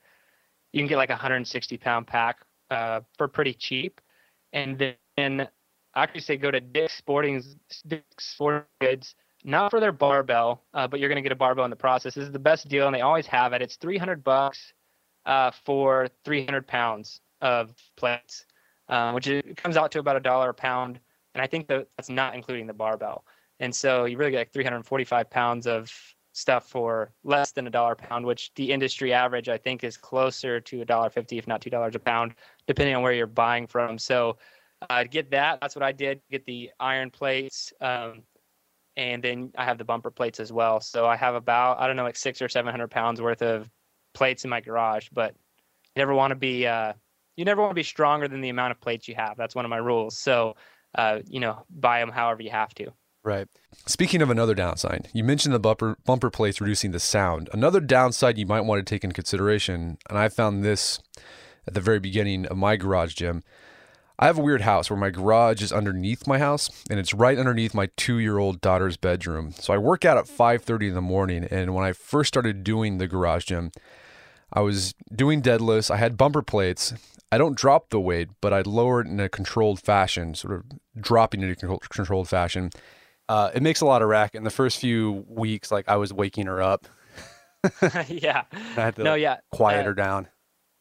you 0.72 0.80
can 0.80 0.88
get 0.88 0.96
like 0.96 1.10
a 1.10 1.12
160 1.12 1.76
pound 1.76 2.06
pack 2.06 2.38
uh, 2.70 3.00
for 3.18 3.28
pretty 3.28 3.52
cheap. 3.52 4.00
And 4.54 4.96
then 5.16 5.48
I 5.98 6.04
actually 6.04 6.20
say 6.20 6.36
go 6.36 6.52
to 6.52 6.60
Dick's 6.60 6.94
Sporting, 6.94 7.42
Dick's 7.88 8.24
Sporting 8.24 8.62
Goods, 8.80 9.16
not 9.42 9.72
for 9.72 9.80
their 9.80 9.90
barbell, 9.90 10.62
uh, 10.72 10.86
but 10.86 11.00
you're 11.00 11.08
going 11.08 11.16
to 11.16 11.22
get 11.22 11.32
a 11.32 11.36
barbell 11.36 11.64
in 11.64 11.70
the 11.70 11.76
process. 11.76 12.14
This 12.14 12.26
is 12.26 12.32
the 12.32 12.38
best 12.38 12.68
deal, 12.68 12.86
and 12.86 12.94
they 12.94 13.00
always 13.00 13.26
have 13.26 13.52
it. 13.52 13.62
It's 13.62 13.74
300 13.76 14.22
bucks 14.22 14.72
uh, 15.26 15.50
for 15.50 16.08
300 16.24 16.68
pounds 16.68 17.20
of 17.40 17.74
plates, 17.96 18.46
uh, 18.88 19.10
which 19.10 19.26
is, 19.26 19.42
comes 19.56 19.76
out 19.76 19.90
to 19.90 19.98
about 19.98 20.14
a 20.14 20.20
dollar 20.20 20.50
a 20.50 20.54
pound. 20.54 21.00
And 21.34 21.42
I 21.42 21.48
think 21.48 21.66
that 21.66 21.88
that's 21.96 22.08
not 22.08 22.36
including 22.36 22.68
the 22.68 22.74
barbell. 22.74 23.24
And 23.58 23.74
so 23.74 24.04
you 24.04 24.18
really 24.18 24.30
get 24.30 24.38
like 24.38 24.52
345 24.52 25.28
pounds 25.30 25.66
of 25.66 25.92
stuff 26.32 26.68
for 26.68 27.12
less 27.24 27.50
than 27.50 27.66
a 27.66 27.70
dollar 27.70 27.92
a 27.92 27.96
pound, 27.96 28.24
which 28.24 28.52
the 28.54 28.70
industry 28.70 29.12
average 29.12 29.48
I 29.48 29.58
think 29.58 29.82
is 29.82 29.96
closer 29.96 30.60
to 30.60 30.80
a 30.80 30.84
dollar 30.84 31.10
fifty, 31.10 31.38
if 31.38 31.48
not 31.48 31.60
two 31.60 31.70
dollars 31.70 31.96
a 31.96 31.98
pound, 31.98 32.34
depending 32.68 32.94
on 32.94 33.02
where 33.02 33.12
you're 33.12 33.26
buying 33.26 33.66
from. 33.66 33.98
So 33.98 34.36
uh, 34.88 35.04
get 35.04 35.30
that. 35.30 35.60
That's 35.60 35.74
what 35.74 35.82
I 35.82 35.92
did. 35.92 36.20
Get 36.30 36.44
the 36.46 36.70
iron 36.78 37.10
plates, 37.10 37.72
um, 37.80 38.22
and 38.96 39.22
then 39.22 39.52
I 39.56 39.64
have 39.64 39.78
the 39.78 39.84
bumper 39.84 40.10
plates 40.10 40.40
as 40.40 40.52
well. 40.52 40.80
So 40.80 41.06
I 41.06 41.16
have 41.16 41.34
about 41.34 41.80
I 41.80 41.86
don't 41.86 41.96
know 41.96 42.04
like 42.04 42.16
six 42.16 42.40
or 42.42 42.48
seven 42.48 42.70
hundred 42.70 42.90
pounds 42.90 43.20
worth 43.20 43.42
of 43.42 43.68
plates 44.14 44.44
in 44.44 44.50
my 44.50 44.60
garage. 44.60 45.08
But 45.12 45.34
you 45.94 46.00
never 46.00 46.14
want 46.14 46.30
to 46.30 46.36
be 46.36 46.66
uh, 46.66 46.92
you 47.36 47.44
never 47.44 47.60
want 47.60 47.70
to 47.70 47.76
be 47.76 47.82
stronger 47.82 48.28
than 48.28 48.40
the 48.40 48.48
amount 48.48 48.72
of 48.72 48.80
plates 48.80 49.08
you 49.08 49.14
have. 49.14 49.36
That's 49.36 49.54
one 49.54 49.64
of 49.64 49.70
my 49.70 49.78
rules. 49.78 50.18
So 50.18 50.54
uh, 50.94 51.20
you 51.26 51.40
know, 51.40 51.64
buy 51.70 52.00
them 52.00 52.10
however 52.10 52.42
you 52.42 52.50
have 52.50 52.74
to. 52.74 52.92
Right. 53.24 53.48
Speaking 53.86 54.22
of 54.22 54.30
another 54.30 54.54
downside, 54.54 55.08
you 55.12 55.22
mentioned 55.24 55.54
the 55.54 55.58
bumper 55.58 55.98
bumper 56.04 56.30
plates 56.30 56.60
reducing 56.60 56.92
the 56.92 57.00
sound. 57.00 57.50
Another 57.52 57.80
downside 57.80 58.38
you 58.38 58.46
might 58.46 58.62
want 58.62 58.84
to 58.84 58.88
take 58.88 59.04
into 59.04 59.14
consideration, 59.14 59.98
and 60.08 60.18
I 60.18 60.28
found 60.28 60.64
this 60.64 61.00
at 61.66 61.74
the 61.74 61.80
very 61.80 61.98
beginning 61.98 62.46
of 62.46 62.56
my 62.56 62.76
garage 62.76 63.14
gym. 63.14 63.42
I 64.18 64.26
have 64.26 64.38
a 64.38 64.42
weird 64.42 64.62
house 64.62 64.90
where 64.90 64.96
my 64.96 65.10
garage 65.10 65.62
is 65.62 65.72
underneath 65.72 66.26
my 66.26 66.38
house 66.38 66.70
and 66.90 66.98
it's 66.98 67.14
right 67.14 67.38
underneath 67.38 67.72
my 67.72 67.86
2-year-old 67.86 68.60
daughter's 68.60 68.96
bedroom. 68.96 69.52
So 69.52 69.72
I 69.72 69.78
work 69.78 70.04
out 70.04 70.16
at 70.18 70.24
5:30 70.24 70.88
in 70.88 70.94
the 70.94 71.00
morning 71.00 71.44
and 71.44 71.74
when 71.74 71.84
I 71.84 71.92
first 71.92 72.28
started 72.28 72.64
doing 72.64 72.98
the 72.98 73.06
garage 73.06 73.44
gym, 73.44 73.70
I 74.52 74.60
was 74.60 74.94
doing 75.14 75.40
deadlifts. 75.40 75.90
I 75.90 75.98
had 75.98 76.16
bumper 76.16 76.42
plates. 76.42 76.94
I 77.30 77.38
don't 77.38 77.56
drop 77.56 77.90
the 77.90 78.00
weight, 78.00 78.28
but 78.40 78.52
I 78.52 78.62
lower 78.62 79.02
it 79.02 79.06
in 79.06 79.20
a 79.20 79.28
controlled 79.28 79.80
fashion, 79.80 80.34
sort 80.34 80.54
of 80.54 80.64
dropping 81.00 81.42
it 81.42 81.62
in 81.62 81.70
a 81.70 81.78
controlled 81.78 82.28
fashion. 82.28 82.70
Uh, 83.28 83.50
it 83.54 83.62
makes 83.62 83.82
a 83.82 83.86
lot 83.86 84.00
of 84.02 84.08
racket. 84.08 84.38
In 84.38 84.44
the 84.44 84.50
first 84.50 84.78
few 84.78 85.24
weeks, 85.28 85.70
like 85.70 85.88
I 85.88 85.96
was 85.96 86.12
waking 86.12 86.46
her 86.46 86.62
up. 86.62 86.86
yeah. 88.08 88.44
I 88.52 88.56
had 88.74 88.96
to 88.96 89.04
No, 89.04 89.12
like, 89.12 89.20
yeah. 89.20 89.36
quiet 89.52 89.82
uh, 89.82 89.88
her 89.88 89.94
down. 89.94 90.28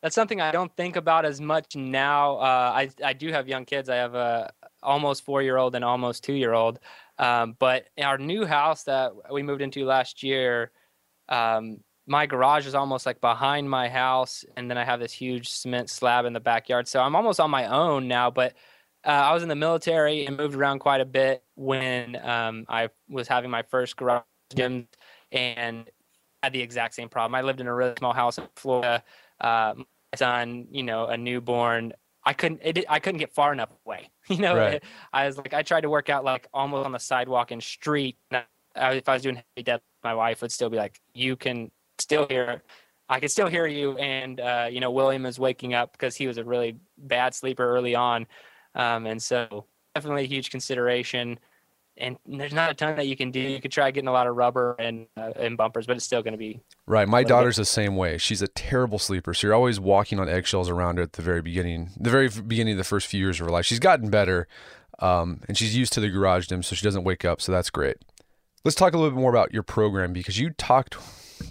That's 0.01 0.15
something 0.15 0.39
I 0.39 0.51
don't 0.51 0.75
think 0.75 0.95
about 0.95 1.25
as 1.25 1.41
much 1.41 1.75
now. 1.75 2.37
Uh, 2.37 2.71
I 2.75 2.89
I 3.03 3.13
do 3.13 3.31
have 3.31 3.47
young 3.47 3.65
kids. 3.65 3.89
I 3.89 3.95
have 3.95 4.15
a 4.15 4.51
almost 4.83 5.25
four 5.25 5.41
year 5.41 5.57
old 5.57 5.75
and 5.75 5.83
almost 5.83 6.23
two 6.23 6.33
year 6.33 6.53
old. 6.53 6.79
Um, 7.17 7.55
but 7.57 7.87
our 7.99 8.17
new 8.17 8.45
house 8.45 8.83
that 8.83 9.11
we 9.31 9.41
moved 9.41 9.61
into 9.61 9.85
last 9.85 10.21
year, 10.21 10.71
um, 11.29 11.79
my 12.05 12.25
garage 12.27 12.67
is 12.67 12.75
almost 12.75 13.05
like 13.05 13.19
behind 13.21 13.69
my 13.69 13.89
house, 13.89 14.45
and 14.55 14.69
then 14.69 14.77
I 14.77 14.85
have 14.85 14.99
this 14.99 15.13
huge 15.13 15.49
cement 15.49 15.89
slab 15.89 16.25
in 16.25 16.33
the 16.33 16.39
backyard. 16.39 16.87
So 16.87 17.01
I'm 17.01 17.15
almost 17.15 17.39
on 17.39 17.49
my 17.49 17.65
own 17.65 18.07
now. 18.07 18.29
But 18.29 18.53
uh, 19.05 19.09
I 19.09 19.33
was 19.33 19.41
in 19.41 19.49
the 19.49 19.55
military 19.55 20.25
and 20.25 20.37
moved 20.37 20.55
around 20.55 20.79
quite 20.79 21.01
a 21.01 21.05
bit 21.05 21.43
when 21.55 22.17
um, 22.23 22.65
I 22.69 22.89
was 23.09 23.27
having 23.27 23.49
my 23.49 23.63
first 23.63 23.95
garage 23.95 24.23
gym 24.55 24.87
and 25.31 25.89
had 26.43 26.53
the 26.53 26.61
exact 26.61 26.93
same 26.93 27.09
problem. 27.09 27.33
I 27.35 27.41
lived 27.41 27.61
in 27.61 27.67
a 27.67 27.73
really 27.73 27.93
small 27.97 28.13
house 28.13 28.37
in 28.37 28.47
Florida. 28.55 29.03
Uh, 29.39 29.73
my 29.77 29.83
son, 30.15 30.67
you 30.71 30.83
know, 30.83 31.05
a 31.05 31.17
newborn. 31.17 31.93
I 32.23 32.33
couldn't. 32.33 32.61
It, 32.63 32.85
I 32.89 32.99
couldn't 32.99 33.19
get 33.19 33.33
far 33.33 33.53
enough 33.53 33.69
away. 33.85 34.09
You 34.29 34.39
know, 34.39 34.57
Right. 34.57 34.83
I 35.13 35.25
was 35.25 35.37
like, 35.37 35.53
I 35.53 35.63
tried 35.63 35.81
to 35.81 35.89
work 35.89 36.09
out 36.09 36.25
like 36.25 36.47
almost 36.53 36.85
on 36.85 36.91
the 36.91 36.99
sidewalk 36.99 37.51
and 37.51 37.63
street. 37.63 38.17
And 38.29 38.43
I, 38.75 38.91
if 38.95 39.07
I 39.07 39.13
was 39.13 39.21
doing 39.21 39.35
heavy 39.35 39.63
depth, 39.63 39.85
my 40.03 40.13
wife 40.13 40.41
would 40.41 40.51
still 40.51 40.69
be 40.69 40.75
like, 40.75 40.99
"You 41.13 41.37
can 41.37 41.71
still 41.97 42.27
hear. 42.27 42.61
I 43.07 43.21
can 43.21 43.29
still 43.29 43.47
hear 43.47 43.67
you." 43.67 43.97
And 43.97 44.41
uh, 44.41 44.67
you 44.69 44.81
know, 44.81 44.91
William 44.91 45.25
is 45.25 45.39
waking 45.39 45.73
up 45.73 45.93
because 45.93 46.17
he 46.17 46.27
was 46.27 46.37
a 46.37 46.43
really 46.43 46.77
bad 46.97 47.33
sleeper 47.33 47.63
early 47.63 47.95
on, 47.95 48.27
um, 48.75 49.05
and 49.05 49.21
so 49.23 49.65
definitely 49.95 50.25
a 50.25 50.27
huge 50.27 50.51
consideration. 50.51 51.39
And 51.99 52.17
there's 52.25 52.53
not 52.53 52.69
a 52.71 52.73
ton 52.73 52.95
that 52.97 53.07
you 53.07 53.15
can 53.15 53.31
do. 53.31 53.39
You 53.39 53.59
could 53.59 53.71
try 53.71 53.89
getting 53.91 54.07
a 54.07 54.11
lot 54.11 54.27
of 54.27 54.35
rubber 54.35 54.75
and 54.77 55.07
uh, 55.17 55.31
and 55.35 55.57
bumpers, 55.57 55.87
but 55.87 55.95
it's 55.95 56.05
still 56.05 56.21
going 56.21 56.33
to 56.33 56.37
be 56.37 56.61
Right. 56.85 57.07
My 57.07 57.21
bit. 57.23 57.29
daughter's 57.29 57.57
the 57.57 57.65
same 57.65 57.95
way. 57.95 58.17
She's 58.17 58.41
a 58.41 58.47
terrible 58.47 58.99
sleeper. 58.99 59.33
So 59.33 59.47
you're 59.47 59.55
always 59.55 59.79
walking 59.79 60.19
on 60.19 60.29
eggshells 60.29 60.69
around 60.69 60.97
her 60.97 61.03
at 61.03 61.13
the 61.13 61.21
very 61.21 61.41
beginning, 61.41 61.89
the 61.99 62.09
very 62.09 62.29
beginning 62.29 62.73
of 62.73 62.77
the 62.77 62.83
first 62.83 63.07
few 63.07 63.19
years 63.19 63.39
of 63.39 63.47
her 63.47 63.51
life. 63.51 63.65
She's 63.65 63.79
gotten 63.79 64.09
better, 64.09 64.47
um, 64.99 65.41
and 65.47 65.57
she's 65.57 65.75
used 65.75 65.91
to 65.93 65.99
the 65.99 66.09
garage 66.09 66.47
gym, 66.47 66.63
so 66.63 66.75
she 66.75 66.83
doesn't 66.83 67.03
wake 67.03 67.25
up. 67.25 67.41
So 67.41 67.51
that's 67.51 67.69
great. 67.69 67.97
Let's 68.63 68.75
talk 68.75 68.93
a 68.93 68.97
little 68.97 69.11
bit 69.11 69.19
more 69.21 69.31
about 69.31 69.53
your 69.53 69.63
program 69.63 70.13
because 70.13 70.39
you 70.39 70.51
talked 70.51 70.97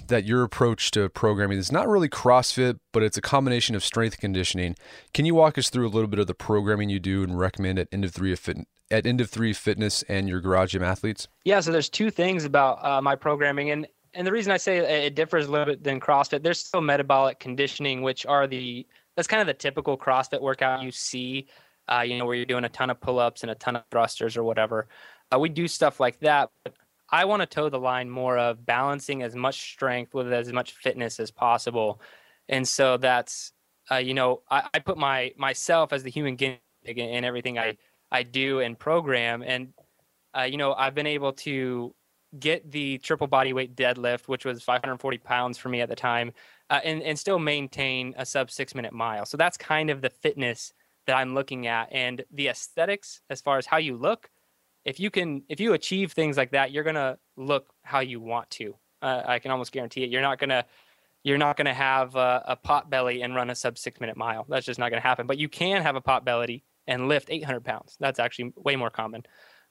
that 0.09 0.24
your 0.24 0.42
approach 0.42 0.90
to 0.90 1.09
programming 1.09 1.59
is 1.59 1.70
not 1.70 1.88
really 1.88 2.09
CrossFit, 2.09 2.78
but 2.92 3.03
it's 3.03 3.16
a 3.16 3.22
combination 3.22 3.74
of 3.74 3.84
strength 3.84 4.18
conditioning. 4.18 4.76
Can 5.14 5.24
you 5.24 5.34
walk 5.34 5.57
us 5.59 5.70
through 5.70 5.86
a 5.86 5.90
little 5.90 6.09
bit 6.09 6.18
of 6.18 6.26
the 6.26 6.34
programming 6.34 6.88
you 6.90 6.99
do 6.99 7.22
and 7.22 7.38
recommend 7.38 7.78
at 7.78 7.88
end 7.92 8.05
of 8.05 8.12
three 8.12 8.32
of 8.32 8.38
fit, 8.38 8.59
at 8.91 9.07
end 9.07 9.20
of 9.20 9.30
three 9.30 9.53
fitness 9.53 10.03
and 10.05 10.28
your 10.28 10.41
garage 10.41 10.72
gym 10.72 10.82
athletes? 10.82 11.28
Yeah, 11.45 11.61
so 11.61 11.72
there's 11.72 11.89
two 11.89 12.11
things 12.11 12.45
about 12.45 12.84
uh, 12.84 13.01
my 13.01 13.16
programming, 13.16 13.70
and 13.70 13.87
and 14.14 14.26
the 14.26 14.32
reason 14.32 14.53
I 14.53 14.57
say 14.57 14.78
it 15.07 15.14
differs 15.14 15.47
a 15.47 15.51
little 15.51 15.66
bit 15.66 15.84
than 15.84 16.01
CrossFit. 16.01 16.43
There's 16.43 16.59
still 16.59 16.80
metabolic 16.80 17.39
conditioning, 17.39 18.03
which 18.03 18.24
are 18.26 18.47
the 18.47 18.87
that's 19.16 19.28
kind 19.28 19.41
of 19.41 19.47
the 19.47 19.55
typical 19.55 19.97
CrossFit 19.97 20.41
workout 20.41 20.82
you 20.82 20.91
see, 20.91 21.49
uh, 21.89 22.01
you 22.01 22.18
know, 22.18 22.26
where 22.26 22.34
you're 22.34 22.47
doing 22.47 22.64
a 22.64 22.68
ton 22.68 22.91
of 22.91 23.01
pull-ups 23.01 23.43
and 23.43 23.51
a 23.51 23.55
ton 23.55 23.76
of 23.76 23.84
thrusters 23.91 24.37
or 24.37 24.45
whatever. 24.45 24.89
Uh, 25.32 25.39
we 25.39 25.49
do 25.49 25.66
stuff 25.66 26.01
like 26.01 26.18
that, 26.20 26.51
but 26.62 26.74
I 27.11 27.24
want 27.24 27.41
to 27.41 27.47
toe 27.47 27.68
the 27.68 27.78
line 27.78 28.11
more 28.11 28.39
of 28.39 28.64
balancing 28.64 29.22
as 29.22 29.34
much 29.34 29.72
strength 29.72 30.14
with 30.14 30.32
as 30.32 30.53
much 30.53 30.72
fitness 30.72 31.20
as 31.20 31.30
possible, 31.30 32.01
and 32.49 32.66
so 32.66 32.97
that's 32.97 33.53
uh, 33.91 33.97
you 33.97 34.14
know 34.14 34.43
I, 34.51 34.68
I 34.72 34.78
put 34.78 34.99
my 34.99 35.32
myself 35.37 35.93
as 35.93 36.03
the 36.03 36.11
human 36.11 36.37
guinea 36.37 36.61
pig 36.84 36.99
in, 36.99 37.09
in 37.09 37.24
everything 37.24 37.59
I 37.59 37.76
I 38.11 38.22
do 38.22 38.61
and 38.61 38.78
program, 38.78 39.42
and 39.42 39.72
uh, 40.36 40.42
you 40.42 40.57
know, 40.57 40.74
I've 40.74 40.94
been 40.94 41.07
able 41.07 41.32
to 41.32 41.94
get 42.38 42.70
the 42.70 42.98
triple 42.98 43.26
body 43.26 43.52
weight 43.52 43.74
deadlift, 43.76 44.28
which 44.28 44.44
was 44.44 44.62
540 44.62 45.18
pounds 45.18 45.59
for 45.59 45.68
me 45.68 45.80
at 45.80 45.88
the 45.88 45.96
time, 45.96 46.32
uh, 46.70 46.80
and, 46.84 47.02
and 47.02 47.18
still 47.18 47.38
maintain 47.38 48.14
a 48.18 48.26
sub 48.26 48.50
six 48.50 48.74
minute 48.74 48.92
mile. 48.92 49.24
So 49.24 49.36
that's 49.36 49.57
kind 49.57 49.90
of 49.90 50.02
the 50.02 50.11
fitness 50.11 50.72
that 51.07 51.16
I'm 51.16 51.34
looking 51.34 51.66
at. 51.66 51.88
And 51.92 52.24
the 52.32 52.48
aesthetics, 52.48 53.20
as 53.30 53.40
far 53.40 53.59
as 53.59 53.66
how 53.66 53.78
you 53.78 53.96
look, 53.96 54.28
if 54.84 55.00
you 55.00 55.11
can, 55.11 55.42
if 55.48 55.61
you 55.61 55.72
achieve 55.72 56.12
things 56.12 56.36
like 56.36 56.52
that, 56.52 56.70
you're 56.70 56.84
going 56.84 56.96
to 56.96 57.18
look 57.36 57.72
how 57.82 58.00
you 58.00 58.20
want 58.20 58.50
to. 58.50 58.76
Uh, 59.02 59.22
I 59.24 59.38
can 59.38 59.50
almost 59.50 59.72
guarantee 59.72 60.04
it. 60.04 60.11
You're 60.11 60.22
not 60.22 60.38
going 60.38 60.50
to, 60.50 60.64
you're 61.22 61.38
not 61.38 61.57
going 61.57 61.66
to 61.66 61.74
have 61.74 62.14
a, 62.14 62.42
a 62.46 62.57
pot 62.57 62.88
belly 62.90 63.22
and 63.22 63.34
run 63.34 63.50
a 63.50 63.54
sub 63.54 63.78
six 63.78 64.00
minute 64.00 64.16
mile. 64.16 64.46
That's 64.48 64.66
just 64.66 64.78
not 64.78 64.90
going 64.90 65.00
to 65.00 65.07
happen. 65.07 65.26
But 65.26 65.38
you 65.38 65.48
can 65.48 65.82
have 65.82 65.96
a 65.96 66.00
pot 66.00 66.24
belly 66.24 66.64
and 66.87 67.09
lift 67.09 67.30
800 67.30 67.64
pounds. 67.64 67.97
That's 68.01 68.18
actually 68.18 68.53
way 68.57 68.76
more 68.76 68.91
common. 68.91 69.24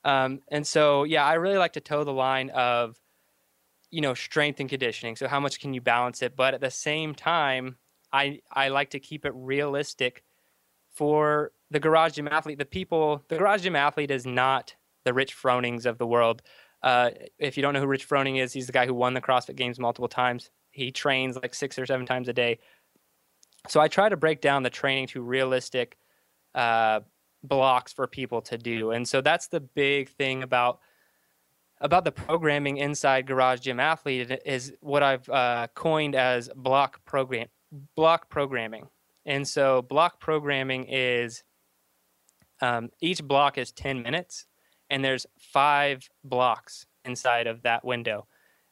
Um, 0.03 0.41
and 0.49 0.65
so, 0.65 1.03
yeah, 1.03 1.25
I 1.25 1.33
really 1.33 1.57
like 1.57 1.73
to 1.73 1.81
toe 1.81 2.03
the 2.03 2.13
line 2.13 2.49
of, 2.51 2.99
you 3.89 4.01
know, 4.01 4.13
strength 4.13 4.59
and 4.59 4.69
conditioning. 4.69 5.15
So 5.15 5.27
how 5.27 5.39
much 5.39 5.59
can 5.59 5.73
you 5.73 5.81
balance 5.81 6.21
it? 6.21 6.35
But 6.35 6.53
at 6.53 6.61
the 6.61 6.71
same 6.71 7.15
time, 7.15 7.77
I 8.13 8.39
I 8.51 8.69
like 8.69 8.91
to 8.91 8.99
keep 8.99 9.25
it 9.25 9.33
realistic 9.35 10.23
for 10.93 11.51
the 11.71 11.79
garage 11.79 12.13
gym 12.13 12.27
athlete. 12.27 12.59
The 12.59 12.65
people, 12.65 13.23
the 13.27 13.37
garage 13.37 13.63
gym 13.63 13.75
athlete 13.75 14.11
is 14.11 14.25
not 14.25 14.75
the 15.03 15.13
Rich 15.13 15.33
Fronings 15.33 15.85
of 15.85 15.97
the 15.97 16.07
world. 16.07 16.41
Uh, 16.81 17.11
if 17.39 17.57
you 17.57 17.63
don't 17.63 17.73
know 17.73 17.79
who 17.79 17.87
Rich 17.87 18.07
Froning 18.07 18.39
is, 18.39 18.53
he's 18.53 18.67
the 18.67 18.71
guy 18.73 18.85
who 18.85 18.93
won 18.93 19.13
the 19.13 19.21
CrossFit 19.21 19.55
Games 19.55 19.79
multiple 19.79 20.07
times. 20.07 20.51
He 20.71 20.91
trains 20.91 21.35
like 21.35 21.55
six 21.55 21.79
or 21.79 21.85
seven 21.85 22.05
times 22.05 22.27
a 22.27 22.33
day. 22.33 22.59
So 23.67 23.79
I 23.79 23.87
try 23.87 24.09
to 24.09 24.17
break 24.17 24.41
down 24.41 24.63
the 24.63 24.69
training 24.69 25.07
to 25.07 25.21
realistic 25.21 25.97
uh, 26.55 27.01
blocks 27.43 27.93
for 27.93 28.07
people 28.07 28.41
to 28.41 28.57
do, 28.57 28.91
and 28.91 29.07
so 29.07 29.21
that's 29.21 29.47
the 29.47 29.59
big 29.59 30.09
thing 30.09 30.41
about 30.41 30.79
about 31.81 32.05
the 32.05 32.11
programming 32.11 32.77
inside 32.77 33.27
Garage 33.27 33.59
Gym 33.59 33.79
Athlete 33.79 34.39
is 34.45 34.73
what 34.79 35.03
I've 35.03 35.27
uh, 35.29 35.67
coined 35.75 36.15
as 36.15 36.49
block 36.55 37.03
program 37.05 37.47
block 37.95 38.29
programming. 38.29 38.87
And 39.25 39.47
so 39.47 39.81
block 39.81 40.19
programming 40.19 40.85
is 40.85 41.43
um, 42.61 42.89
each 43.01 43.23
block 43.23 43.57
is 43.57 43.71
10 43.71 44.01
minutes 44.01 44.45
and 44.89 45.03
there's 45.03 45.25
five 45.37 46.07
blocks 46.23 46.85
inside 47.03 47.47
of 47.47 47.63
that 47.63 47.83
window. 47.83 48.27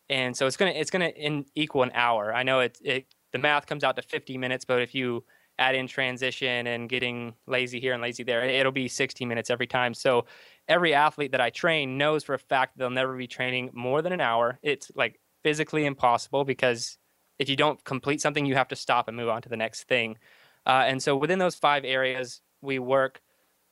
And 0.09 0.37
so 0.37 0.47
it's 0.47 0.57
going 0.57 0.73
to 0.73 0.79
it's 0.79 0.91
going 0.91 1.11
to 1.11 1.43
equal 1.55 1.83
an 1.83 1.91
hour. 1.93 2.33
I 2.33 2.43
know 2.43 2.59
it, 2.59 2.77
it 2.83 3.07
the 3.31 3.39
math 3.39 3.65
comes 3.65 3.83
out 3.83 3.95
to 3.95 4.01
50 4.01 4.37
minutes, 4.37 4.63
but 4.63 4.81
if 4.81 4.93
you 4.93 5.23
add 5.63 5.75
in 5.75 5.87
transition 5.87 6.67
and 6.67 6.89
getting 6.89 7.33
lazy 7.47 7.79
here 7.79 7.93
and 7.93 8.01
lazy 8.01 8.23
there, 8.23 8.43
it'll 8.43 8.71
be 8.71 8.87
60 8.87 9.25
minutes 9.25 9.49
every 9.49 9.67
time. 9.67 9.93
So 9.93 10.25
every 10.67 10.93
athlete 10.93 11.31
that 11.31 11.41
I 11.41 11.49
train 11.49 11.97
knows 11.97 12.23
for 12.23 12.33
a 12.33 12.39
fact 12.39 12.77
they'll 12.77 12.89
never 12.89 13.15
be 13.15 13.27
training 13.27 13.69
more 13.73 14.01
than 14.01 14.11
an 14.11 14.21
hour. 14.21 14.59
It's 14.61 14.91
like 14.95 15.19
physically 15.43 15.85
impossible 15.85 16.43
because 16.43 16.97
if 17.39 17.47
you 17.49 17.55
don't 17.55 17.81
complete 17.85 18.19
something, 18.21 18.45
you 18.45 18.55
have 18.55 18.67
to 18.69 18.75
stop 18.75 19.07
and 19.07 19.15
move 19.15 19.29
on 19.29 19.41
to 19.41 19.49
the 19.49 19.57
next 19.57 19.83
thing. 19.83 20.17
Uh, 20.65 20.83
and 20.85 21.01
so 21.01 21.15
within 21.15 21.39
those 21.39 21.55
five 21.55 21.83
areas, 21.85 22.41
we 22.61 22.79
work 22.79 23.21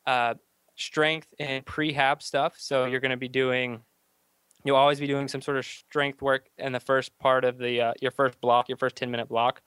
uh, 0.05 0.35
strength 0.75 1.33
and 1.39 1.65
prehab 1.65 2.21
stuff. 2.21 2.55
So 2.57 2.85
you're 2.85 2.99
going 3.01 3.11
to 3.11 3.17
be 3.17 3.27
doing, 3.27 3.81
you'll 4.63 4.77
always 4.77 4.99
be 4.99 5.07
doing 5.07 5.27
some 5.27 5.41
sort 5.41 5.57
of 5.57 5.65
strength 5.65 6.21
work 6.21 6.49
in 6.57 6.71
the 6.71 6.79
first 6.79 7.17
part 7.19 7.43
of 7.43 7.57
the 7.57 7.81
uh, 7.81 7.93
your 8.01 8.11
first 8.11 8.39
block, 8.39 8.69
your 8.69 8.77
first 8.77 8.95
10 8.95 9.11
minute 9.11 9.27
block. 9.27 9.61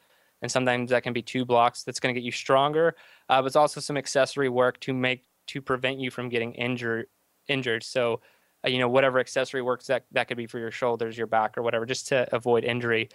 And 0.44 0.52
sometimes 0.52 0.90
that 0.90 1.02
can 1.02 1.14
be 1.14 1.22
two 1.22 1.46
blocks. 1.46 1.84
That's 1.84 1.98
going 1.98 2.14
to 2.14 2.20
get 2.20 2.26
you 2.26 2.30
stronger. 2.30 2.96
Uh, 3.30 3.40
but 3.40 3.46
it's 3.46 3.56
also 3.56 3.80
some 3.80 3.96
accessory 3.96 4.50
work 4.50 4.78
to 4.80 4.92
make 4.92 5.24
to 5.46 5.62
prevent 5.62 5.98
you 6.00 6.10
from 6.10 6.28
getting 6.28 6.52
injured. 6.52 7.06
Injured. 7.48 7.82
So, 7.82 8.20
uh, 8.62 8.68
you 8.68 8.78
know, 8.78 8.90
whatever 8.90 9.18
accessory 9.18 9.62
works 9.62 9.86
that 9.86 10.04
that 10.12 10.28
could 10.28 10.36
be 10.36 10.46
for 10.46 10.58
your 10.58 10.70
shoulders, 10.70 11.16
your 11.16 11.26
back, 11.26 11.56
or 11.56 11.62
whatever, 11.62 11.86
just 11.86 12.08
to 12.08 12.28
avoid 12.36 12.62
injury. 12.62 13.08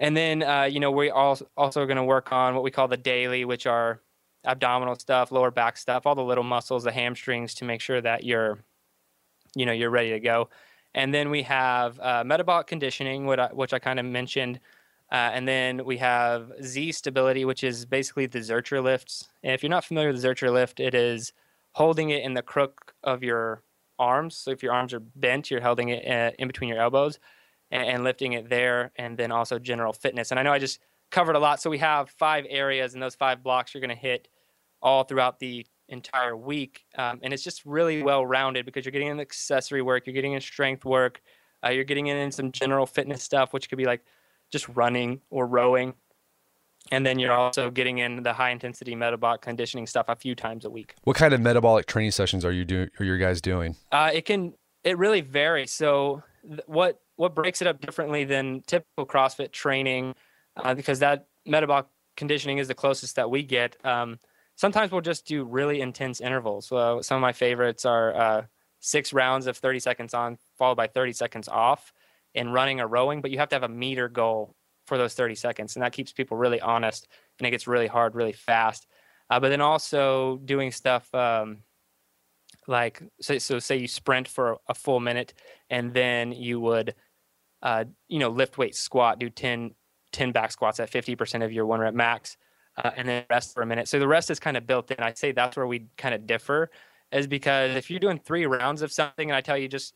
And 0.00 0.16
then, 0.16 0.42
uh, 0.42 0.64
you 0.64 0.80
know, 0.80 0.90
we 0.90 1.08
also 1.08 1.46
also 1.56 1.86
going 1.86 1.98
to 1.98 2.02
work 2.02 2.32
on 2.32 2.56
what 2.56 2.64
we 2.64 2.72
call 2.72 2.88
the 2.88 2.96
daily, 2.96 3.44
which 3.44 3.68
are 3.68 4.00
abdominal 4.44 4.96
stuff, 4.96 5.30
lower 5.30 5.52
back 5.52 5.76
stuff, 5.76 6.04
all 6.04 6.16
the 6.16 6.24
little 6.24 6.42
muscles, 6.42 6.82
the 6.82 6.90
hamstrings, 6.90 7.54
to 7.54 7.64
make 7.64 7.80
sure 7.80 8.00
that 8.00 8.24
you're, 8.24 8.58
you 9.54 9.66
know, 9.66 9.72
you're 9.72 9.90
ready 9.90 10.10
to 10.10 10.18
go. 10.18 10.48
And 10.94 11.14
then 11.14 11.30
we 11.30 11.42
have 11.44 12.00
uh, 12.00 12.24
metabolic 12.26 12.66
conditioning, 12.66 13.30
I, 13.30 13.50
which 13.52 13.72
I 13.72 13.78
kind 13.78 14.00
of 14.00 14.06
mentioned. 14.06 14.58
Uh, 15.10 15.30
and 15.32 15.46
then 15.46 15.84
we 15.84 15.98
have 15.98 16.50
Z 16.62 16.92
stability, 16.92 17.44
which 17.44 17.62
is 17.62 17.86
basically 17.86 18.26
the 18.26 18.40
Zercher 18.40 18.82
lifts. 18.82 19.28
And 19.42 19.52
if 19.52 19.62
you're 19.62 19.70
not 19.70 19.84
familiar 19.84 20.12
with 20.12 20.20
the 20.20 20.28
Zercher 20.28 20.52
lift, 20.52 20.80
it 20.80 20.94
is 20.94 21.32
holding 21.72 22.10
it 22.10 22.24
in 22.24 22.34
the 22.34 22.42
crook 22.42 22.94
of 23.04 23.22
your 23.22 23.62
arms. 23.98 24.36
So 24.36 24.50
if 24.50 24.62
your 24.62 24.72
arms 24.72 24.92
are 24.92 25.00
bent, 25.00 25.50
you're 25.50 25.60
holding 25.60 25.90
it 25.90 26.06
uh, 26.06 26.32
in 26.38 26.48
between 26.48 26.68
your 26.68 26.80
elbows 26.80 27.18
and, 27.70 27.84
and 27.84 28.04
lifting 28.04 28.32
it 28.32 28.48
there. 28.48 28.92
And 28.96 29.16
then 29.16 29.30
also 29.30 29.58
general 29.58 29.92
fitness. 29.92 30.30
And 30.30 30.40
I 30.40 30.42
know 30.42 30.52
I 30.52 30.58
just 30.58 30.80
covered 31.10 31.36
a 31.36 31.38
lot. 31.38 31.60
So 31.60 31.70
we 31.70 31.78
have 31.78 32.10
five 32.10 32.44
areas, 32.48 32.94
and 32.94 33.02
those 33.02 33.14
five 33.14 33.42
blocks 33.42 33.74
you're 33.74 33.80
going 33.80 33.90
to 33.90 33.94
hit 33.94 34.28
all 34.82 35.04
throughout 35.04 35.38
the 35.38 35.66
entire 35.88 36.36
week. 36.36 36.84
Um, 36.98 37.20
and 37.22 37.32
it's 37.32 37.44
just 37.44 37.64
really 37.64 38.02
well 38.02 38.26
rounded 38.26 38.66
because 38.66 38.84
you're 38.84 38.92
getting 38.92 39.08
in 39.08 39.20
accessory 39.20 39.82
work, 39.82 40.06
you're 40.06 40.14
getting 40.14 40.32
in 40.32 40.40
strength 40.40 40.84
work, 40.84 41.22
uh, 41.64 41.70
you're 41.70 41.84
getting 41.84 42.08
in 42.08 42.32
some 42.32 42.52
general 42.52 42.86
fitness 42.86 43.22
stuff, 43.22 43.52
which 43.52 43.68
could 43.68 43.78
be 43.78 43.84
like 43.84 44.02
just 44.50 44.68
running 44.68 45.20
or 45.30 45.46
rowing. 45.46 45.94
And 46.92 47.04
then 47.04 47.18
you're 47.18 47.32
also 47.32 47.70
getting 47.70 47.98
in 47.98 48.22
the 48.22 48.32
high 48.32 48.50
intensity 48.50 48.94
metabolic 48.94 49.40
conditioning 49.40 49.86
stuff 49.86 50.06
a 50.08 50.14
few 50.14 50.34
times 50.34 50.64
a 50.64 50.70
week. 50.70 50.94
What 51.02 51.16
kind 51.16 51.34
of 51.34 51.40
metabolic 51.40 51.86
training 51.86 52.12
sessions 52.12 52.44
are 52.44 52.52
you 52.52 52.64
doing? 52.64 52.90
Are 53.00 53.04
your 53.04 53.18
guys 53.18 53.40
doing? 53.40 53.74
Uh, 53.90 54.10
it 54.14 54.24
can 54.24 54.54
it 54.84 54.96
really 54.98 55.20
varies. 55.20 55.72
So 55.72 56.22
th- 56.48 56.60
what 56.66 57.00
what 57.16 57.34
breaks 57.34 57.60
it 57.60 57.66
up 57.66 57.80
differently 57.80 58.24
than 58.24 58.62
typical 58.66 59.04
CrossFit 59.06 59.50
training, 59.50 60.14
uh, 60.56 60.74
because 60.74 61.00
that 61.00 61.26
metabolic 61.44 61.86
conditioning 62.16 62.58
is 62.58 62.68
the 62.68 62.74
closest 62.74 63.16
that 63.16 63.30
we 63.30 63.42
get. 63.42 63.76
Um, 63.84 64.18
sometimes 64.54 64.92
we'll 64.92 65.00
just 65.00 65.26
do 65.26 65.44
really 65.44 65.80
intense 65.80 66.20
intervals. 66.20 66.66
So 66.66 67.00
some 67.00 67.16
of 67.16 67.22
my 67.22 67.32
favorites 67.32 67.84
are 67.84 68.14
uh, 68.14 68.42
six 68.80 69.12
rounds 69.12 69.46
of 69.46 69.56
30 69.56 69.80
seconds 69.80 70.14
on, 70.14 70.38
followed 70.56 70.76
by 70.76 70.86
30 70.86 71.12
seconds 71.12 71.48
off, 71.48 71.92
in 72.36 72.50
running 72.50 72.80
or 72.80 72.86
rowing. 72.86 73.20
But 73.20 73.30
you 73.32 73.38
have 73.38 73.48
to 73.48 73.56
have 73.56 73.64
a 73.64 73.68
meter 73.68 74.08
goal 74.08 74.54
for 74.86 74.96
those 74.96 75.14
30 75.14 75.34
seconds, 75.34 75.74
and 75.74 75.82
that 75.82 75.92
keeps 75.92 76.12
people 76.12 76.36
really 76.36 76.60
honest. 76.60 77.08
And 77.38 77.46
it 77.46 77.50
gets 77.50 77.66
really 77.66 77.88
hard, 77.88 78.14
really 78.14 78.32
fast. 78.32 78.86
Uh, 79.28 79.40
but 79.40 79.48
then 79.48 79.60
also 79.60 80.36
doing 80.44 80.70
stuff 80.70 81.12
um, 81.14 81.58
like 82.68 83.02
so, 83.20 83.38
so 83.38 83.58
say 83.58 83.76
you 83.76 83.88
sprint 83.88 84.28
for 84.28 84.58
a 84.68 84.74
full 84.74 85.00
minute 85.00 85.34
and 85.70 85.92
then 85.92 86.32
you 86.32 86.60
would 86.60 86.94
uh, 87.62 87.84
you 88.08 88.18
know 88.18 88.28
lift 88.28 88.58
weight 88.58 88.74
squat 88.74 89.18
do 89.18 89.30
10 89.30 89.72
10 90.12 90.32
back 90.32 90.52
squats 90.52 90.80
at 90.80 90.90
50% 90.90 91.44
of 91.44 91.52
your 91.52 91.66
one 91.66 91.80
rep 91.80 91.94
max 91.94 92.36
uh, 92.82 92.90
and 92.96 93.08
then 93.08 93.24
rest 93.30 93.54
for 93.54 93.62
a 93.62 93.66
minute 93.66 93.88
so 93.88 93.98
the 93.98 94.08
rest 94.08 94.30
is 94.30 94.40
kind 94.40 94.56
of 94.56 94.66
built 94.66 94.90
in 94.90 95.00
i 95.00 95.12
say 95.12 95.32
that's 95.32 95.56
where 95.56 95.66
we 95.66 95.86
kind 95.96 96.14
of 96.14 96.26
differ 96.26 96.70
is 97.12 97.26
because 97.26 97.74
if 97.76 97.90
you're 97.90 98.00
doing 98.00 98.18
three 98.18 98.46
rounds 98.46 98.82
of 98.82 98.92
something 98.92 99.30
and 99.30 99.36
i 99.36 99.40
tell 99.40 99.58
you 99.58 99.68
just 99.68 99.94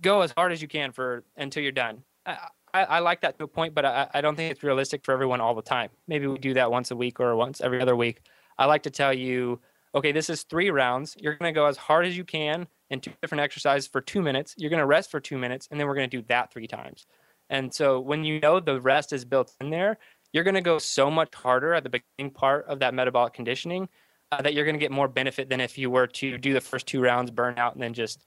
go 0.00 0.22
as 0.22 0.32
hard 0.36 0.52
as 0.52 0.62
you 0.62 0.68
can 0.68 0.92
for 0.92 1.24
until 1.36 1.62
you're 1.62 1.72
done 1.72 2.02
I, 2.26 2.38
I, 2.74 2.84
I 2.84 2.98
like 3.00 3.20
that 3.20 3.38
to 3.38 3.44
a 3.44 3.48
point, 3.48 3.74
but 3.74 3.84
I, 3.84 4.08
I 4.14 4.20
don't 4.20 4.36
think 4.36 4.50
it's 4.50 4.62
realistic 4.62 5.04
for 5.04 5.12
everyone 5.12 5.40
all 5.40 5.54
the 5.54 5.62
time. 5.62 5.90
Maybe 6.08 6.26
we 6.26 6.38
do 6.38 6.54
that 6.54 6.70
once 6.70 6.90
a 6.90 6.96
week 6.96 7.20
or 7.20 7.36
once 7.36 7.60
every 7.60 7.80
other 7.80 7.96
week. 7.96 8.22
I 8.58 8.66
like 8.66 8.82
to 8.84 8.90
tell 8.90 9.12
you, 9.12 9.60
okay, 9.94 10.12
this 10.12 10.30
is 10.30 10.44
three 10.44 10.70
rounds. 10.70 11.16
You're 11.18 11.34
going 11.34 11.52
to 11.52 11.58
go 11.58 11.66
as 11.66 11.76
hard 11.76 12.06
as 12.06 12.16
you 12.16 12.24
can 12.24 12.66
in 12.90 13.00
two 13.00 13.12
different 13.20 13.42
exercises 13.42 13.88
for 13.88 14.00
two 14.00 14.22
minutes. 14.22 14.54
You're 14.56 14.70
going 14.70 14.80
to 14.80 14.86
rest 14.86 15.10
for 15.10 15.20
two 15.20 15.38
minutes, 15.38 15.68
and 15.70 15.78
then 15.78 15.86
we're 15.86 15.94
going 15.94 16.08
to 16.08 16.16
do 16.16 16.24
that 16.28 16.52
three 16.52 16.66
times. 16.66 17.06
And 17.50 17.72
so 17.72 18.00
when 18.00 18.24
you 18.24 18.40
know 18.40 18.60
the 18.60 18.80
rest 18.80 19.12
is 19.12 19.24
built 19.24 19.52
in 19.60 19.70
there, 19.70 19.98
you're 20.32 20.44
going 20.44 20.54
to 20.54 20.62
go 20.62 20.78
so 20.78 21.10
much 21.10 21.34
harder 21.34 21.74
at 21.74 21.82
the 21.82 21.90
beginning 21.90 22.32
part 22.32 22.64
of 22.66 22.78
that 22.78 22.94
metabolic 22.94 23.34
conditioning 23.34 23.88
uh, 24.30 24.40
that 24.40 24.54
you're 24.54 24.64
going 24.64 24.74
to 24.74 24.80
get 24.80 24.90
more 24.90 25.08
benefit 25.08 25.50
than 25.50 25.60
if 25.60 25.76
you 25.76 25.90
were 25.90 26.06
to 26.06 26.38
do 26.38 26.54
the 26.54 26.60
first 26.60 26.86
two 26.86 27.02
rounds, 27.02 27.30
burn 27.30 27.58
out, 27.58 27.74
and 27.74 27.82
then 27.82 27.92
just 27.92 28.24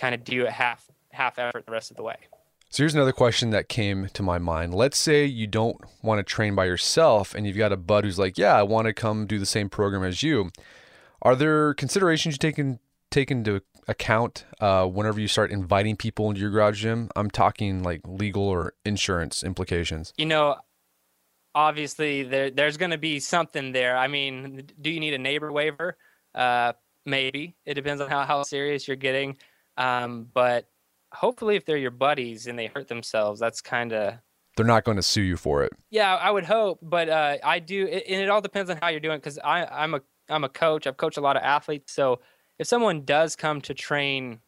kind 0.00 0.14
of 0.14 0.24
do 0.24 0.44
it 0.44 0.50
half 0.50 0.90
half 1.10 1.38
effort 1.38 1.66
the 1.66 1.72
rest 1.72 1.90
of 1.90 1.96
the 1.96 2.02
way. 2.02 2.16
So 2.70 2.84
here's 2.84 2.94
another 2.94 3.12
question 3.12 3.50
that 3.50 3.68
came 3.68 4.06
to 4.14 4.22
my 4.22 4.38
mind. 4.38 4.74
Let's 4.74 4.96
say 4.96 5.24
you 5.24 5.48
don't 5.48 5.76
want 6.02 6.20
to 6.20 6.22
train 6.22 6.54
by 6.54 6.66
yourself 6.66 7.34
and 7.34 7.44
you've 7.46 7.56
got 7.56 7.72
a 7.72 7.76
bud 7.76 8.04
who's 8.04 8.18
like, 8.18 8.38
"Yeah, 8.38 8.54
I 8.54 8.62
want 8.62 8.86
to 8.86 8.92
come 8.92 9.26
do 9.26 9.38
the 9.38 9.46
same 9.46 9.68
program 9.68 10.04
as 10.04 10.22
you." 10.22 10.50
Are 11.22 11.36
there 11.36 11.74
considerations 11.74 12.34
you 12.34 12.38
take, 12.38 12.58
in, 12.58 12.78
take 13.10 13.30
into 13.30 13.60
account 13.86 14.46
uh, 14.60 14.86
whenever 14.86 15.20
you 15.20 15.28
start 15.28 15.50
inviting 15.50 15.96
people 15.96 16.30
into 16.30 16.40
your 16.40 16.50
garage 16.50 16.80
gym? 16.80 17.10
I'm 17.14 17.28
talking 17.28 17.82
like 17.82 18.00
legal 18.06 18.44
or 18.44 18.74
insurance 18.84 19.42
implications. 19.42 20.14
You 20.16 20.26
know, 20.26 20.56
obviously 21.54 22.22
there 22.22 22.50
there's 22.50 22.76
going 22.76 22.92
to 22.92 22.98
be 22.98 23.20
something 23.20 23.72
there. 23.72 23.96
I 23.96 24.06
mean, 24.06 24.68
do 24.80 24.90
you 24.90 25.00
need 25.00 25.14
a 25.14 25.18
neighbor 25.18 25.50
waiver? 25.52 25.96
Uh, 26.34 26.72
maybe 27.04 27.56
it 27.66 27.74
depends 27.74 28.00
on 28.00 28.08
how 28.08 28.24
how 28.24 28.42
serious 28.44 28.86
you're 28.86 28.96
getting. 28.96 29.36
Um, 29.76 30.28
but 30.32 30.68
hopefully, 31.12 31.56
if 31.56 31.64
they're 31.64 31.76
your 31.76 31.90
buddies 31.90 32.46
and 32.46 32.58
they 32.58 32.66
hurt 32.66 32.88
themselves, 32.88 33.40
that's 33.40 33.60
kind 33.60 33.92
of 33.92 34.14
They're 34.56 34.66
not 34.66 34.84
going 34.84 34.96
to 34.96 35.02
sue 35.02 35.22
you 35.22 35.36
for 35.36 35.62
it. 35.64 35.72
yeah. 35.90 36.14
I 36.16 36.30
would 36.30 36.44
hope, 36.44 36.78
but 36.82 37.08
uh, 37.08 37.36
I 37.42 37.58
do, 37.60 37.86
it, 37.86 38.04
and 38.08 38.22
it 38.22 38.28
all 38.28 38.40
depends 38.40 38.70
on 38.70 38.78
how 38.80 38.88
you're 38.88 39.00
doing. 39.00 39.18
Because 39.18 39.38
I 39.38 39.64
I'm 39.64 39.94
a 39.94 40.00
I'm 40.28 40.44
a 40.44 40.48
coach. 40.48 40.86
I've 40.86 40.96
coached 40.96 41.18
a 41.18 41.22
lot 41.22 41.36
of 41.36 41.42
athletes, 41.42 41.92
so 41.92 42.20
if 42.58 42.66
someone 42.66 43.04
does 43.04 43.36
come 43.36 43.60
to 43.62 43.74
train 43.74 44.40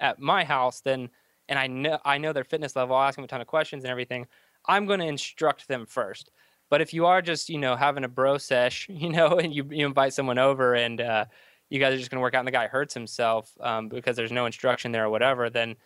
at 0.00 0.20
my 0.20 0.44
house, 0.44 0.80
then 0.80 1.10
and 1.48 1.58
I 1.58 1.66
know 1.66 1.98
I 2.04 2.18
know 2.18 2.32
their 2.32 2.44
fitness 2.44 2.76
level, 2.76 2.94
I'll 2.94 3.08
ask 3.08 3.16
them 3.16 3.24
a 3.24 3.28
ton 3.28 3.40
of 3.40 3.46
questions 3.46 3.84
and 3.84 3.90
everything. 3.90 4.26
I'm 4.66 4.86
going 4.86 5.00
to 5.00 5.06
instruct 5.06 5.66
them 5.66 5.86
first. 5.86 6.30
But 6.70 6.82
if 6.82 6.92
you 6.92 7.06
are 7.06 7.22
just, 7.22 7.48
you 7.48 7.56
know, 7.56 7.76
having 7.76 8.04
a 8.04 8.08
bro 8.08 8.36
sesh, 8.36 8.86
you 8.92 9.08
know, 9.08 9.38
and 9.38 9.54
you, 9.54 9.66
you 9.70 9.86
invite 9.86 10.12
someone 10.12 10.38
over 10.38 10.74
and 10.74 11.00
uh, 11.00 11.24
you 11.70 11.78
guys 11.78 11.94
are 11.94 11.98
just 11.98 12.10
going 12.10 12.18
to 12.18 12.22
work 12.22 12.34
out 12.34 12.40
and 12.40 12.48
the 12.48 12.52
guy 12.52 12.66
hurts 12.66 12.94
himself 12.94 13.52
um, 13.60 13.88
because 13.88 14.16
there's 14.16 14.32
no 14.32 14.46
instruction 14.46 14.92
there 14.92 15.04
or 15.04 15.10
whatever, 15.10 15.50
then 15.50 15.76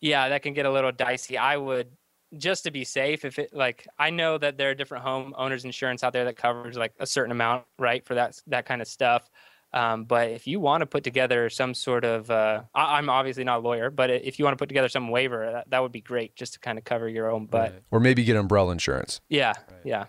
yeah, 0.00 0.28
that 0.30 0.42
can 0.42 0.54
get 0.54 0.66
a 0.66 0.70
little 0.70 0.92
dicey. 0.92 1.36
I 1.36 1.56
would 1.56 1.88
just 2.36 2.64
to 2.64 2.70
be 2.70 2.84
safe, 2.84 3.24
if 3.24 3.38
it 3.38 3.52
like 3.52 3.86
I 3.98 4.10
know 4.10 4.38
that 4.38 4.56
there 4.56 4.70
are 4.70 4.74
different 4.74 5.04
home 5.04 5.34
owners 5.36 5.64
insurance 5.64 6.04
out 6.04 6.12
there 6.12 6.24
that 6.24 6.36
covers 6.36 6.76
like 6.76 6.94
a 6.98 7.06
certain 7.06 7.32
amount, 7.32 7.64
right, 7.78 8.04
for 8.04 8.14
that 8.14 8.40
that 8.46 8.66
kind 8.66 8.80
of 8.80 8.88
stuff. 8.88 9.28
Um, 9.72 10.04
but 10.04 10.30
if 10.30 10.46
you 10.46 10.58
want 10.58 10.80
to 10.80 10.86
put 10.86 11.04
together 11.04 11.48
some 11.48 11.74
sort 11.74 12.04
of, 12.04 12.28
uh, 12.28 12.62
I, 12.74 12.98
I'm 12.98 13.08
obviously 13.08 13.44
not 13.44 13.58
a 13.58 13.62
lawyer, 13.62 13.88
but 13.88 14.10
if 14.10 14.38
you 14.38 14.44
want 14.44 14.58
to 14.58 14.60
put 14.60 14.68
together 14.68 14.88
some 14.88 15.10
waiver, 15.10 15.48
that, 15.52 15.70
that 15.70 15.80
would 15.80 15.92
be 15.92 16.00
great 16.00 16.34
just 16.34 16.54
to 16.54 16.58
kind 16.58 16.76
of 16.76 16.84
cover 16.84 17.08
your 17.08 17.30
own 17.30 17.46
butt. 17.46 17.80
Or 17.92 18.00
maybe 18.00 18.24
get 18.24 18.34
umbrella 18.36 18.72
insurance. 18.72 19.20
Yeah, 19.28 19.52
yeah. 19.84 20.06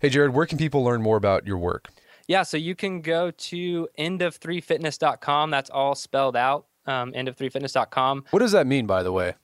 Hey, 0.00 0.08
Jared, 0.08 0.34
where 0.34 0.46
can 0.46 0.58
people 0.58 0.82
learn 0.82 1.00
more 1.00 1.16
about 1.16 1.46
your 1.46 1.58
work? 1.58 1.90
Yeah, 2.28 2.42
so 2.42 2.58
you 2.58 2.74
can 2.74 3.00
go 3.00 3.30
to 3.30 3.88
endof3fitness.com. 3.98 5.50
That's 5.50 5.70
all 5.70 5.94
spelled 5.94 6.36
out, 6.36 6.66
um, 6.86 7.12
endof3fitness.com. 7.12 8.26
What 8.30 8.40
does 8.40 8.52
that 8.52 8.66
mean, 8.66 8.86
by 8.86 9.02
the 9.02 9.12
way? 9.12 9.34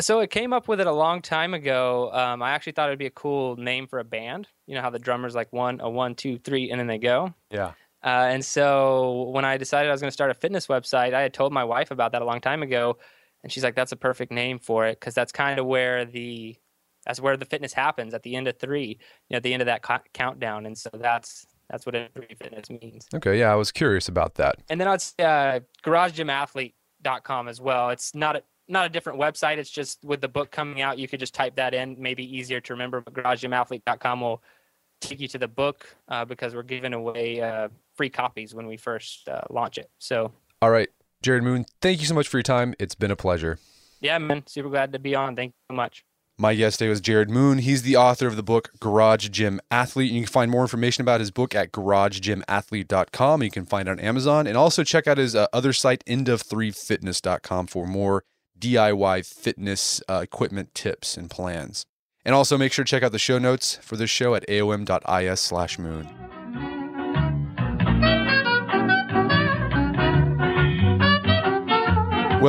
So 0.00 0.20
it 0.20 0.30
came 0.30 0.52
up 0.52 0.68
with 0.68 0.80
it 0.80 0.86
a 0.86 0.92
long 0.92 1.20
time 1.22 1.54
ago. 1.54 2.12
Um, 2.12 2.40
I 2.40 2.52
actually 2.52 2.72
thought 2.72 2.88
it'd 2.88 3.00
be 3.00 3.06
a 3.06 3.10
cool 3.10 3.56
name 3.56 3.88
for 3.88 3.98
a 3.98 4.04
band. 4.04 4.46
You 4.68 4.76
know 4.76 4.80
how 4.80 4.90
the 4.90 5.00
drummer's 5.00 5.34
like 5.34 5.52
one, 5.52 5.80
a 5.80 5.90
one, 5.90 6.14
two, 6.14 6.38
three, 6.38 6.70
and 6.70 6.78
then 6.78 6.86
they 6.86 6.98
go. 6.98 7.34
Yeah. 7.50 7.72
Uh, 8.04 8.30
and 8.30 8.44
so 8.44 9.30
when 9.32 9.44
I 9.44 9.56
decided 9.56 9.88
I 9.88 9.92
was 9.92 10.00
going 10.00 10.08
to 10.08 10.12
start 10.12 10.30
a 10.30 10.34
fitness 10.34 10.68
website, 10.68 11.14
I 11.14 11.22
had 11.22 11.34
told 11.34 11.52
my 11.52 11.64
wife 11.64 11.90
about 11.90 12.12
that 12.12 12.22
a 12.22 12.24
long 12.24 12.40
time 12.40 12.62
ago, 12.62 12.96
and 13.42 13.50
she's 13.50 13.64
like, 13.64 13.74
"That's 13.74 13.90
a 13.90 13.96
perfect 13.96 14.30
name 14.30 14.60
for 14.60 14.86
it 14.86 15.00
because 15.00 15.14
that's 15.14 15.32
kind 15.32 15.58
of 15.58 15.66
where 15.66 16.04
the 16.04 16.56
that's 17.04 17.18
where 17.18 17.36
the 17.36 17.44
fitness 17.44 17.72
happens 17.72 18.14
at 18.14 18.22
the 18.22 18.36
end 18.36 18.46
of 18.46 18.56
three, 18.56 18.86
you 18.88 18.96
know, 19.30 19.38
at 19.38 19.42
the 19.42 19.52
end 19.52 19.62
of 19.62 19.66
that 19.66 19.82
co- 19.82 19.98
countdown." 20.12 20.64
And 20.64 20.78
so 20.78 20.90
that's 20.94 21.44
that's 21.70 21.84
what 21.86 21.94
three 22.14 22.36
fitness 22.40 22.70
means. 22.70 23.06
Okay, 23.14 23.38
yeah, 23.38 23.52
I 23.52 23.54
was 23.54 23.70
curious 23.70 24.08
about 24.08 24.36
that. 24.36 24.56
And 24.68 24.80
then 24.80 24.88
I'd 24.88 25.02
say 25.02 25.14
uh, 25.24 25.60
garagegymathlete.com 25.84 27.48
as 27.48 27.60
well. 27.60 27.90
It's 27.90 28.14
not 28.14 28.36
a 28.36 28.42
not 28.70 28.86
a 28.86 28.88
different 28.88 29.18
website. 29.18 29.56
It's 29.56 29.70
just 29.70 30.04
with 30.04 30.20
the 30.20 30.28
book 30.28 30.50
coming 30.50 30.82
out, 30.82 30.98
you 30.98 31.08
could 31.08 31.20
just 31.20 31.34
type 31.34 31.56
that 31.56 31.72
in. 31.72 31.96
Maybe 31.98 32.24
easier 32.36 32.60
to 32.60 32.72
remember. 32.74 33.00
But 33.00 33.14
garagegymathlete.com 33.14 34.20
will 34.20 34.42
take 35.00 35.20
you 35.20 35.28
to 35.28 35.38
the 35.38 35.48
book 35.48 35.86
uh, 36.08 36.24
because 36.24 36.54
we're 36.54 36.62
giving 36.62 36.92
away 36.92 37.40
uh, 37.40 37.68
free 37.96 38.10
copies 38.10 38.54
when 38.54 38.66
we 38.66 38.76
first 38.76 39.28
uh, 39.28 39.42
launch 39.50 39.78
it. 39.78 39.90
So 39.98 40.32
All 40.60 40.70
right, 40.70 40.88
Jared 41.22 41.44
Moon, 41.44 41.66
thank 41.80 42.00
you 42.00 42.06
so 42.06 42.14
much 42.14 42.28
for 42.28 42.38
your 42.38 42.42
time. 42.42 42.74
It's 42.78 42.94
been 42.94 43.10
a 43.10 43.16
pleasure. 43.16 43.58
yeah, 44.00 44.18
man, 44.18 44.46
super 44.46 44.68
glad 44.68 44.92
to 44.92 44.98
be 44.98 45.14
on. 45.14 45.36
Thank 45.36 45.50
you 45.50 45.74
so 45.74 45.76
much. 45.76 46.04
My 46.40 46.54
guest 46.54 46.78
today 46.78 46.88
was 46.88 47.00
Jared 47.00 47.30
Moon. 47.30 47.58
He's 47.58 47.82
the 47.82 47.96
author 47.96 48.28
of 48.28 48.36
the 48.36 48.44
book 48.44 48.70
Garage 48.78 49.28
Gym 49.30 49.60
Athlete. 49.72 50.12
You 50.12 50.20
can 50.20 50.30
find 50.30 50.52
more 50.52 50.62
information 50.62 51.02
about 51.02 51.18
his 51.18 51.32
book 51.32 51.52
at 51.52 51.72
garagegymathlete.com. 51.72 53.42
You 53.42 53.50
can 53.50 53.66
find 53.66 53.88
it 53.88 53.90
on 53.90 53.98
Amazon 53.98 54.46
and 54.46 54.56
also 54.56 54.84
check 54.84 55.08
out 55.08 55.18
his 55.18 55.34
uh, 55.34 55.48
other 55.52 55.72
site, 55.72 56.04
endof3fitness.com, 56.04 57.66
for 57.66 57.88
more 57.88 58.22
DIY 58.56 59.26
fitness 59.26 60.00
uh, 60.08 60.20
equipment 60.22 60.76
tips 60.76 61.16
and 61.16 61.28
plans. 61.28 61.84
And 62.24 62.36
also 62.36 62.56
make 62.56 62.72
sure 62.72 62.84
to 62.84 62.88
check 62.88 63.02
out 63.02 63.10
the 63.10 63.18
show 63.18 63.38
notes 63.38 63.76
for 63.82 63.96
this 63.96 64.10
show 64.10 64.36
at 64.36 64.46
aom.is 64.46 65.40
slash 65.40 65.76
moon. 65.76 66.08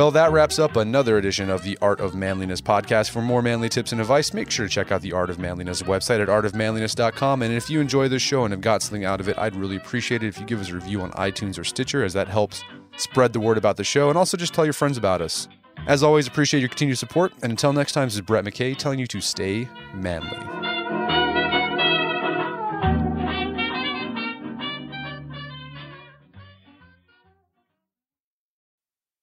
Well, 0.00 0.10
that 0.12 0.32
wraps 0.32 0.58
up 0.58 0.76
another 0.76 1.18
edition 1.18 1.50
of 1.50 1.62
the 1.62 1.76
Art 1.82 2.00
of 2.00 2.14
Manliness 2.14 2.62
podcast. 2.62 3.10
For 3.10 3.20
more 3.20 3.42
manly 3.42 3.68
tips 3.68 3.92
and 3.92 4.00
advice, 4.00 4.32
make 4.32 4.50
sure 4.50 4.66
to 4.66 4.72
check 4.72 4.90
out 4.90 5.02
the 5.02 5.12
Art 5.12 5.28
of 5.28 5.38
Manliness 5.38 5.82
website 5.82 6.22
at 6.22 6.28
artofmanliness.com. 6.28 7.42
And 7.42 7.52
if 7.52 7.68
you 7.68 7.82
enjoy 7.82 8.08
this 8.08 8.22
show 8.22 8.44
and 8.46 8.52
have 8.52 8.62
got 8.62 8.80
something 8.80 9.04
out 9.04 9.20
of 9.20 9.28
it, 9.28 9.36
I'd 9.36 9.54
really 9.54 9.76
appreciate 9.76 10.22
it 10.22 10.28
if 10.28 10.40
you 10.40 10.46
give 10.46 10.58
us 10.58 10.70
a 10.70 10.74
review 10.74 11.02
on 11.02 11.10
iTunes 11.10 11.58
or 11.58 11.64
Stitcher, 11.64 12.02
as 12.02 12.14
that 12.14 12.28
helps 12.28 12.64
spread 12.96 13.34
the 13.34 13.40
word 13.40 13.58
about 13.58 13.76
the 13.76 13.84
show 13.84 14.08
and 14.08 14.16
also 14.16 14.38
just 14.38 14.54
tell 14.54 14.64
your 14.64 14.72
friends 14.72 14.96
about 14.96 15.20
us. 15.20 15.48
As 15.86 16.02
always, 16.02 16.26
appreciate 16.26 16.60
your 16.60 16.70
continued 16.70 16.96
support. 16.96 17.34
And 17.42 17.52
until 17.52 17.74
next 17.74 17.92
time, 17.92 18.06
this 18.06 18.14
is 18.14 18.22
Brett 18.22 18.46
McKay 18.46 18.74
telling 18.78 19.00
you 19.00 19.06
to 19.06 19.20
stay 19.20 19.68
manly. 19.92 21.29